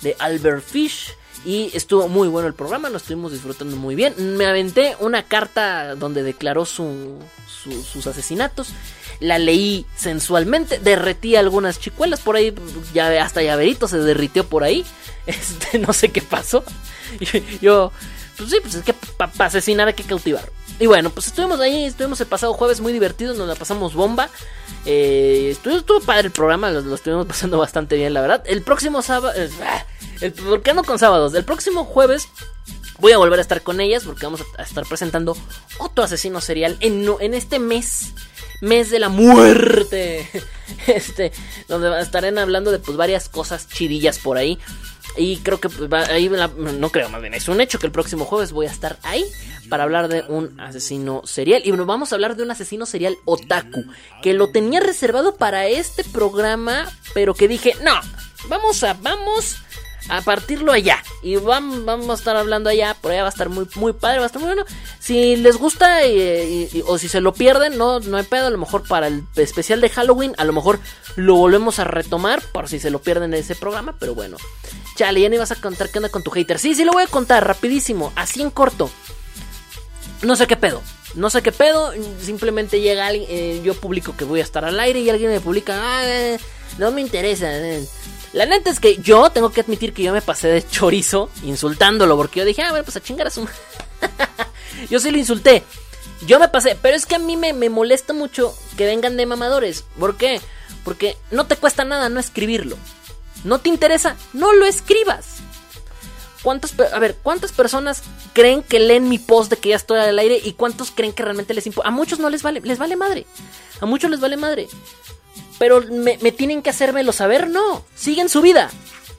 [0.00, 1.14] de Albert Fish.
[1.44, 4.36] Y estuvo muy bueno el programa, lo estuvimos disfrutando muy bien.
[4.36, 7.18] Me aventé una carta donde declaró su,
[7.48, 8.68] su, sus asesinatos.
[9.18, 12.54] La leí sensualmente, derretí algunas chicuelas por ahí,
[12.94, 14.84] ya, hasta llaverito se derritió por ahí.
[15.24, 16.64] Este, no sé qué pasó.
[17.62, 17.92] Yo,
[18.36, 20.50] pues sí, pues es que para asesinar hay que cautivar.
[20.78, 24.28] Y bueno, pues estuvimos ahí, estuvimos el pasado jueves muy divertidos, nos la pasamos bomba.
[24.84, 28.42] Eh, estuvo, padre el programa, lo, estuvimos pasando bastante bien, la verdad.
[28.46, 29.32] El próximo sábado...
[29.36, 29.48] Eh,
[30.20, 31.34] el, ¿Por qué ando con sábados?
[31.34, 32.28] El próximo jueves
[32.98, 35.36] voy a volver a estar con ellas porque vamos a estar presentando
[35.78, 38.12] otro asesino serial en, en este mes.
[38.60, 40.28] Mes de la muerte.
[40.86, 41.32] Este,
[41.68, 44.58] donde estarán hablando de pues varias cosas chidillas por ahí.
[45.16, 48.24] Y creo que va, ahí no creo más bien, es un hecho que el próximo
[48.24, 49.24] jueves voy a estar ahí
[49.68, 51.62] para hablar de un asesino serial.
[51.64, 53.84] Y bueno, vamos a hablar de un asesino serial otaku,
[54.22, 57.92] que lo tenía reservado para este programa, pero que dije, no,
[58.48, 59.56] vamos a, vamos
[60.08, 61.02] a partirlo allá.
[61.22, 62.94] Y vamos, vamos a estar hablando allá.
[63.00, 64.64] Por allá va a estar muy, muy padre, va a estar muy bueno.
[64.98, 66.00] Si les gusta
[66.86, 68.46] o si se lo pierden, no, no hay pedo.
[68.46, 70.80] A lo mejor para el especial de Halloween, a lo mejor
[71.16, 72.42] lo volvemos a retomar.
[72.52, 73.94] Por si se lo pierden en ese programa.
[73.98, 74.36] Pero bueno,
[74.96, 76.58] chale, ya ni vas a contar qué onda con tu hater.
[76.58, 78.90] Sí, sí, lo voy a contar rapidísimo, así en corto.
[80.22, 80.82] No sé qué pedo.
[81.14, 81.92] No sé qué pedo.
[82.20, 83.26] Simplemente llega alguien.
[83.28, 85.74] eh, yo publico que voy a estar al aire y alguien me publica.
[85.78, 86.38] "Ah, eh,
[86.78, 87.46] no me interesa.
[87.52, 87.84] eh".
[88.32, 92.16] La neta es que yo tengo que admitir que yo me pasé de chorizo insultándolo.
[92.16, 93.46] Porque yo dije, ah, bueno, pues a chingar a su.
[94.90, 95.62] yo sí lo insulté.
[96.26, 96.76] Yo me pasé.
[96.80, 99.84] Pero es que a mí me, me molesta mucho que vengan de mamadores.
[99.98, 100.40] ¿Por qué?
[100.84, 102.76] Porque no te cuesta nada no escribirlo.
[103.44, 104.16] ¿No te interesa?
[104.32, 105.42] No lo escribas.
[106.42, 108.02] ¿Cuántas, a ver, ¿cuántas personas
[108.32, 111.22] creen que leen mi post de que ya estoy al aire y cuántos creen que
[111.22, 111.88] realmente les importa?
[111.88, 113.26] A muchos no les vale, les vale madre.
[113.80, 114.68] A muchos les vale madre.
[115.62, 117.84] Pero me, tienen que hacérmelo saber, no.
[117.94, 118.68] Siguen su vida.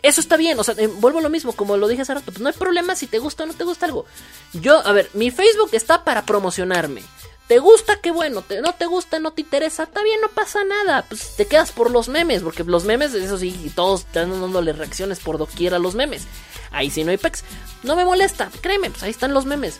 [0.02, 2.34] Eso está bien, o sea, eh, vuelvo a lo mismo, como lo dije hace rato,
[2.34, 4.06] pues no hay problema si te gusta o no te gusta algo.
[4.52, 7.02] Yo, a ver, mi Facebook está para promocionarme.
[7.48, 8.02] ¿Te gusta?
[8.02, 8.44] Qué bueno.
[8.62, 9.84] No te gusta, no te interesa.
[9.84, 11.06] Está bien, no pasa nada.
[11.08, 12.42] Pues te quedas por los memes.
[12.42, 16.24] Porque los memes, eso sí, todos están dándole reacciones por doquier a los memes.
[16.72, 17.46] Ahí sí no hay pex.
[17.84, 19.80] No me molesta, créeme, pues ahí están los memes.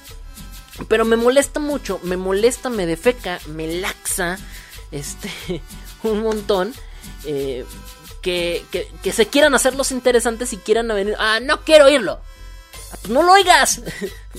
[0.88, 4.40] Pero me molesta mucho, me molesta, me defeca, me laxa,
[4.92, 5.30] este,
[6.04, 6.74] un montón.
[7.26, 7.66] eh,
[8.22, 11.16] que, que, que se quieran hacer los interesantes y quieran venir.
[11.20, 12.22] Ah, no quiero oírlo.
[12.92, 13.82] Ah, pues no lo oigas.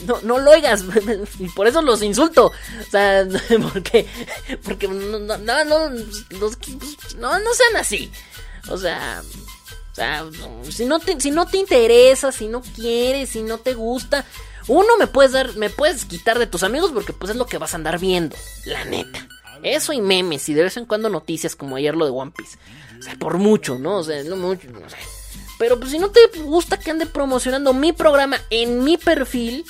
[0.06, 0.82] No, no lo oigas.
[1.38, 2.46] Y por eso los insulto.
[2.46, 3.24] O sea,
[3.72, 4.08] porque.
[4.64, 8.10] Porque no, no, no, no, no sean así.
[8.68, 9.22] O sea.
[9.92, 10.24] O sea,
[10.70, 14.24] si no, te, si no te interesa, si no quieres, si no te gusta,
[14.66, 17.58] uno me puedes dar, me puedes quitar de tus amigos porque pues es lo que
[17.58, 18.34] vas a andar viendo,
[18.64, 19.28] la neta.
[19.64, 22.58] Eso y memes y de vez en cuando noticias como ayer lo de One Piece.
[22.98, 23.96] O sea, por mucho, ¿no?
[23.96, 24.96] O sea, no mucho, no sé.
[25.58, 29.64] Pero pues si no te gusta que ande promocionando mi programa en mi perfil,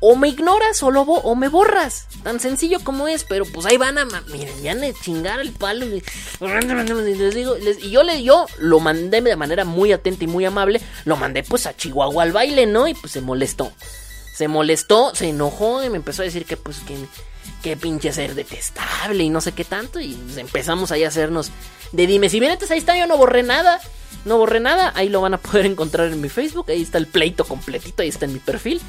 [0.00, 2.06] o me ignoras o, lo o me borras.
[2.22, 4.04] Tan sencillo como es, pero pues ahí van a...
[4.04, 5.86] Miren, ya de chingar el palo.
[5.86, 6.02] Y,
[6.40, 10.80] les digo, y yo, le, yo lo mandé de manera muy atenta y muy amable.
[11.04, 12.88] Lo mandé pues a Chihuahua al baile, ¿no?
[12.88, 13.72] Y pues se molestó.
[14.34, 16.96] Se molestó, se enojó y me empezó a decir que pues que,
[17.64, 19.98] que pinche ser detestable y no sé qué tanto.
[19.98, 21.50] Y pues, empezamos ahí a hacernos
[21.92, 22.28] de dime.
[22.28, 23.80] Si vienes ahí está, yo no borré nada.
[24.26, 24.92] No borré nada.
[24.94, 26.66] Ahí lo van a poder encontrar en mi Facebook.
[26.68, 28.02] Ahí está el pleito completito.
[28.02, 28.82] Ahí está en mi perfil.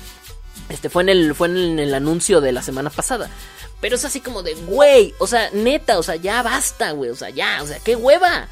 [0.68, 3.30] Este fue en el, fue en el anuncio de la semana pasada.
[3.80, 7.16] Pero es así como de, güey, o sea, neta, o sea, ya basta, güey, o
[7.16, 8.48] sea, ya, o sea, qué hueva.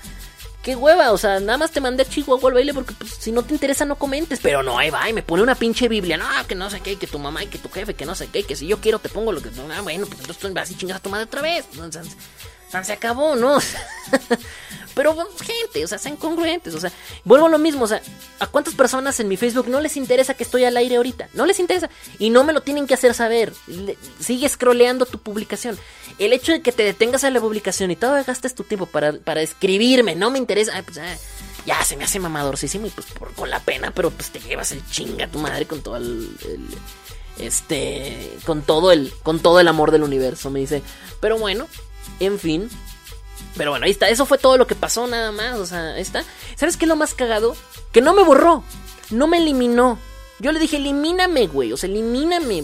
[0.63, 3.33] Qué hueva, o sea, nada más te mandé a Chihuahua al baile porque pues, si
[3.33, 4.39] no te interesa no comentes.
[4.41, 6.15] Pero no, ahí va y me pone una pinche Biblia.
[6.15, 8.27] No, que no sé qué, que tu mamá y que tu jefe, que no sé
[8.27, 9.49] qué, que si yo quiero te pongo lo que...
[9.75, 11.65] Ah, bueno, pues entonces vas y chingas a tu madre otra vez.
[11.77, 11.91] O
[12.83, 13.57] se acabó, ¿no?
[14.95, 16.91] Pero pues, gente, o sea, sean congruentes, o sea,
[17.23, 17.99] vuelvo a lo mismo, o sea,
[18.39, 21.29] ¿a cuántas personas en mi Facebook no les interesa que estoy al aire ahorita?
[21.33, 21.89] No les interesa
[22.19, 23.53] y no me lo tienen que hacer saber.
[23.65, 25.79] Le- sigue scrolleando tu publicación.
[26.19, 29.13] El hecho de que te detengas en la publicación y todavía gastes tu tiempo para,
[29.13, 30.99] para escribirme, no me interesa, pues
[31.65, 34.71] ya se me hace mamadorcísimo y pues por, con la pena, pero pues te llevas
[34.73, 36.37] el chinga a tu madre con todo el-
[37.39, 40.81] este, con todo el, con todo el amor del universo, me dice.
[41.19, 41.67] Pero bueno,
[42.19, 42.69] en fin.
[43.57, 44.09] Pero bueno, ahí está.
[44.09, 45.55] Eso fue todo lo que pasó, nada más.
[45.57, 46.23] O sea, ahí está.
[46.55, 47.55] ¿Sabes qué es lo más cagado?
[47.91, 48.63] Que no me borró.
[49.11, 49.99] No me eliminó.
[50.39, 51.71] Yo le dije, elimíname, güey.
[51.71, 52.63] O sea, elimíname.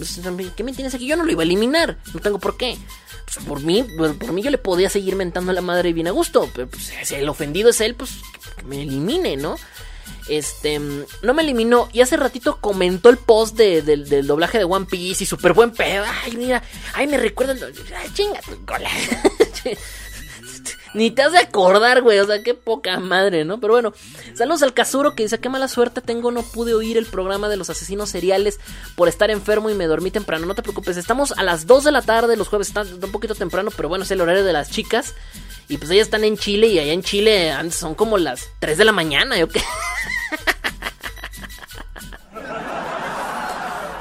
[0.56, 1.06] ¿Qué me tienes aquí?
[1.06, 1.98] Yo no lo iba a eliminar.
[2.14, 2.78] No tengo por qué.
[3.26, 6.12] Pues, por mí, por mí yo le podía seguir mentando a la madre bien a
[6.12, 6.50] gusto.
[6.54, 8.12] Pero pues, si el ofendido es él, pues
[8.58, 9.56] que me elimine, ¿no?
[10.28, 11.90] Este, no me eliminó.
[11.94, 15.54] Y hace ratito comentó el post de- del- del doblaje de One Piece y súper
[15.54, 16.04] buen pedo.
[16.24, 16.62] Ay, mira,
[16.94, 17.54] ay, me recuerda.
[17.54, 18.90] el- Ay, chinga tu cola.
[20.94, 22.20] Ni te has de acordar, güey.
[22.20, 23.60] O sea, qué poca madre, ¿no?
[23.60, 23.94] Pero bueno,
[24.34, 26.32] saludos al Kazuro que dice: Qué mala suerte tengo.
[26.32, 28.60] No pude oír el programa de los asesinos seriales
[28.96, 30.46] por estar enfermo y me dormí temprano.
[30.46, 32.68] No te preocupes, estamos a las 2 de la tarde los jueves.
[32.68, 35.16] Está un poquito temprano, pero bueno, es el horario de las chicas.
[35.68, 38.86] Y pues ellas están en Chile y allá en Chile son como las 3 de
[38.86, 39.62] la mañana, ¿yo qué?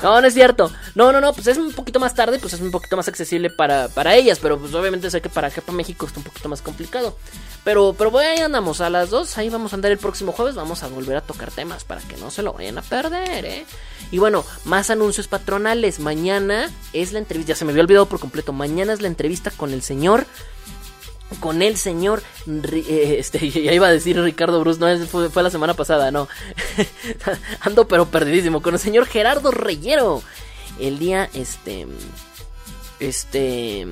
[0.02, 0.70] No, no es cierto.
[0.94, 3.50] No, no, no, pues es un poquito más tarde, pues es un poquito más accesible
[3.50, 6.48] para, para ellas, pero pues obviamente sé que para acá, para México, está un poquito
[6.48, 7.16] más complicado.
[7.64, 10.54] Pero, pero bueno, ahí andamos a las 2, ahí vamos a andar el próximo jueves,
[10.54, 13.66] vamos a volver a tocar temas para que no se lo vayan a perder, ¿eh?
[14.10, 15.98] Y bueno, más anuncios patronales.
[15.98, 19.50] Mañana es la entrevista, ya se me había olvidado por completo, mañana es la entrevista
[19.50, 20.26] con el señor
[21.40, 25.50] con el señor eh, este ya iba a decir Ricardo Bruce no fue, fue la
[25.50, 26.28] semana pasada no.
[27.60, 30.22] Ando pero perdidísimo con el señor Gerardo Reyero.
[30.78, 31.86] El día este
[33.00, 33.86] este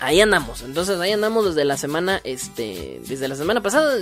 [0.00, 3.96] Ahí andamos, entonces ahí andamos desde la semana, este, desde la semana pasada,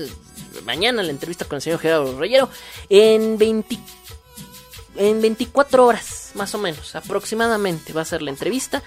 [0.64, 2.48] mañana la entrevista con el señor Gerardo Reyero,
[2.88, 3.78] en 20,
[4.96, 8.82] en 24 horas, más o menos, aproximadamente va a ser la entrevista,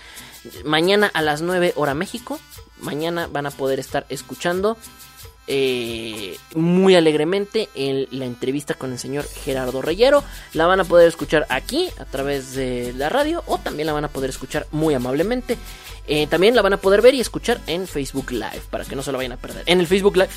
[0.63, 2.39] mañana a las 9 hora México,
[2.79, 4.77] mañana van a poder estar escuchando
[5.47, 10.23] eh, muy alegremente en la entrevista con el señor Gerardo Reyero.
[10.53, 14.05] La van a poder escuchar aquí a través de la radio o también la van
[14.05, 15.57] a poder escuchar muy amablemente.
[16.07, 19.03] Eh, también la van a poder ver y escuchar en Facebook Live para que no
[19.03, 19.63] se lo vayan a perder.
[19.67, 20.29] En el Facebook Live.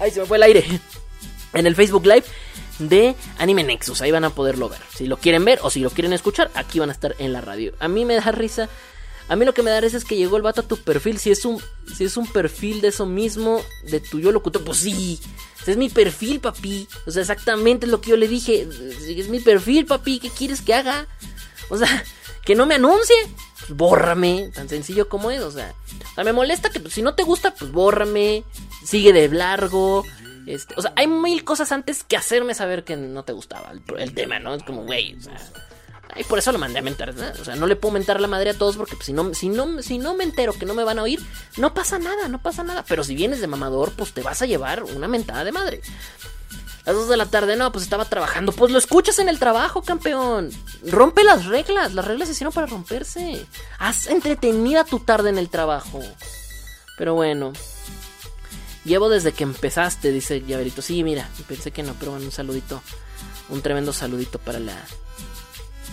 [0.00, 0.64] Ay, se me fue el aire.
[1.52, 2.22] En el Facebook Live
[2.78, 4.00] de Anime Nexus.
[4.02, 4.78] Ahí van a poderlo ver.
[4.94, 7.40] Si lo quieren ver o si lo quieren escuchar, aquí van a estar en la
[7.40, 7.72] radio.
[7.80, 8.68] A mí me da risa
[9.30, 11.20] a mí lo que me da es que llegó el vato a tu perfil.
[11.20, 11.62] Si es un,
[11.94, 15.20] si es un perfil de eso mismo, de tu yo locutor, pues sí.
[15.68, 16.88] Es mi perfil, papi.
[17.06, 18.66] O sea, exactamente lo que yo le dije.
[19.06, 20.18] Es mi perfil, papi.
[20.18, 21.06] ¿Qué quieres que haga?
[21.68, 22.04] O sea,
[22.44, 23.14] que no me anuncie.
[23.60, 24.50] Pues bórrame.
[24.52, 25.42] Tan sencillo como es.
[25.42, 25.76] O sea,
[26.10, 28.42] o sea me molesta que pues, si no te gusta, pues bórrame.
[28.84, 30.04] Sigue de largo.
[30.46, 33.80] Este, o sea, hay mil cosas antes que hacerme saber que no te gustaba el,
[33.96, 34.56] el tema, ¿no?
[34.56, 35.38] Es como, güey, o sea,
[36.16, 37.14] y por eso lo mandé a mentar.
[37.14, 37.24] ¿no?
[37.40, 39.48] O sea, no le puedo mentar la madre a todos porque pues, si, no, si,
[39.48, 41.20] no, si no me entero que no me van a oír,
[41.56, 42.84] no pasa nada, no pasa nada.
[42.86, 45.80] Pero si vienes de mamador, pues te vas a llevar una mentada de madre.
[46.86, 48.52] A las 2 de la tarde, no, pues estaba trabajando.
[48.52, 50.50] Pues lo escuchas en el trabajo, campeón.
[50.86, 51.94] Rompe las reglas.
[51.94, 53.46] Las reglas se hicieron para romperse.
[53.78, 56.00] Haz entretenida tu tarde en el trabajo.
[56.96, 57.52] Pero bueno.
[58.84, 60.80] Llevo desde que empezaste, dice Llaverito.
[60.80, 62.82] Sí, mira, pensé que no, pero bueno, un saludito.
[63.50, 64.74] Un tremendo saludito para la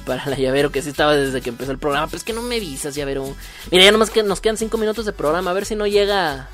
[0.07, 2.07] para la llavero que sí estaba desde que empezó el programa.
[2.07, 3.35] Pero es que no me avisas, llavero.
[3.69, 5.51] Mira, ya nomás que nos quedan 5 minutos de programa.
[5.51, 6.47] A ver si no llega.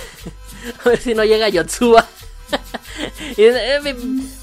[0.84, 2.06] a ver si no llega Yotsuba.
[3.36, 3.92] eh, mi,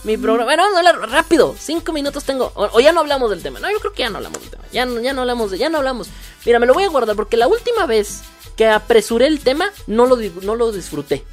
[0.04, 0.46] mi, programa.
[0.46, 1.56] Bueno, vamos a hablar rápido.
[1.58, 2.52] 5 minutos tengo.
[2.56, 3.60] O, ya no hablamos del tema.
[3.60, 4.64] No, yo creo que ya no hablamos del tema.
[4.72, 5.58] Ya, ya no hablamos de.
[5.58, 6.08] Ya no hablamos.
[6.46, 8.22] Mira, me lo voy a guardar porque la última vez
[8.56, 11.26] que apresuré el tema no lo, no lo disfruté.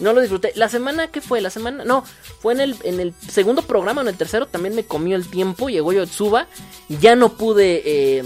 [0.00, 0.52] No lo disfruté.
[0.56, 2.04] La semana que fue, la semana, no,
[2.40, 5.68] fue en el, en el segundo programa, en el tercero también me comió el tiempo,
[5.68, 6.48] llegó Yotsuba,
[6.88, 8.24] ya no pude, eh,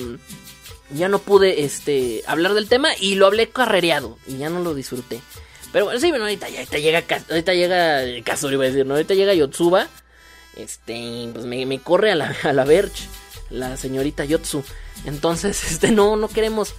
[0.91, 4.75] ya no pude, este, hablar del tema y lo hablé carrereado y ya no lo
[4.75, 5.21] disfruté.
[5.73, 8.95] Pero bueno, sí, bueno, ahorita, ahorita llega, ahorita llega, Kazuri iba a decir, ¿no?
[8.95, 9.89] Ahorita llega Yotsuba,
[10.57, 12.65] este, pues me, me corre a la, a la
[13.51, 14.63] la señorita Yotsu.
[15.05, 16.75] Entonces, este, no, no queremos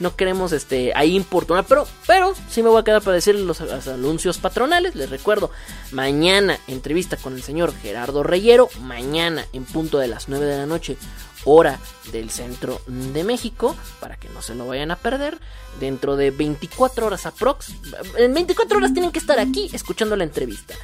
[0.00, 3.60] no queremos este, ahí importunar, pero, pero sí me voy a quedar para decir los,
[3.60, 4.94] anuncios patronales.
[4.94, 5.50] Les recuerdo,
[5.92, 10.66] mañana entrevista con el señor Gerardo Reyero, mañana en punto de las 9 de la
[10.66, 10.96] noche,
[11.44, 11.78] hora
[12.12, 15.38] del centro de México, para que no se lo vayan a perder.
[15.78, 17.68] Dentro de 24 horas aprox,
[18.16, 20.74] en 24 horas tienen que estar aquí escuchando la entrevista.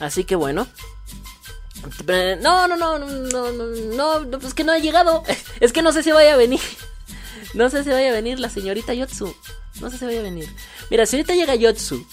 [0.00, 0.66] Así que bueno,
[2.08, 5.22] eh, no, no, no, no, no, no, es pues que no ha llegado.
[5.60, 6.60] Es que no sé si vaya a venir.
[7.54, 9.34] No sé si vaya a venir la señorita Yotsu.
[9.80, 10.48] No sé si vaya a venir.
[10.90, 12.06] Mira, si ahorita llega Yotsu.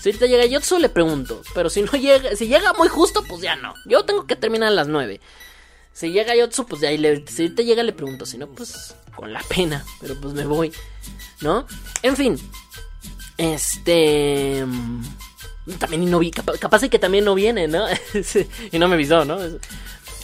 [0.00, 1.42] Si ahorita llega Yotsu, le pregunto.
[1.54, 3.74] Pero si no llega, si llega muy justo, pues ya no.
[3.86, 5.20] Yo tengo que terminar a las 9.
[5.92, 8.24] Si llega Yotsu, pues de ahí si ahorita llega, le pregunto.
[8.24, 9.84] Si no, pues con la pena.
[10.00, 10.72] Pero pues me voy.
[11.40, 11.66] ¿No?
[12.02, 12.38] En fin.
[13.36, 14.64] Este.
[15.78, 16.30] También no vi.
[16.30, 17.86] Capaz, capaz de que también no viene, ¿no?
[18.72, 19.38] y no me avisó, ¿no?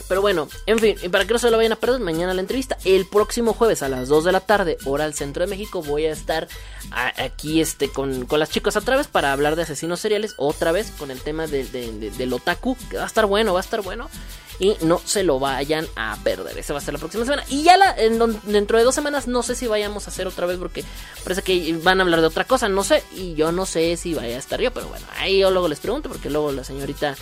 [0.07, 2.41] Pero bueno, en fin, y para que no se lo vayan a perder, mañana la
[2.41, 2.77] entrevista.
[2.85, 6.05] El próximo jueves a las 2 de la tarde, hora al centro de México, voy
[6.05, 6.47] a estar
[6.91, 10.35] aquí este, con, con, las chicas otra vez para hablar de asesinos seriales.
[10.37, 13.53] Otra vez con el tema de, de, de, del otaku, que va a estar bueno,
[13.53, 14.09] va a estar bueno.
[14.57, 16.57] Y no se lo vayan a perder.
[16.57, 17.43] Esa va a ser la próxima semana.
[17.49, 20.45] Y ya la, en, dentro de dos semanas no sé si vayamos a hacer otra
[20.45, 20.85] vez porque
[21.23, 22.69] parece que van a hablar de otra cosa.
[22.69, 23.03] No sé.
[23.13, 24.71] Y yo no sé si vaya a estar yo.
[24.71, 27.15] Pero bueno, ahí yo luego les pregunto porque luego la señorita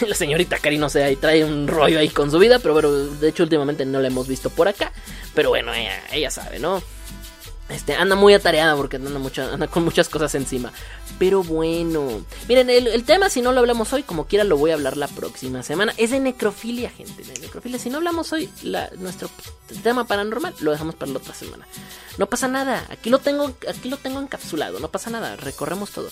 [0.06, 2.90] la señorita Cari no sé, ahí trae un rollo ahí con su vida, pero bueno,
[2.90, 4.92] de hecho últimamente no la hemos visto por acá,
[5.34, 6.82] pero bueno, ella, sabe, ¿no?
[7.68, 10.72] Este, anda muy atareada porque anda, mucho, anda con muchas cosas encima.
[11.18, 14.72] Pero bueno, miren, el, el, tema, si no lo hablamos hoy, como quiera lo voy
[14.72, 15.94] a hablar la próxima semana.
[15.96, 17.22] Es de necrofilia, gente.
[17.22, 17.78] De necrofilia.
[17.78, 19.30] Si no hablamos hoy, la, nuestro
[19.82, 21.66] tema paranormal lo dejamos para la otra semana.
[22.18, 22.84] No pasa nada.
[22.90, 24.78] Aquí lo tengo, aquí lo tengo encapsulado.
[24.78, 25.36] No pasa nada.
[25.36, 26.10] Recorremos todo.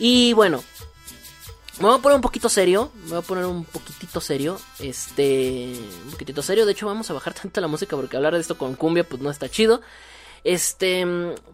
[0.00, 0.64] Y bueno,
[1.78, 2.90] me voy a poner un poquito serio.
[3.04, 4.58] Me voy a poner un poquitito serio.
[4.78, 5.74] Este.
[6.04, 6.64] Un poquitito serio.
[6.64, 9.20] De hecho, vamos a bajar tanto la música porque hablar de esto con cumbia, pues
[9.20, 9.82] no está chido.
[10.44, 11.04] Este.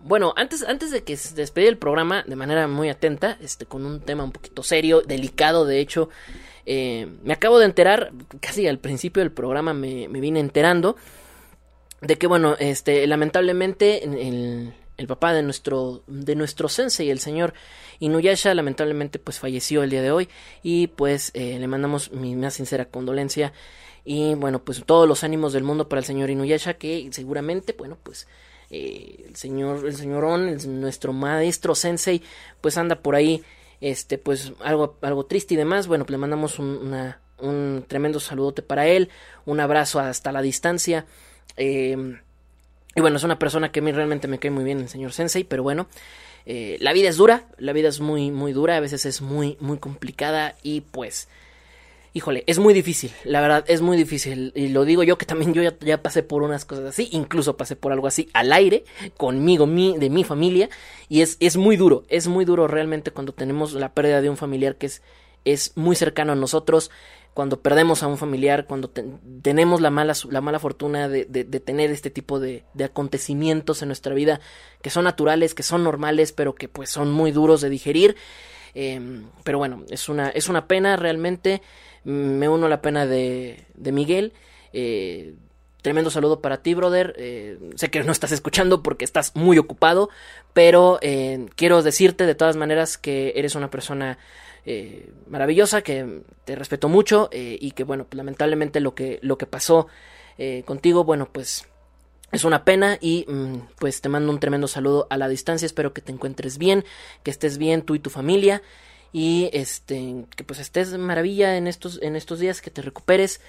[0.04, 3.36] Bueno, antes, antes de que se despedí el programa de manera muy atenta.
[3.40, 3.66] Este.
[3.66, 6.08] Con un tema un poquito serio, delicado, de hecho.
[6.66, 8.12] Eh, me acabo de enterar.
[8.40, 10.96] Casi al principio del programa me, me vine enterando.
[12.00, 13.06] De que, bueno, este.
[13.08, 14.04] Lamentablemente.
[14.04, 16.02] El, el papá de nuestro.
[16.06, 17.52] De nuestro sensei, el señor.
[18.00, 20.28] Inuyasha lamentablemente pues falleció el día de hoy
[20.62, 23.52] y pues eh, le mandamos mi más sincera condolencia
[24.04, 27.96] y bueno pues todos los ánimos del mundo para el señor Inuyasha que seguramente bueno
[28.02, 28.26] pues
[28.74, 32.22] Eh, el señor, el señorón, el- nuestro maestro sensei,
[32.62, 33.42] pues anda por ahí,
[33.82, 35.86] este, pues algo, algo triste y demás.
[35.88, 36.90] Bueno, pues le mandamos un,
[37.38, 39.10] un tremendo saludote para él,
[39.44, 41.04] un abrazo hasta la distancia.
[41.58, 42.16] Eh,
[42.94, 45.12] y bueno, es una persona que a mí realmente me cae muy bien, el señor
[45.12, 45.86] Sensei, pero bueno,
[46.44, 49.56] eh, la vida es dura, la vida es muy, muy dura, a veces es muy,
[49.60, 51.28] muy complicada y pues,
[52.12, 54.52] híjole, es muy difícil, la verdad, es muy difícil.
[54.54, 57.56] Y lo digo yo que también yo ya, ya pasé por unas cosas así, incluso
[57.56, 58.84] pasé por algo así al aire,
[59.16, 60.68] conmigo, mi, de mi familia,
[61.08, 64.36] y es, es muy duro, es muy duro realmente cuando tenemos la pérdida de un
[64.36, 65.02] familiar que es,
[65.44, 66.90] es muy cercano a nosotros
[67.34, 69.04] cuando perdemos a un familiar, cuando te-
[69.42, 73.80] tenemos la mala, la mala fortuna de, de- de tener este tipo de, de acontecimientos
[73.82, 74.40] en nuestra vida
[74.82, 78.16] que son naturales, que son normales, pero que pues son muy duros de digerir.
[78.74, 81.62] Eh, pero bueno, es una, es una pena realmente.
[82.04, 84.32] Me uno a la pena de, de Miguel.
[84.72, 85.34] Eh,
[85.82, 87.14] tremendo saludo para ti, brother.
[87.16, 90.10] Eh, sé que no estás escuchando porque estás muy ocupado,
[90.52, 94.18] pero eh, quiero decirte de todas maneras que eres una persona
[94.64, 99.36] eh, maravillosa, que te respeto mucho eh, y que bueno, pues, lamentablemente lo que, lo
[99.36, 99.88] que pasó
[100.38, 101.66] eh, contigo, bueno, pues
[102.30, 105.66] es una pena y mm, pues te mando un tremendo saludo a la distancia.
[105.66, 106.84] Espero que te encuentres bien,
[107.22, 108.62] que estés bien tú y tu familia
[109.12, 113.40] y este que pues estés maravilla en estos en estos días, que te recuperes.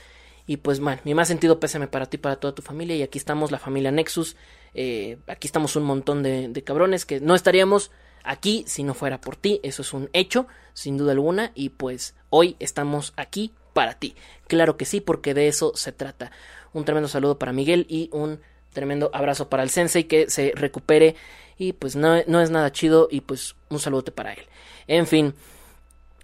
[0.46, 2.96] Y pues bueno, mi más sentido pésame para ti, para toda tu familia.
[2.98, 4.36] Y aquí estamos la familia Nexus,
[4.74, 7.92] eh, aquí estamos un montón de cabrones que no estaríamos
[8.24, 12.16] aquí si no fuera por ti, eso es un hecho, sin duda alguna y pues
[12.30, 14.16] hoy estamos aquí para ti,
[14.48, 16.32] claro que sí, porque de eso se trata.
[16.74, 18.40] Un tremendo saludo para Miguel y un
[18.72, 21.16] tremendo abrazo para el sensei que se recupere
[21.58, 24.46] y pues no, no es nada chido y pues un saludote para él.
[24.88, 25.34] En fin,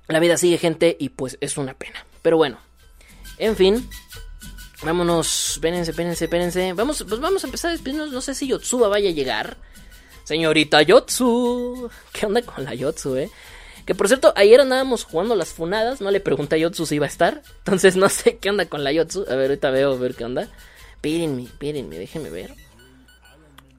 [0.08, 2.06] la vida sigue gente y pues es una pena.
[2.22, 2.60] Pero bueno,
[3.38, 3.88] en fin,
[4.84, 6.74] vámonos, espérense, espérense, espérense.
[6.74, 8.12] Vamos, pues vamos a empezar a despedirnos.
[8.12, 9.58] No sé si Yotsuba vaya a llegar.
[10.30, 13.32] Señorita Yotsu, ¿qué onda con la Yotsu, eh?
[13.84, 17.08] Que por cierto, ayer andábamos jugando las funadas, no le pregunté a Yotsu si iba
[17.08, 17.42] a estar.
[17.66, 19.26] Entonces no sé qué onda con la Yotsu.
[19.28, 20.48] A ver, ahorita veo, a ver qué onda.
[20.92, 22.54] Espérenme, espérenme, déjenme ver.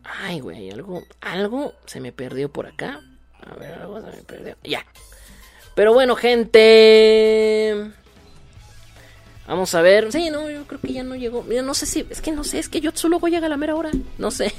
[0.02, 3.00] Ay, güey, algo, algo se me perdió por acá.
[3.48, 4.56] A ver, algo se me perdió.
[4.64, 4.84] Ya.
[5.76, 7.92] Pero bueno, gente.
[9.46, 10.10] Vamos a ver.
[10.10, 11.44] Sí, no, yo creo que ya no llegó.
[11.44, 12.08] Mira, no sé si.
[12.10, 13.92] Es que no sé, es que Yotsu luego llega a la mera hora.
[14.18, 14.52] No sé.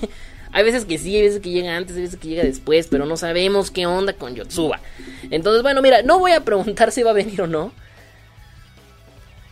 [0.53, 3.05] Hay veces que sí, hay veces que llega antes, hay veces que llega después, pero
[3.05, 4.81] no sabemos qué onda con Yotsuba.
[5.29, 7.71] Entonces, bueno, mira, no voy a preguntar si va a venir o no.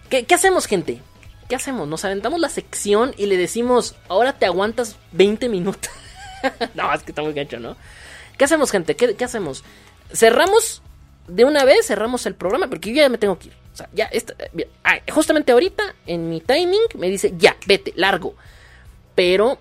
[0.10, 1.02] ¿Qué, hacemos, gente?
[1.48, 1.88] ¿Qué hacemos?
[1.88, 5.92] Nos aventamos la sección y le decimos, ahora te aguantas 20 minutos.
[6.74, 7.78] no, es que está muy gacho, ¿no?
[8.38, 8.96] ¿Qué hacemos, gente?
[8.96, 9.64] ¿Qué, hacemos?
[10.12, 10.82] ¿Cerramos
[11.28, 11.86] de una vez?
[11.86, 12.68] ¿Cerramos el programa?
[12.68, 13.54] Porque yo ya me tengo que ir.
[13.74, 14.10] O sea, ya,
[14.84, 18.36] ah, justamente ahorita, en mi timing, me dice, ya, vete, largo.
[19.16, 19.60] Pero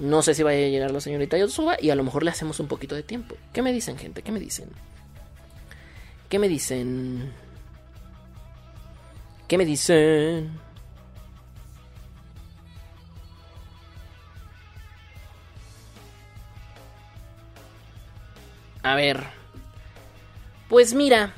[0.00, 2.58] no sé si vaya a llegar la señorita Yotsuba y a lo mejor le hacemos
[2.58, 3.36] un poquito de tiempo.
[3.52, 4.22] ¿Qué me dicen, gente?
[4.22, 4.70] ¿Qué me dicen?
[6.30, 7.30] ¿Qué me dicen?
[9.46, 10.58] ¿Qué me dicen?
[18.82, 19.22] A ver.
[20.70, 21.34] Pues mira.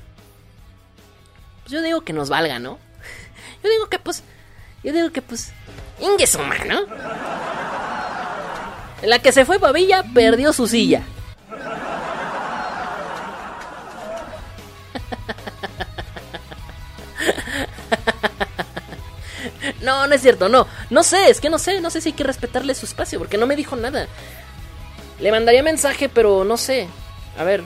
[1.62, 2.78] Pues yo digo que nos valga, ¿no?
[3.64, 4.22] Yo digo que pues.
[4.84, 5.52] Yo digo que pues.
[6.01, 6.39] Ingue su
[9.02, 11.02] La que se fue Babilla perdió su silla.
[19.80, 20.66] No, no es cierto, no.
[20.90, 23.36] No sé, es que no sé, no sé si hay que respetarle su espacio, porque
[23.36, 24.06] no me dijo nada.
[25.18, 26.88] Le mandaría mensaje, pero no sé.
[27.36, 27.64] A ver.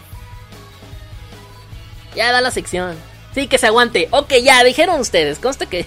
[2.15, 2.97] Ya da la sección.
[3.35, 4.09] Sí, que se aguante.
[4.13, 5.39] Ok, ya, dijeron ustedes.
[5.39, 5.87] Conste que.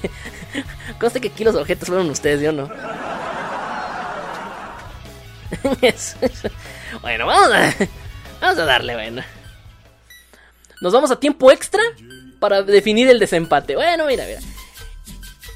[1.00, 2.70] Conste que aquí los objetos fueron ustedes, yo no.
[7.02, 7.76] bueno, vamos a.
[8.42, 9.24] Vamos a darle, bueno.
[10.82, 11.82] Nos vamos a tiempo extra
[12.40, 13.76] para definir el desempate.
[13.76, 14.40] Bueno, mira, mira.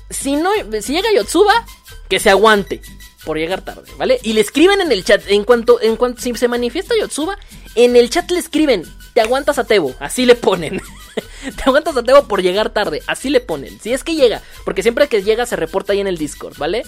[0.09, 0.49] Si no,
[0.81, 1.65] si llega Yotsuba,
[2.09, 2.81] que se aguante
[3.23, 4.19] por llegar tarde, ¿vale?
[4.23, 7.37] Y le escriben en el chat, en cuanto, en cuanto si se manifiesta Yotsuba,
[7.75, 8.83] en el chat le escriben,
[9.13, 10.81] te aguantas a Tebo, así le ponen.
[11.55, 13.79] te aguantas a Tebo por llegar tarde, así le ponen.
[13.79, 16.83] Si es que llega, porque siempre que llega se reporta ahí en el Discord, ¿vale?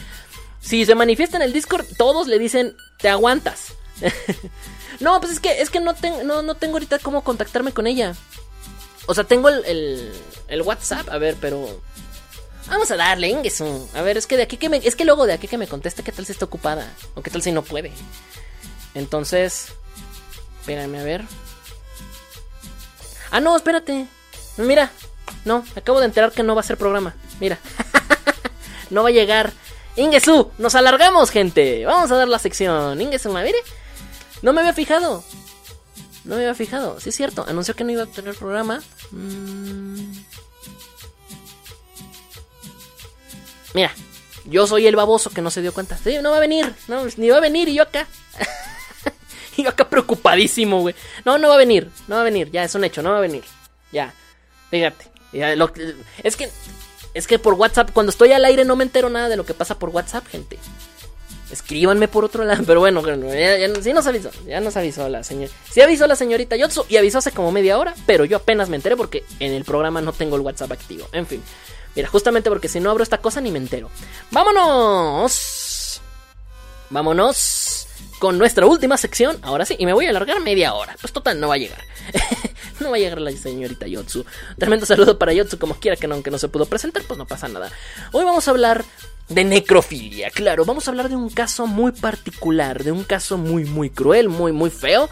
[0.65, 3.73] Si se manifiesta en el Discord, todos le dicen, te aguantas.
[4.99, 7.85] no, pues es que, es que no, ten- no, no tengo ahorita cómo contactarme con
[7.85, 8.15] ella.
[9.05, 10.11] O sea, tengo el,
[10.63, 11.81] WhatsApp, a ver, pero...
[12.67, 13.87] Vamos a darle, Ingesu.
[13.93, 14.77] A ver, es que de aquí que me.
[14.77, 16.91] Es que luego de aquí que me conteste qué tal si está ocupada.
[17.13, 17.91] O qué tal si no puede.
[18.95, 19.67] Entonces.
[20.61, 21.25] Espérame, a ver.
[23.29, 24.07] Ah, no, espérate.
[24.57, 24.91] Mira.
[25.43, 27.13] No, acabo de enterar que no va a ser programa.
[27.39, 27.59] Mira.
[28.89, 29.53] no va a llegar.
[29.95, 31.85] Ingesu, nos alargamos, gente.
[31.85, 32.99] Vamos a dar la sección.
[32.99, 33.57] Ingesu, mire.
[34.41, 35.23] No me había fijado.
[36.25, 36.99] No me había fijado.
[36.99, 37.45] Sí es cierto.
[37.47, 38.81] Anunció que no iba a tener programa.
[39.11, 40.11] Mm.
[43.73, 43.91] Mira,
[44.45, 45.97] yo soy el baboso que no se dio cuenta.
[45.97, 46.73] Sí, no va a venir.
[46.87, 48.07] No, ni va a venir y yo acá.
[49.57, 50.95] y yo acá preocupadísimo, güey.
[51.23, 51.89] No, no va a venir.
[52.07, 52.51] No va a venir.
[52.51, 53.01] Ya, es un hecho.
[53.01, 53.43] No va a venir.
[53.91, 54.13] Ya.
[54.69, 55.11] Fíjate.
[56.23, 56.49] Es que...
[57.15, 59.55] Es que por WhatsApp, cuando estoy al aire no me entero nada de lo que
[59.55, 60.59] pasa por WhatsApp, gente.
[61.49, 62.63] Escríbanme por otro lado.
[62.67, 63.01] Pero bueno,
[63.33, 64.29] ya, ya- sí nos avisó.
[64.45, 65.51] Ya nos avisó la señora.
[65.71, 67.95] Sí avisó la señorita Yotsu y avisó hace como media hora.
[68.05, 71.07] Pero yo apenas me enteré porque en el programa no tengo el WhatsApp activo.
[71.13, 71.41] En fin.
[71.95, 73.89] Mira, justamente porque si no abro esta cosa ni me entero.
[74.31, 76.01] ¡Vámonos!
[76.89, 77.87] Vámonos
[78.19, 79.37] con nuestra última sección.
[79.41, 80.95] Ahora sí, y me voy a alargar media hora.
[80.99, 81.81] Pues total, no va a llegar.
[82.79, 84.25] no va a llegar la señorita Yotsu.
[84.57, 87.25] Tremendo saludo para Yotsu, como quiera que no, aunque no se pudo presentar, pues no
[87.25, 87.71] pasa nada.
[88.11, 88.83] Hoy vamos a hablar
[89.29, 90.29] de necrofilia.
[90.29, 94.29] Claro, vamos a hablar de un caso muy particular, de un caso muy, muy cruel,
[94.29, 95.09] muy, muy feo.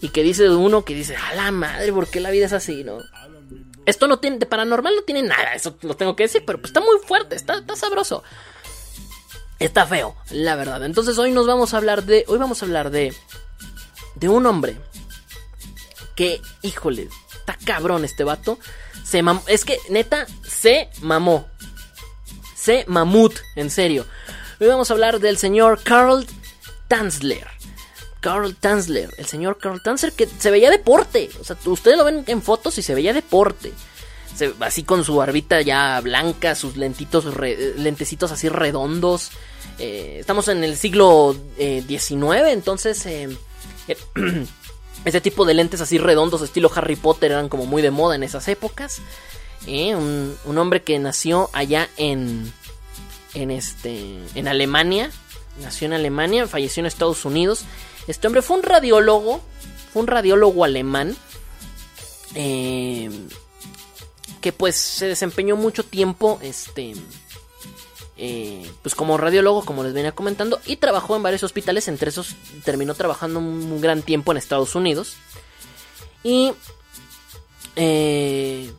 [0.00, 2.82] Y que dice uno que dice, a la madre, ¿por qué la vida es así,
[2.82, 2.98] no?
[3.86, 6.70] Esto no tiene, de paranormal no tiene nada, eso lo tengo que decir, pero pues
[6.70, 8.22] está muy fuerte, está, está sabroso.
[9.58, 10.84] Está feo, la verdad.
[10.84, 13.14] Entonces hoy nos vamos a hablar de, hoy vamos a hablar de,
[14.16, 14.76] de un hombre
[16.14, 18.58] que, híjole, está cabrón este vato.
[19.04, 21.48] Se mam- es que neta, se mamó.
[22.56, 24.06] Se mamut, en serio.
[24.60, 26.24] Hoy vamos a hablar del señor Carl
[26.88, 27.48] Tanzler.
[28.20, 31.28] Carl Tanzler, el señor Carl Tanzler que se veía deporte.
[31.40, 33.72] O sea, ustedes lo ven en fotos y se veía deporte.
[34.60, 39.30] Así con su barbita ya blanca, sus lentitos, lentecitos así redondos.
[39.78, 43.28] Eh, estamos en el siglo XIX, entonces eh,
[43.88, 43.96] eh,
[45.04, 48.22] este tipo de lentes así redondos, estilo Harry Potter, eran como muy de moda en
[48.22, 49.00] esas épocas.
[49.66, 52.52] Eh, un, un hombre que nació allá en,
[53.34, 55.10] en, este, en Alemania.
[55.60, 57.64] Nació en Alemania, falleció en Estados Unidos.
[58.08, 59.40] Este hombre fue un radiólogo,
[59.92, 61.16] fue un radiólogo alemán.
[62.34, 63.10] eh,
[64.40, 66.94] que pues se desempeñó mucho tiempo, este,
[68.24, 72.36] eh, pues como radiólogo, como les venía comentando, y trabajó en varios hospitales, entre esos
[72.64, 75.14] terminó trabajando un, gran tiempo en Estados Unidos.
[76.22, 76.52] Y
[77.74, 78.70] eh,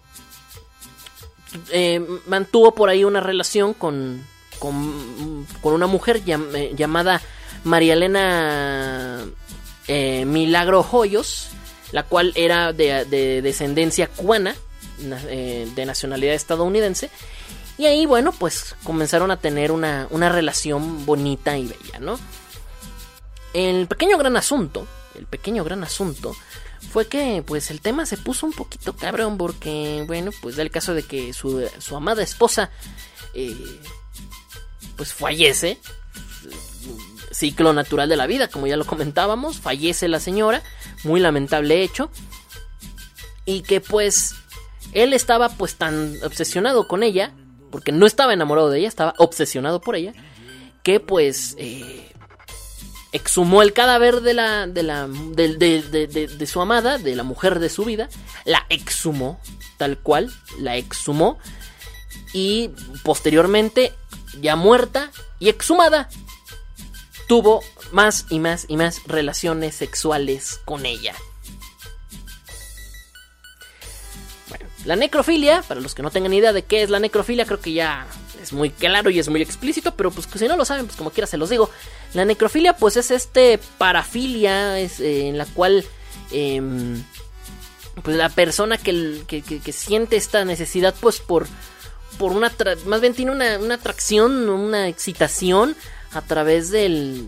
[1.72, 4.26] eh, mantuvo por ahí una relación con,
[4.60, 7.22] con, una mujer llam- llamada
[7.66, 9.26] María Elena
[10.26, 11.48] Milagro Hoyos,
[11.92, 14.56] la cual era de, de descendencia cubana,
[15.00, 17.10] na- de nacionalidad estadounidense.
[17.78, 22.20] Y ahí, bueno, pues comenzaron a tener una, una relación bonita y bella, ¿no?
[23.54, 26.36] El pequeño gran asunto, el pequeño gran asunto,
[26.92, 30.72] fue que pues el tema se puso un poquito cabrón porque, bueno, pues da el
[30.72, 32.70] caso de que su, su amada esposa,
[33.34, 33.80] eh,
[34.96, 35.80] pues fallece,
[37.32, 40.62] ciclo natural de la vida, como ya lo comentábamos, fallece la señora,
[41.04, 42.12] muy lamentable hecho,
[43.46, 44.36] y que pues
[44.94, 47.34] él estaba pues tan obsesionado con ella,
[47.74, 50.14] porque no estaba enamorado de ella, estaba obsesionado por ella,
[50.84, 52.08] que pues eh,
[53.12, 57.70] exhumó el cadáver de la, de la, de, de- su amada, de la mujer de
[57.70, 58.10] su vida,
[58.46, 59.40] la exhumó,
[59.78, 61.40] tal cual, la exhumó,
[62.32, 62.70] y
[63.04, 63.92] posteriormente,
[64.40, 65.10] ya muerta
[65.40, 66.10] y exhumada,
[67.28, 71.16] tuvo más y más y más relaciones sexuales con ella.
[74.86, 77.74] La necrofilia, para los que no tengan idea de qué es la necrofilia, creo que
[77.74, 78.06] ya
[78.42, 80.98] es muy claro y es muy explícito, pero pues que si no lo saben, pues
[80.98, 81.70] como quiera se los digo.
[82.14, 85.86] La necrofilia pues es este parafilia eh, en la cual
[86.32, 87.02] em,
[88.04, 91.48] pues la persona que, que- siente esta necesidad pues por,
[92.18, 92.52] por una,
[92.86, 95.76] más bien tiene una, una atracción, una excitación
[96.12, 97.28] a través del,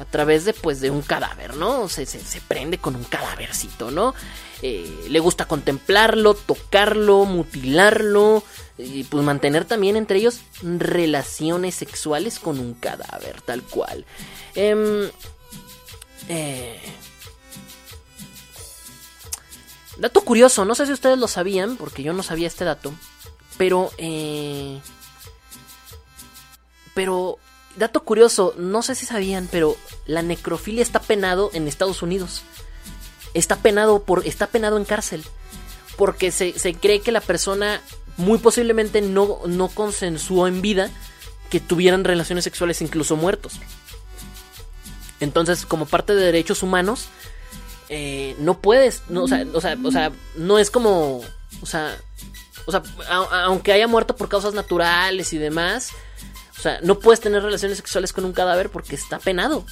[0.00, 1.88] a través de pues de un cadáver, ¿no?
[1.88, 4.14] Se, se, se prende con un cadávercito, ¿no?
[4.62, 8.42] Eh, le gusta contemplarlo, tocarlo, mutilarlo
[8.76, 14.04] y pues mantener también entre ellos relaciones sexuales con un cadáver, tal cual.
[14.54, 15.08] Em,
[16.28, 16.78] eh,
[19.96, 22.92] dato curioso, no sé si ustedes lo sabían, porque yo no sabía este dato,
[23.56, 23.90] pero...
[23.98, 24.78] Eh,
[26.92, 27.38] pero
[27.76, 29.76] dato curioso, no sé si sabían, pero
[30.06, 32.42] la necrofilia está penado en Estados Unidos.
[33.34, 35.24] Está penado por está penado en cárcel
[35.96, 37.80] porque se, se cree que la persona
[38.16, 40.90] muy posiblemente no, no consensuó en vida
[41.50, 43.54] que tuvieran relaciones sexuales incluso muertos.
[45.18, 47.08] Entonces, como parte de derechos humanos,
[47.88, 51.22] eh, no puedes, no, o, sea, o, sea, no es como,
[51.60, 51.96] o sea,
[52.66, 52.82] o sea,
[53.44, 55.90] aunque haya muerto por causas naturales y demás,
[56.56, 59.64] O sea, no puedes tener relaciones sexuales con un cadáver porque está penado.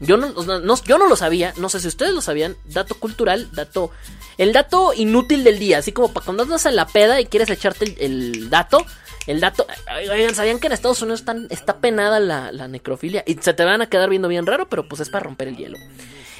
[0.00, 0.28] Yo no,
[0.60, 2.56] no- yo no lo sabía, no sé si ustedes lo sabían.
[2.64, 3.90] Dato cultural, dato.
[4.36, 7.48] El dato inútil del día, así como para cuando andas en la peda y quieres
[7.50, 8.84] echarte el, el dato.
[9.26, 9.66] El dato.
[10.12, 13.24] Oigan, ¿sabían que en Estados Unidos está penada la, la necrofilia?
[13.26, 15.56] Y se te van a quedar viendo bien raro, pero pues es para romper el
[15.56, 15.78] hielo.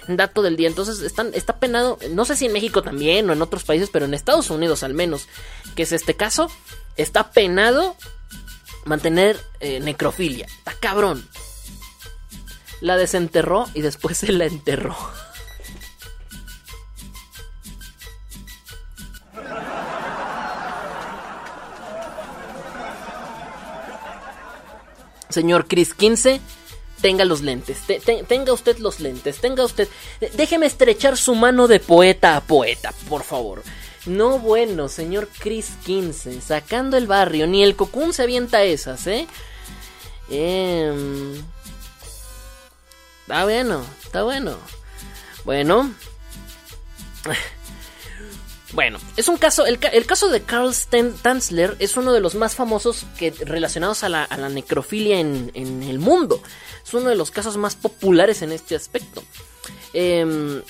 [0.07, 0.69] Dato del día.
[0.69, 1.99] Entonces está penado.
[2.11, 4.95] No sé si en México también o en otros países, pero en Estados Unidos al
[4.95, 5.27] menos,
[5.75, 6.49] que es este caso,
[6.97, 7.97] está penado
[8.85, 10.47] mantener eh, necrofilia.
[10.47, 11.27] Está cabrón.
[12.87, 14.97] La desenterró y después se la enterró.
[25.29, 26.41] Señor Chris 15,
[27.01, 27.79] tenga los lentes.
[27.87, 29.39] Te- te- tenga usted los lentes.
[29.39, 29.89] Tenga usted.
[30.21, 33.63] eh, Déjeme estrechar su mano de poeta a poeta, por favor.
[34.07, 37.47] No, bueno, señor Chris 15, sacando el barrio.
[37.49, 39.27] Ni el cocún se avienta esas, ¿eh?
[40.31, 41.35] Em,
[43.27, 44.57] Está bueno, está bueno.
[45.45, 45.93] Bueno.
[48.73, 50.73] Bueno, es un caso, el, el caso de Carl
[51.23, 55.51] Tanzler es uno de los más famosos que, relacionados a la, a la necrofilia en,
[55.55, 56.41] en el mundo.
[56.85, 59.25] Es uno de los casos más populares en este aspecto.
[59.93, 60.63] Em,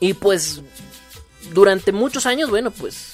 [0.00, 0.62] y pues,
[1.52, 3.12] durante muchos años, bueno, pues,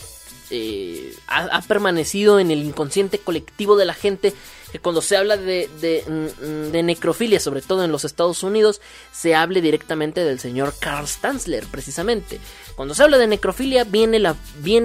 [0.51, 4.35] eh, ha, ha permanecido en el inconsciente colectivo de la gente
[4.79, 5.69] cuando se habla de,
[6.07, 8.81] mm, de necrofilia, sobre todo en los Estados Unidos,
[9.13, 12.41] se hable directamente del señor Carl Stanzler, precisamente.
[12.75, 14.19] Cuando se habla de necrofilia, viene,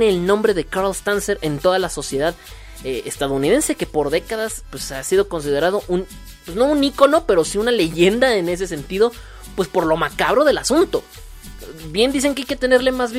[0.10, 2.36] el nombre de Carl Stanzler en toda la sociedad
[2.84, 6.06] eh, estadounidense, que por décadas pues, ha sido considerado un,
[6.46, 9.12] pues, no un ícono, pero sí una leyenda en ese sentido,
[9.56, 11.04] pues por lo macabro del asunto.
[11.90, 13.12] Bien dicen que hay que tenerle más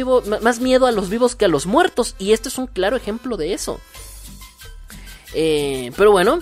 [0.60, 3.52] miedo a los vivos que a los muertos, y este es un claro ejemplo de
[3.52, 3.80] eso.
[5.34, 6.40] Eh, pero bueno,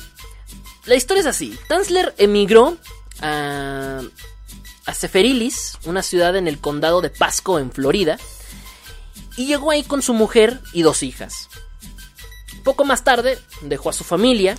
[0.87, 1.59] la historia es así.
[1.69, 2.77] Tanzler emigró
[3.21, 4.01] a,
[4.87, 8.19] a Seferilis, una ciudad en el condado de Pasco, en Florida,
[9.37, 11.49] y llegó ahí con su mujer y dos hijas.
[12.65, 14.57] Poco más tarde dejó a su familia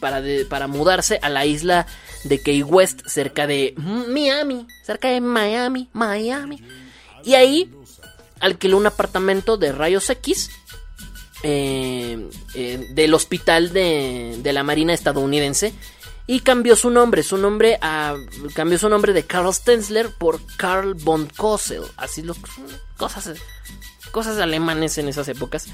[0.00, 1.86] para, para mudarse a la isla
[2.24, 6.62] de Key West, cerca de Miami, cerca de Miami, Miami.
[7.24, 7.72] Y ahí
[8.40, 10.50] alquiló un apartamento de rayos X
[11.42, 15.74] eh, eh, del hospital de, de la Marina estadounidense
[16.26, 18.16] y cambió su nombre, su nombre a,
[18.54, 22.34] cambió su nombre de Carl Stenzler por Carl von Kossel, así lo
[22.96, 23.32] cosas
[24.10, 25.66] cosas alemanes en esas épocas.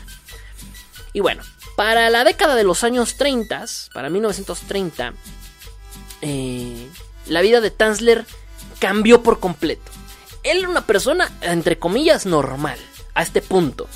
[1.12, 1.42] Y bueno,
[1.76, 3.64] para la década de los años 30,
[3.94, 5.14] para 1930,
[6.22, 6.88] eh,
[7.26, 8.26] la vida de Tanzler
[8.78, 9.90] cambió por completo.
[10.42, 12.78] Él era una persona, entre comillas, normal,
[13.14, 13.86] a este punto.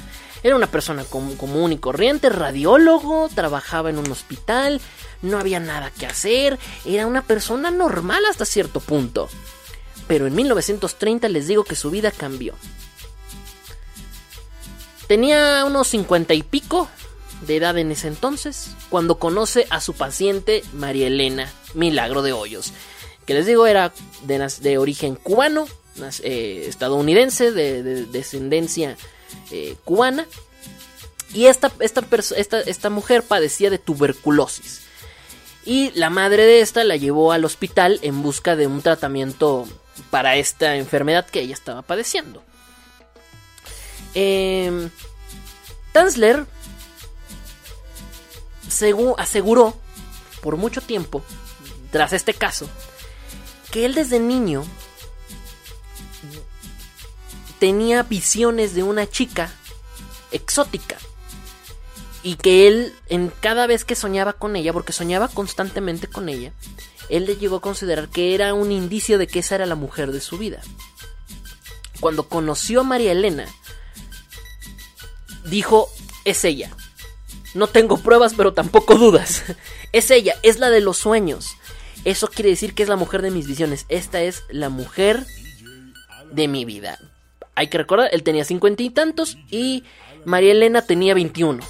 [0.46, 4.80] Era una persona com- común y corriente, radiólogo, trabajaba en un hospital,
[5.20, 9.28] no había nada que hacer, era una persona normal hasta cierto punto.
[10.06, 12.54] Pero en 1930 les digo que su vida cambió.
[15.08, 16.88] Tenía unos cincuenta y pico
[17.44, 22.72] de edad en ese entonces, cuando conoce a su paciente María Elena Milagro de Hoyos,
[23.26, 23.92] que les digo era
[24.22, 25.66] de, de origen cubano,
[26.22, 28.96] eh, estadounidense, de, de descendencia
[29.50, 30.26] eh, cubana,
[31.32, 32.04] y esta, esta,
[32.36, 34.82] esta, esta mujer padecía de tuberculosis.
[35.64, 39.66] Y la madre de esta la llevó al hospital en busca de un tratamiento
[40.10, 42.42] para esta enfermedad que ella estaba padeciendo.
[44.14, 44.88] Eh,
[45.92, 46.46] Tanzler
[48.68, 49.76] segu- aseguró
[50.42, 51.22] por mucho tiempo,
[51.90, 52.68] tras este caso,
[53.72, 54.64] que él desde niño
[57.58, 59.50] tenía visiones de una chica
[60.30, 60.98] exótica
[62.22, 66.52] y que él en cada vez que soñaba con ella, porque soñaba constantemente con ella,
[67.08, 70.10] él le llegó a considerar que era un indicio de que esa era la mujer
[70.10, 70.60] de su vida.
[72.00, 73.46] Cuando conoció a María Elena,
[75.44, 75.88] dijo,
[76.24, 76.70] es ella.
[77.54, 79.44] No tengo pruebas, pero tampoco dudas.
[79.92, 81.56] Es ella, es la de los sueños.
[82.04, 83.86] Eso quiere decir que es la mujer de mis visiones.
[83.88, 85.24] Esta es la mujer
[86.32, 86.98] de mi vida.
[87.56, 89.82] Hay que recordar, él tenía cincuenta y tantos y
[90.24, 91.64] María Elena tenía 21.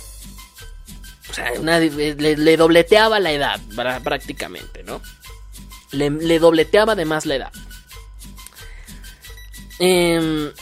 [1.30, 3.60] O sea, una- le, le dobleteaba la edad,
[4.04, 5.00] prácticamente, ¿no?
[5.92, 7.52] Le, le dobleteaba además la edad.
[9.78, 10.52] Em,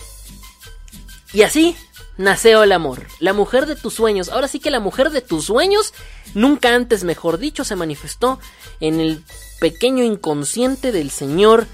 [1.33, 1.77] y así
[2.17, 3.07] nació el amor.
[3.21, 4.29] La mujer de tus sueños.
[4.29, 5.95] Ahora sí que la mujer de tus sueños,
[6.35, 8.39] nunca antes mejor dicho, se manifestó
[8.81, 9.23] en el
[9.61, 11.67] pequeño inconsciente del señor.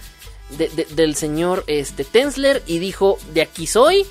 [0.59, 4.07] De- de- del señor este, Tensler y dijo: De aquí soy.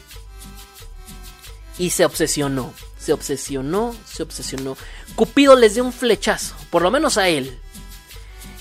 [1.78, 2.74] Y se obsesionó.
[3.00, 4.76] se obsesionó, se obsesionó.
[5.16, 7.58] Cupido les dio un flechazo, por lo menos a él.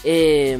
[0.04, 0.56] Eh,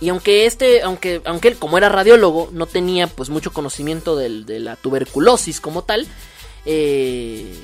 [0.00, 4.44] y aunque este, aunque, aunque él como era radiólogo, no tenía pues mucho conocimiento del-
[4.44, 6.06] de la tuberculosis como tal,
[6.66, 7.54] eh,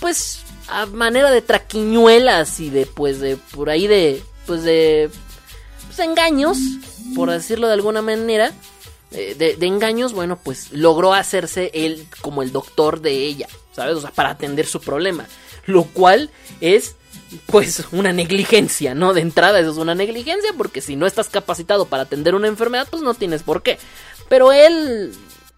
[0.00, 5.10] pues a manera de traquiñuelas y de pues de por ahí de pues de
[5.94, 6.58] pues, engaños,
[7.14, 8.52] por decirlo de alguna manera,
[9.12, 13.96] eh, de, engaños, bueno, pues logró hacerse él como el doctor de ella, ¿sabes?
[13.96, 15.26] O sea, para atender su problema,
[15.66, 16.30] lo cual
[16.60, 16.96] es
[17.46, 19.14] pues una negligencia, ¿no?
[19.14, 22.88] De entrada eso es una negligencia porque si no estás capacitado para atender una enfermedad,
[22.90, 23.78] pues no tienes por qué.
[24.28, 25.12] Pero él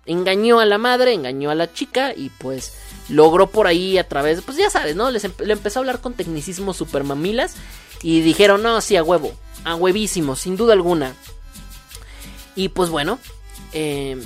[0.05, 2.75] engañó a la madre, engañó a la chica y pues
[3.09, 5.11] logró por ahí a través, pues ya sabes, ¿no?
[5.11, 7.55] Les le empezó a hablar con tecnicismos super mamilas
[8.03, 9.35] y dijeron, no, sí, a huevo,
[9.67, 11.15] a huevísimo, sin duda alguna.
[12.55, 13.19] Y pues bueno,
[13.73, 14.17] eh,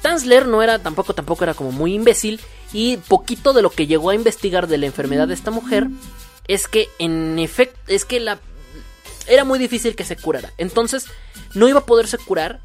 [0.00, 2.40] Tanzler no era tampoco, tampoco era como muy imbécil
[2.72, 5.88] y poquito de lo que llegó a investigar de la enfermedad de esta mujer
[6.48, 8.40] es que en efecto, es que la
[9.28, 10.52] era muy difícil que se curara.
[10.56, 11.06] Entonces,
[11.54, 12.60] no iba a poderse curar.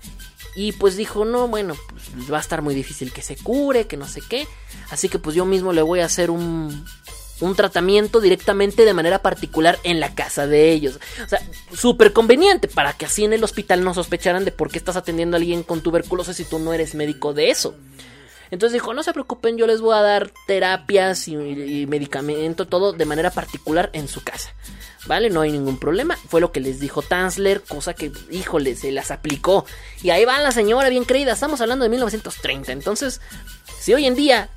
[0.56, 3.98] Y pues dijo, no, bueno, pues va a estar muy difícil que se cure, que
[3.98, 4.48] no sé qué.
[4.90, 6.86] Así que pues yo mismo le voy a hacer un,
[7.42, 11.00] un tratamiento directamente de manera particular en la casa de ellos.
[11.24, 11.42] O sea,
[11.74, 15.36] súper conveniente para que así en el hospital no sospecharan de por qué estás atendiendo
[15.36, 17.76] a alguien con tuberculosis si tú no eres médico de eso.
[18.52, 22.94] Entonces dijo, no se preocupen, yo les voy a dar terapias y, y medicamento, todo
[22.94, 24.54] de manera particular en su casa.
[25.08, 25.30] ¿Vale?
[25.30, 26.16] No hay ningún problema.
[26.16, 29.66] Fue lo que les dijo Tanzler, cosa que, híjole, se las aplicó.
[30.02, 31.34] Y ahí va la señora bien creída.
[31.34, 32.72] Estamos hablando de 1930.
[32.72, 33.22] Entonces,
[33.80, 34.50] si hoy en día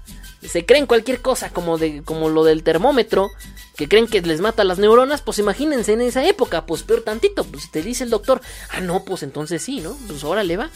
[0.42, 3.30] se creen cualquier cosa como, de, como lo del termómetro,
[3.76, 7.44] que creen que les mata las neuronas, pues imagínense en esa época, pues peor tantito.
[7.44, 8.40] Pues te dice el doctor,
[8.70, 9.96] ah, no, pues entonces sí, ¿no?
[10.06, 10.70] Pues órale va.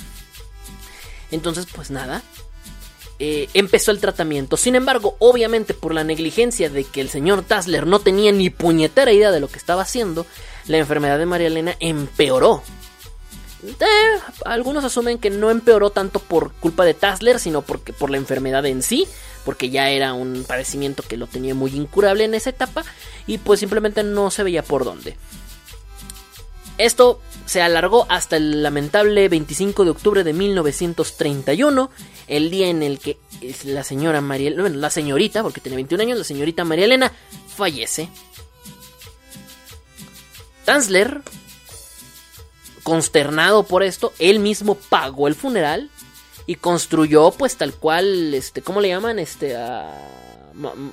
[1.30, 2.22] Entonces, pues nada,
[3.18, 4.56] eh, empezó el tratamiento.
[4.56, 9.12] Sin embargo, obviamente por la negligencia de que el señor Tassler no tenía ni puñetera
[9.12, 10.26] idea de lo que estaba haciendo,
[10.66, 12.62] la enfermedad de María Elena empeoró.
[13.64, 18.16] Eh, algunos asumen que no empeoró tanto por culpa de Tassler, sino porque por la
[18.16, 19.06] enfermedad en sí,
[19.44, 22.84] porque ya era un padecimiento que lo tenía muy incurable en esa etapa
[23.26, 25.16] y pues simplemente no se veía por dónde.
[26.78, 31.90] Esto se alargó hasta el lamentable 25 de octubre de 1931,
[32.28, 33.18] el día en el que
[33.64, 37.12] la señora María, bueno, la señorita, porque tenía 21 años, la señorita María Elena
[37.54, 38.08] fallece.
[40.64, 41.20] Tanzler,
[42.82, 45.90] consternado por esto, él mismo pagó el funeral
[46.46, 49.18] y construyó, pues tal cual, este, ¿cómo le llaman?
[49.18, 49.56] Este,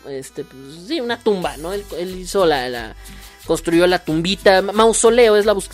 [0.10, 1.74] este, pues, sí, una tumba, ¿no?
[1.74, 1.84] Él,
[2.18, 2.96] hizo la, la
[3.46, 5.70] construyó la tumbita, mausoleo, es la bus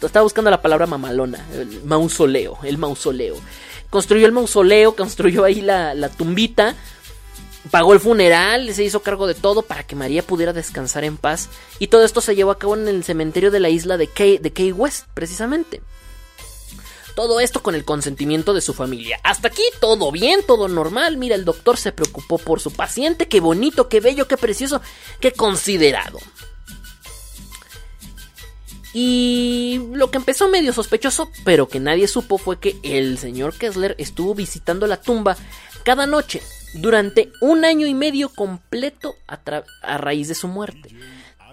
[0.00, 3.36] estaba buscando la palabra mamalona, el mausoleo, el mausoleo.
[3.90, 6.74] Construyó el mausoleo, construyó ahí la, la tumbita,
[7.70, 11.50] pagó el funeral, se hizo cargo de todo para que María pudiera descansar en paz.
[11.78, 14.38] Y todo esto se llevó a cabo en el cementerio de la isla de Key,
[14.38, 15.82] de Key West, precisamente.
[17.14, 19.20] Todo esto con el consentimiento de su familia.
[19.22, 21.16] Hasta aquí todo bien, todo normal.
[21.16, 23.28] Mira, el doctor se preocupó por su paciente.
[23.28, 24.80] Qué bonito, qué bello, qué precioso,
[25.20, 26.18] qué considerado.
[28.94, 33.94] Y lo que empezó medio sospechoso, pero que nadie supo, fue que el señor Kessler
[33.98, 35.36] estuvo visitando la tumba
[35.82, 36.42] cada noche
[36.74, 39.40] durante un año y medio completo a,
[39.82, 40.90] a, raíz de su muerte.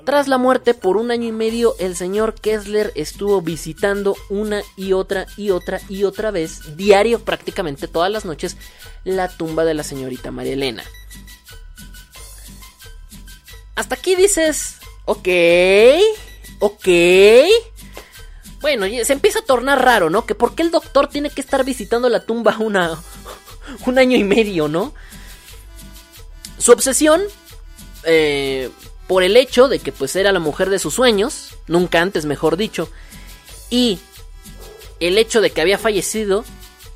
[0.06, 4.94] Tras la muerte, por un año y medio, el señor Kessler estuvo visitando una y
[4.94, 8.58] otra y otra y otra vez, diario prácticamente todas las noches,
[9.04, 10.84] la tumba de la señorita María Elena.
[13.76, 15.28] Hasta aquí dices, ok,
[16.60, 16.88] ok.
[18.62, 20.26] Bueno, se empieza a tornar raro, ¿no?
[20.26, 23.00] Que por qué el doctor tiene que estar visitando la tumba una,
[23.86, 24.94] un año y medio, ¿no?
[26.58, 27.22] Su obsesión,
[28.04, 28.70] eh,
[29.10, 32.58] por el hecho de que pues era la mujer de sus sueños, nunca antes mejor
[32.58, 32.92] dicho,
[33.72, 33.98] y
[35.00, 36.46] el hecho de que había fallecido,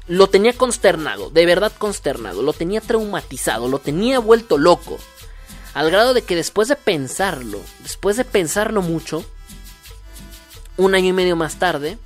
[0.07, 4.99] lo tenía consternado, de verdad consternado, lo tenía traumatizado, lo tenía vuelto loco,
[5.73, 9.25] al grado de que después de pensarlo, después de pensarlo mucho,
[10.77, 11.97] un año y medio más tarde,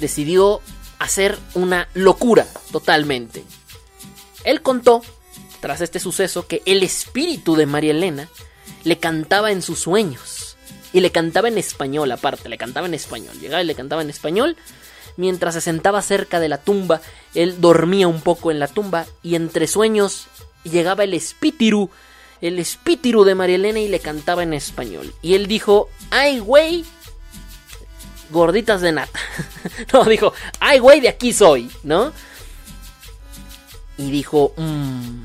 [0.00, 0.62] decidió
[0.98, 3.44] hacer una locura totalmente.
[4.44, 5.02] Él contó,
[5.64, 8.28] tras este suceso, que el espíritu de María Elena
[8.82, 10.58] le cantaba en sus sueños.
[10.92, 13.34] Y le cantaba en español, aparte, le cantaba en español.
[13.40, 14.58] Llegaba y le cantaba en español.
[15.16, 17.00] Mientras se sentaba cerca de la tumba,
[17.34, 20.26] él dormía un poco en la tumba y entre sueños
[20.64, 21.88] llegaba el espíritu,
[22.42, 25.14] el espíritu de María Elena y le cantaba en español.
[25.22, 26.84] Y él dijo, ay güey,
[28.28, 29.18] gorditas de nata.
[29.94, 32.12] no, dijo, ay güey, de aquí soy, ¿no?
[33.96, 35.22] y dijo, "Mm",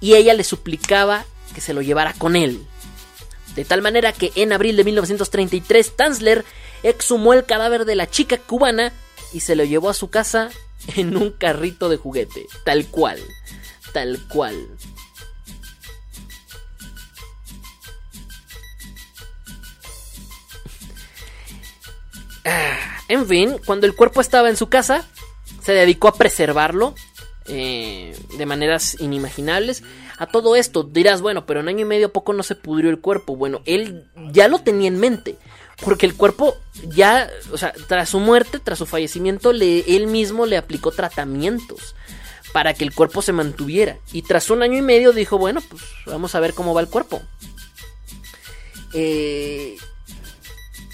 [0.00, 2.66] y ella le suplicaba que se lo llevara con él.
[3.54, 6.44] De tal manera que en abril de 1933 Tanzler
[6.82, 8.92] exhumó el cadáver de la chica cubana
[9.32, 10.50] y se lo llevó a su casa
[10.96, 13.18] en un carrito de juguete, tal cual,
[13.92, 14.68] tal cual.
[22.44, 25.04] Ah, En fin, cuando el cuerpo estaba en su casa,
[25.64, 26.94] se dedicó a preservarlo
[27.48, 29.82] eh, de maneras inimaginables.
[30.18, 33.00] A todo esto dirás, bueno, pero en año y medio poco no se pudrió el
[33.00, 33.36] cuerpo.
[33.36, 35.36] Bueno, él ya lo tenía en mente.
[35.84, 36.56] Porque el cuerpo
[36.88, 41.94] ya, o sea, tras su muerte, tras su fallecimiento, le, él mismo le aplicó tratamientos
[42.52, 43.98] para que el cuerpo se mantuviera.
[44.12, 46.88] Y tras un año y medio dijo, bueno, pues vamos a ver cómo va el
[46.88, 47.22] cuerpo.
[48.92, 49.76] Eh,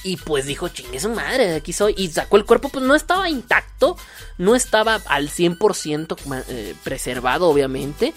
[0.05, 1.95] y pues dijo, chingue su madre, aquí soy.
[1.97, 3.97] Y sacó el cuerpo, pues no estaba intacto,
[4.39, 8.15] no estaba al 100% ma- eh, preservado, obviamente.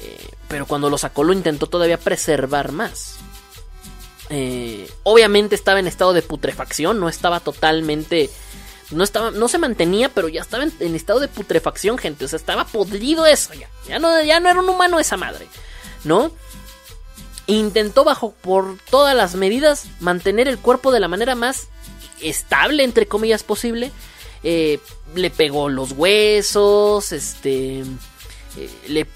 [0.00, 3.16] eh, pero cuando lo sacó lo intentó todavía preservar más.
[4.28, 8.30] Eh, obviamente estaba en estado de putrefacción, no estaba totalmente...
[8.92, 12.24] No, estaba, no se mantenía, pero ya estaba en, en estado de putrefacción, gente.
[12.24, 13.68] O sea, estaba podrido eso ya.
[13.86, 15.46] Ya no, ya no era un humano esa madre,
[16.02, 16.32] ¿no?
[17.50, 21.68] Intentó bajo por todas las medidas mantener el cuerpo de la manera más
[22.20, 23.90] estable, entre comillas, posible.
[24.42, 24.78] Eh,
[25.14, 27.80] le pegó los huesos, este...
[27.80, 29.06] eh, le,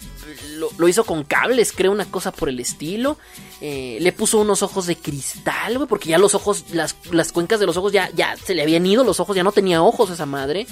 [0.79, 3.19] lo, hizo con cables, creo, una cosa por el estilo.
[3.61, 7.61] Eh, le puso unos ojos de cristal, güey, porque ya los ojos, las, las cuencas
[7.61, 10.11] de los ojos ya, ya se le habían ido, los ojos ya no tenía ojos
[10.11, 10.67] esa madre.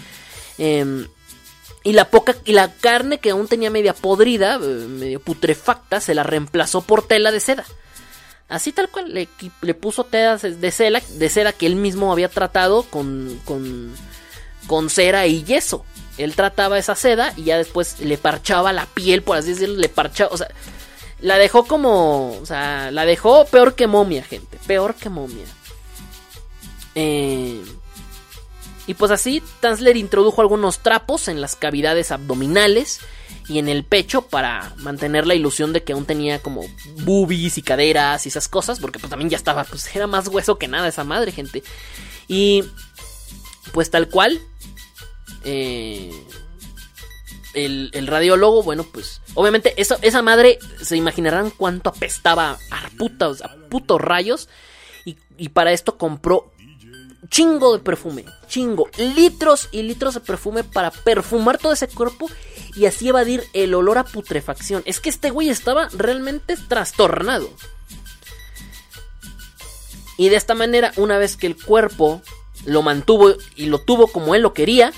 [0.58, 1.06] Em,
[1.84, 6.14] y la poca y la carne que aún tenía media podrida, eh, medio putrefacta, se
[6.14, 7.64] la reemplazó por tela de seda.
[8.48, 12.82] Así tal cual, le, puso telas de seda, de seda que él mismo había tratado
[12.82, 13.92] con, con,
[14.66, 15.84] con cera y yeso.
[16.18, 19.88] Él trataba esa seda y ya después le parchaba la piel, por así decirlo, le
[19.88, 20.48] parchaba, o sea,
[21.20, 25.46] la dejó como, o sea, la dejó peor que momia, gente, peor que momia.
[26.94, 27.62] Eh,
[28.92, 33.00] y pues así, Tanzler introdujo algunos trapos en las cavidades abdominales
[33.48, 36.60] y en el pecho para mantener la ilusión de que aún tenía como
[36.98, 40.58] boobies y caderas y esas cosas, porque pues también ya estaba, pues era más hueso
[40.58, 41.62] que nada esa madre, gente.
[42.28, 42.64] Y
[43.72, 44.38] pues tal cual,
[45.44, 46.12] eh,
[47.54, 53.56] el, radiólogo, bueno, pues obviamente eso, esa madre, se imaginarán cuánto apestaba a putos, a
[53.70, 54.50] putos rayos.
[55.38, 56.52] Y para esto compró
[57.32, 62.30] chingo de perfume, chingo, litros y litros de perfume para perfumar todo ese cuerpo
[62.76, 64.82] y así evadir el olor a putrefacción.
[64.84, 67.48] Es que este güey estaba realmente trastornado.
[70.18, 72.20] Y de esta manera, una vez que el cuerpo
[72.66, 74.92] lo mantuvo y lo tuvo como él lo quería,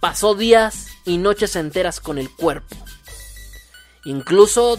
[0.00, 2.74] pasó días y noches enteras con el cuerpo.
[4.04, 4.78] Incluso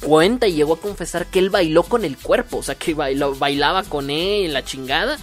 [0.00, 3.82] cuenta y llegó a confesar que él bailó con el cuerpo, o sea, que bailaba
[3.84, 5.18] con él en la chingada.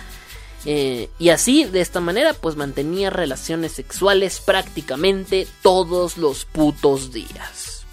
[0.65, 7.85] Eh, y así, de esta manera, pues mantenía relaciones sexuales prácticamente todos los putos días.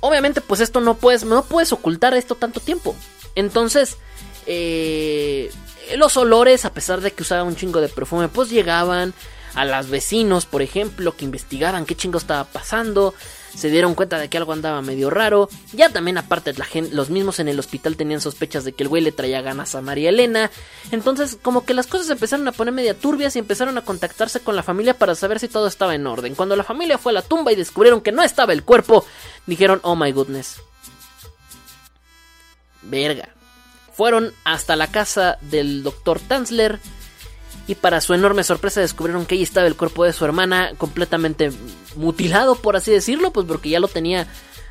[0.00, 2.94] Obviamente, pues esto no puedes, no puedes ocultar esto tanto tiempo.
[3.34, 3.96] Entonces,
[4.46, 5.50] eh,
[5.96, 9.14] los olores, a pesar de que usaba un chingo de perfume, pues llegaban
[9.54, 13.14] a los vecinos, por ejemplo, que investigaban qué chingo estaba pasando.
[13.56, 15.48] Se dieron cuenta de que algo andaba medio raro.
[15.72, 19.02] Ya también, aparte, la los mismos en el hospital tenían sospechas de que el güey
[19.02, 20.50] le traía ganas a María Elena.
[20.90, 24.56] Entonces, como que las cosas empezaron a poner media turbias y empezaron a contactarse con
[24.56, 26.34] la familia para saber si todo estaba en orden.
[26.34, 29.06] Cuando la familia fue a la tumba y descubrieron que no estaba el cuerpo,
[29.46, 30.60] dijeron, oh my goodness.
[32.82, 33.30] Verga.
[33.94, 36.78] Fueron hasta la casa del doctor Tanzler
[37.66, 41.50] y para su enorme sorpresa descubrieron que ahí estaba el cuerpo de su hermana completamente
[41.96, 44.26] mutilado, por así decirlo, pues porque ya lo tenía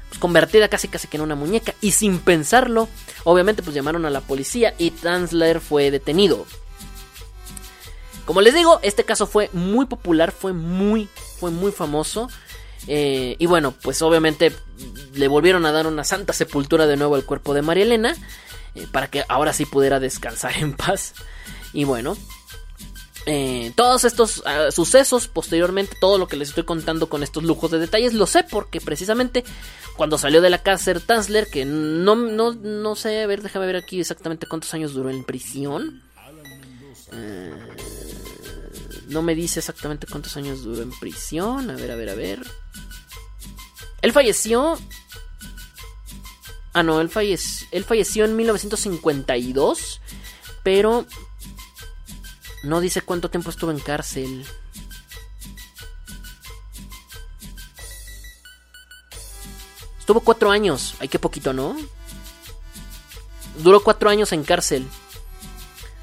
[0.10, 2.88] pues, convertida casi casi que en una muñeca y sin pensarlo,
[3.24, 6.46] obviamente pues llamaron a la policía y Tanzler fue detenido.
[8.26, 11.08] Como les digo, este caso fue muy popular, fue muy,
[11.40, 12.28] fue muy famoso.
[12.88, 14.52] Eh, y bueno, pues obviamente
[15.14, 18.16] le volvieron a dar una santa sepultura de nuevo al cuerpo de María Elena.
[18.76, 21.14] eh, para que ahora sí pudiera descansar en paz.
[21.74, 22.18] Y bueno,
[23.26, 27.72] eh, todos estos ah, sucesos, posteriormente, todo lo que les estoy contando con estos lujos
[27.72, 29.44] de detalles, lo sé porque precisamente
[29.98, 33.78] cuando salió de la cárcel Tanzler, que no, no, no sé, a ver, déjame ver
[33.78, 36.04] aquí exactamente cuántos años duró en prisión.
[37.14, 37.54] Eh,
[39.08, 41.70] no me dice exactamente cuántos años duró en prisión.
[41.70, 42.40] A ver, a ver, a ver.
[44.02, 44.78] Él falleció.
[46.74, 50.02] Ah, no, él, fallec- él falleció en 1952.
[50.64, 51.06] Pero
[52.66, 54.44] no dice cuánto tiempo estuvo en cárcel.
[60.00, 60.96] Estuvo cuatro años.
[61.00, 61.78] Ay, qué poquito, ¿no?
[63.60, 64.88] Duró cuatro años en cárcel.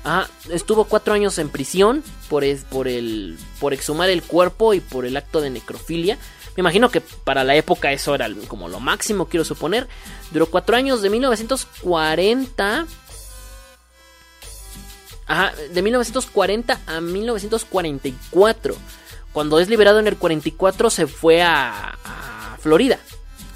[0.05, 4.79] Ah, estuvo cuatro años en prisión por, es, por, el, por exhumar el cuerpo y
[4.79, 6.17] por el acto de necrofilia.
[6.57, 9.89] Me imagino que para la época eso era como lo máximo, quiero suponer.
[10.31, 12.87] Duró cuatro años, de 1940
[15.27, 18.77] Ajá, de 1940 a 1944.
[19.33, 22.99] Cuando es liberado en el 44 se fue a, a Florida.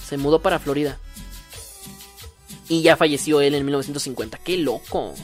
[0.09, 0.99] Se mudó para Florida.
[2.69, 4.39] Y ya falleció él en 1950.
[4.39, 5.15] ¡Qué loco!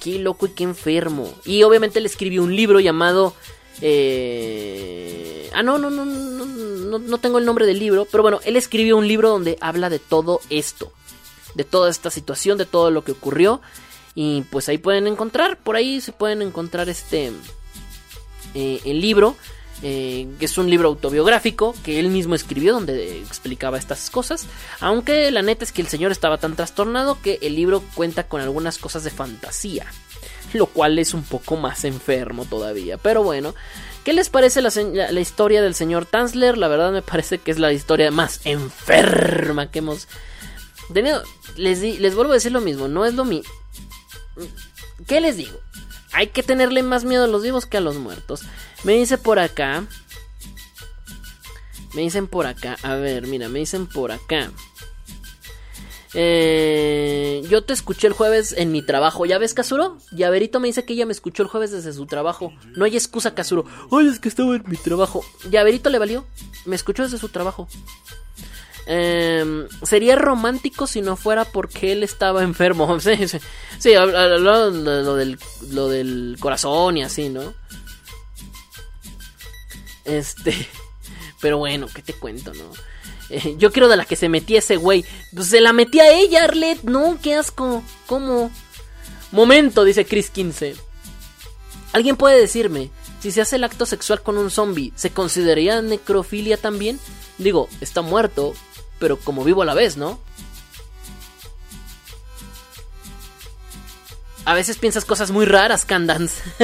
[0.00, 1.32] ¡Qué loco y qué enfermo!
[1.44, 3.34] Y obviamente él escribió un libro llamado...
[3.80, 8.06] eh, Ah, no, no, no, no, no, no tengo el nombre del libro.
[8.10, 10.92] Pero bueno, él escribió un libro donde habla de todo esto.
[11.54, 13.60] De toda esta situación, de todo lo que ocurrió.
[14.20, 17.30] Y pues ahí pueden encontrar, por ahí se pueden encontrar este...
[18.54, 19.36] eh, el libro.
[19.82, 24.46] eh, que es un libro autobiográfico que él mismo escribió donde explicaba estas cosas.
[24.80, 28.40] Aunque la neta es que el señor estaba tan trastornado que el libro cuenta con
[28.40, 29.86] algunas cosas de fantasía.
[30.52, 32.96] Lo cual es un poco más enfermo todavía.
[32.98, 33.54] Pero bueno,
[34.02, 34.70] ¿qué les parece la,
[35.12, 36.58] la- historia del señor Tanzler?
[36.58, 40.08] La verdad me parece que es la historia más enferma que hemos
[40.92, 41.22] tenido.
[41.56, 43.52] Les, di- les vuelvo a decir lo mismo, no es lo mismo.
[45.06, 45.58] ¿Qué les digo?
[46.12, 48.42] Hay que tenerle más miedo a los vivos que a los muertos.
[48.84, 49.84] Me dice por acá.
[51.94, 52.76] Me dicen por acá.
[52.82, 54.50] A ver, mira, me dicen por acá.
[56.14, 59.26] Eh, yo te escuché el jueves en mi trabajo.
[59.26, 59.98] ¿Ya ves, Casuro?
[60.10, 62.52] Llaverito me dice que ella me escuchó el jueves desde su trabajo.
[62.76, 63.64] No hay excusa, Casuro.
[63.90, 65.24] Ay, es que estaba en mi trabajo.
[65.50, 66.26] Llaverito le valió.
[66.64, 67.68] Me escuchó desde su trabajo.
[68.90, 72.98] Eh, sería romántico si no fuera porque él estaba enfermo.
[73.00, 73.28] Sí,
[73.78, 75.38] sí, lo del,
[75.70, 77.54] lo del corazón y así, ¿no?
[80.04, 80.54] Este.
[81.40, 82.72] Pero bueno, ¿qué te cuento, no?
[83.30, 85.04] Eh, yo quiero de la que se metía ese güey.
[85.34, 86.82] Pues se la metía ella, Arlet.
[86.82, 87.82] No, qué asco.
[88.06, 88.50] ¿Cómo?
[89.30, 90.74] Momento, dice Chris 15.
[91.92, 92.90] ¿Alguien puede decirme
[93.20, 97.00] si se hace el acto sexual con un zombie, ¿se consideraría necrofilia también?
[97.36, 98.54] Digo, está muerto,
[98.98, 100.18] pero como vivo a la vez, ¿no?
[104.44, 106.42] A veces piensas cosas muy raras, Candance.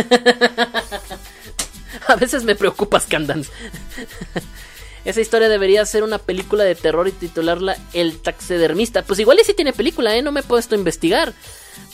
[2.09, 3.51] a veces me preocupas, Candance.
[5.05, 9.03] Esa historia debería ser una película de terror y titularla El taxidermista.
[9.03, 10.23] Pues igual y sí tiene película, ¿eh?
[10.23, 11.35] No me he puesto a investigar.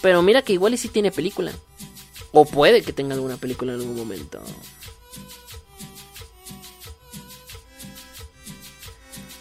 [0.01, 1.51] Pero mira que igual y sí tiene película.
[2.31, 4.41] O puede que tenga alguna película en algún momento.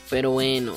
[0.09, 0.75] Pero bueno.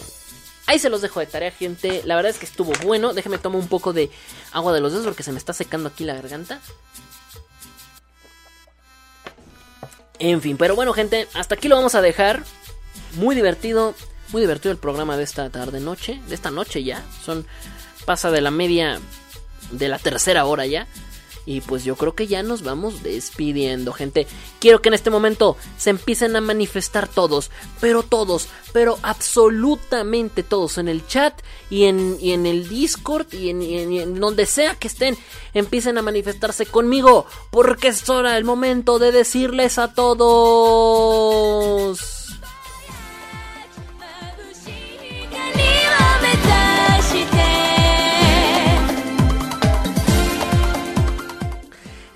[0.73, 2.01] Ahí se los dejo de tarea, gente.
[2.07, 3.13] La verdad es que estuvo bueno.
[3.13, 4.09] Déjeme tomar un poco de
[4.53, 6.61] agua de los dedos porque se me está secando aquí la garganta.
[10.19, 12.43] En fin, pero bueno, gente, hasta aquí lo vamos a dejar.
[13.17, 13.95] Muy divertido,
[14.31, 17.05] muy divertido el programa de esta tarde noche, de esta noche ya.
[17.23, 17.47] Son
[18.07, 18.99] pasa de la media
[19.73, 20.87] de la tercera hora ya.
[21.45, 24.27] Y pues yo creo que ya nos vamos despidiendo, gente.
[24.61, 27.51] Quiero que en este momento se empiecen a manifestar todos,
[27.81, 31.35] pero todos, pero absolutamente todos en el chat
[31.69, 35.19] y en, y en el Discord y en, en donde sea que estén,
[35.53, 40.23] empiecen a manifestarse conmigo, porque es hora, el momento de decirles a todos.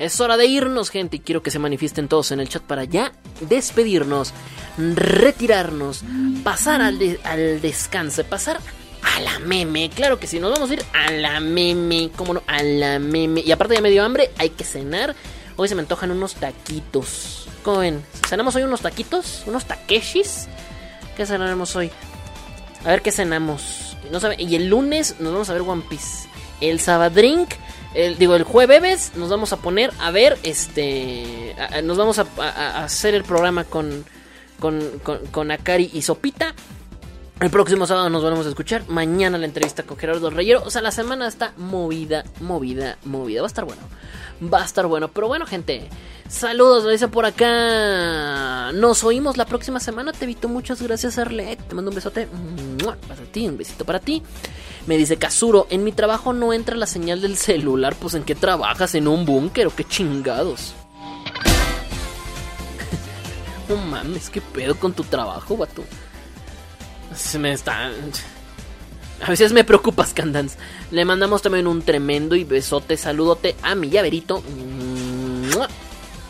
[0.06, 2.84] Es hora de irnos, gente, y quiero que se manifiesten todos en el chat para
[2.84, 4.32] ya despedirnos,
[4.94, 6.04] retirarnos,
[6.44, 8.60] pasar al, al descanso, pasar
[9.02, 9.90] a la meme.
[9.90, 13.40] Claro que sí, nos vamos a ir a la meme, cómo no, a la meme.
[13.40, 15.16] Y aparte ya me dio hambre, hay que cenar.
[15.56, 17.48] Hoy se me antojan unos taquitos.
[17.62, 18.04] ¿Cómo ven?
[18.28, 19.42] ¿Cenamos hoy unos taquitos?
[19.46, 20.46] ¿Unos takeshis?
[21.16, 21.90] ¿Qué cenaremos hoy?
[22.84, 23.96] A ver qué cenamos.
[24.12, 26.28] No sabe- y el lunes nos vamos a ver One Piece.
[26.60, 27.48] El Sabadrink,
[27.94, 33.14] el, digo, el jueves nos vamos a poner a ver, este, nos vamos a hacer
[33.14, 34.04] el programa con,
[34.58, 36.54] con, con, con Akari y Sopita.
[37.38, 38.88] El próximo sábado nos volvemos a escuchar.
[38.88, 40.62] Mañana la entrevista con Gerardo Reyero.
[40.64, 43.42] O sea, la semana está movida, movida, movida.
[43.42, 43.82] Va a estar bueno.
[44.42, 45.08] Va a estar bueno.
[45.08, 45.86] Pero bueno, gente.
[46.30, 48.72] Saludos, lo dice por acá.
[48.72, 50.12] Nos oímos la próxima semana.
[50.12, 51.60] Te evito muchas gracias, Arlet.
[51.62, 52.26] Te mando un besote.
[53.06, 54.22] Para ti, un besito para ti.
[54.86, 57.96] Me dice Kazuro, en mi trabajo no entra la señal del celular.
[58.00, 60.72] Pues en qué trabajas, en un búnker o qué chingados.
[63.68, 65.84] no mames, qué pedo con tu trabajo, vato.
[67.16, 67.90] Se me está.
[69.24, 70.56] A veces me preocupas, Candance.
[70.90, 74.42] Le mandamos también un tremendo y besote, saludote a mi llaverito.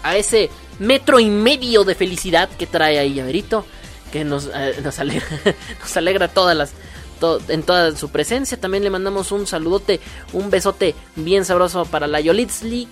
[0.02, 3.66] A ese metro y medio de felicidad que trae ahí, llaverito.
[4.12, 5.26] Que nos, eh, nos, alegra,
[5.80, 6.70] nos alegra todas las,
[7.18, 8.58] to- en toda su presencia.
[8.60, 10.00] También le mandamos un saludote,
[10.32, 12.86] un besote bien sabroso para la Yolitzli,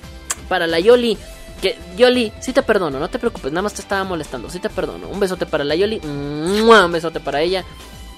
[0.48, 1.16] para la Yoli.
[1.64, 4.68] Que, Yoli, sí te perdono, no te preocupes, nada más te estaba molestando, sí te
[4.68, 5.08] perdono.
[5.08, 7.64] Un besote para la Yoli, un besote para ella.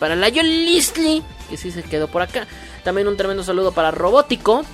[0.01, 2.49] Para la Yolisli, que sí se quedó por acá.
[2.83, 4.65] También un tremendo saludo para Robótico,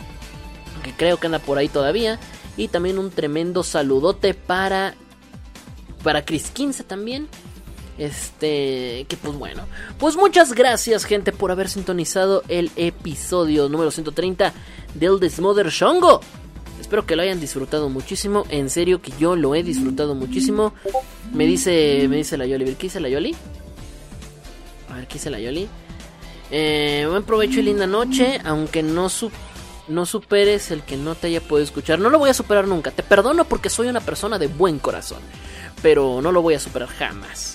[0.83, 2.19] que creo que anda por ahí todavía.
[2.57, 4.95] Y también un tremendo saludote para.
[6.03, 7.29] Para Chris 15 también.
[7.99, 9.05] Este.
[9.07, 9.67] Que pues bueno.
[9.99, 14.55] Pues muchas gracias, gente, por haber sintonizado el episodio número 130
[14.95, 16.23] del Desmother Shongo.
[16.83, 18.45] Espero que lo hayan disfrutado muchísimo.
[18.49, 20.75] En serio que yo lo he disfrutado muchísimo.
[21.33, 22.07] Me dice.
[22.09, 22.65] Me dice la Yoli.
[22.75, 23.37] ¿Qué dice la Yoli?
[24.91, 25.69] A ver, ¿qué dice la Yoli?
[26.51, 28.41] Eh, buen provecho y linda noche.
[28.45, 29.31] Aunque no su
[29.87, 32.01] no superes el que no te haya podido escuchar.
[32.01, 32.91] No lo voy a superar nunca.
[32.91, 35.21] Te perdono porque soy una persona de buen corazón.
[35.83, 37.55] Pero no lo voy a superar jamás.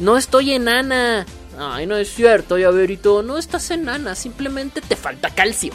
[0.00, 1.24] No estoy enana.
[1.58, 3.22] Ay, no es cierto, llaverito.
[3.22, 4.14] No estás enana.
[4.14, 5.72] Simplemente te falta calcio.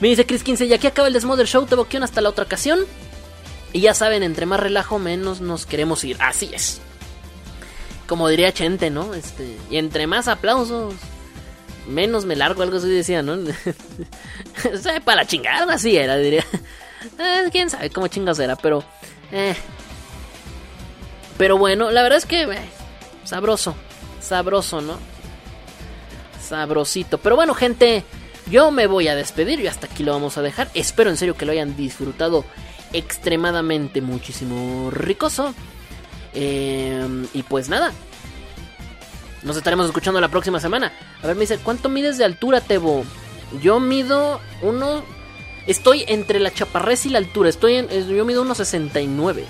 [0.00, 0.66] Me dice Chris 15.
[0.66, 1.66] Y aquí acaba el Desmother Show.
[1.66, 2.80] Te boquean hasta la otra ocasión.
[3.72, 6.16] Y ya saben, entre más relajo, menos nos queremos ir.
[6.20, 6.80] Así es.
[8.06, 9.12] Como diría Chente, ¿no?
[9.14, 10.94] Este, y entre más aplausos,
[11.86, 13.36] menos me largo, algo así decía, ¿no?
[15.04, 16.44] para la chingada, así era, diría.
[17.18, 18.82] Eh, Quién sabe cómo chingas era, pero.
[19.30, 19.54] Eh.
[21.36, 22.42] Pero bueno, la verdad es que.
[22.42, 22.70] eh,
[23.24, 23.74] sabroso.
[24.20, 24.98] Sabroso, ¿no?
[26.40, 27.18] Sabrosito.
[27.18, 28.04] Pero bueno, gente.
[28.50, 30.70] Yo me voy a despedir y hasta aquí lo vamos a dejar.
[30.74, 32.44] Espero en serio que lo hayan disfrutado
[32.92, 35.54] extremadamente muchísimo ricoso.
[36.34, 37.92] Eh, y pues nada.
[39.42, 40.92] Nos estaremos escuchando la próxima semana.
[41.22, 43.04] A ver, me dice, ¿cuánto mides de altura, Tebo?
[43.62, 45.04] Yo mido uno...
[45.66, 47.50] Estoy entre la chaparrez y la altura.
[47.50, 47.88] Estoy en...
[47.88, 49.44] Yo mido 1,69.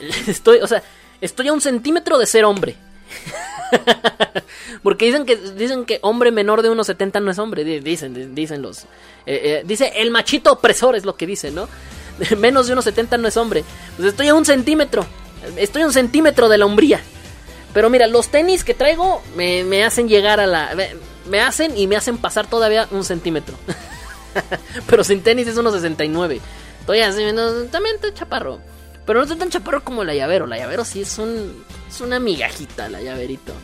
[0.26, 0.82] Estoy, o sea,
[1.20, 2.76] estoy a un centímetro de ser hombre.
[4.82, 8.26] Porque dicen que dicen que hombre menor de 1.70 no es hombre, di- dicen, di-
[8.26, 8.86] dicen los eh,
[9.26, 11.68] eh, dice el machito opresor es lo que dice, ¿no?
[12.38, 13.64] Menos de 1.70 no es hombre.
[13.96, 15.06] Pues estoy a un centímetro.
[15.56, 17.00] Estoy a un centímetro de la hombría.
[17.74, 20.74] Pero mira, los tenis que traigo me, me hacen llegar a la.
[20.74, 20.90] Me,
[21.28, 23.54] me hacen y me hacen pasar todavía un centímetro.
[24.88, 26.40] Pero sin tenis es 1.69.
[26.80, 28.60] Estoy así, no, también estoy chaparro.
[29.08, 30.46] Pero no estoy tan chaparro como la llavero.
[30.46, 31.64] La llavero sí es un.
[31.88, 33.54] Es una migajita, la llaverito.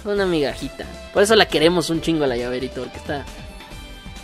[0.00, 0.84] Es una migajita.
[1.14, 3.24] Por eso la queremos un chingo la llaverito, porque está.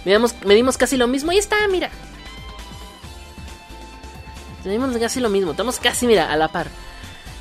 [0.05, 1.31] Medimos, medimos casi lo mismo.
[1.31, 1.91] Ahí está, mira.
[4.65, 5.53] Medimos casi lo mismo.
[5.53, 6.67] Estamos casi, mira, a la par.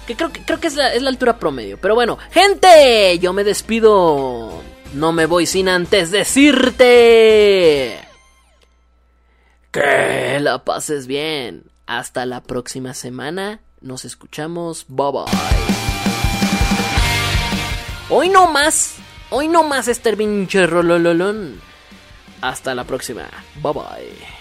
[0.06, 1.80] Que creo que, creo que es, la, es la altura promedio.
[1.82, 4.62] Pero bueno, gente, yo me despido.
[4.94, 7.98] No me voy sin antes decirte.
[9.72, 11.71] Que la pases bien.
[11.92, 13.60] Hasta la próxima semana.
[13.82, 14.86] Nos escuchamos.
[14.88, 15.24] Bye bye.
[18.10, 18.96] Hoy no más.
[19.30, 21.60] Hoy no más, Esther Vinche Rolololón.
[22.40, 23.28] Hasta la próxima.
[23.62, 24.41] Bye bye.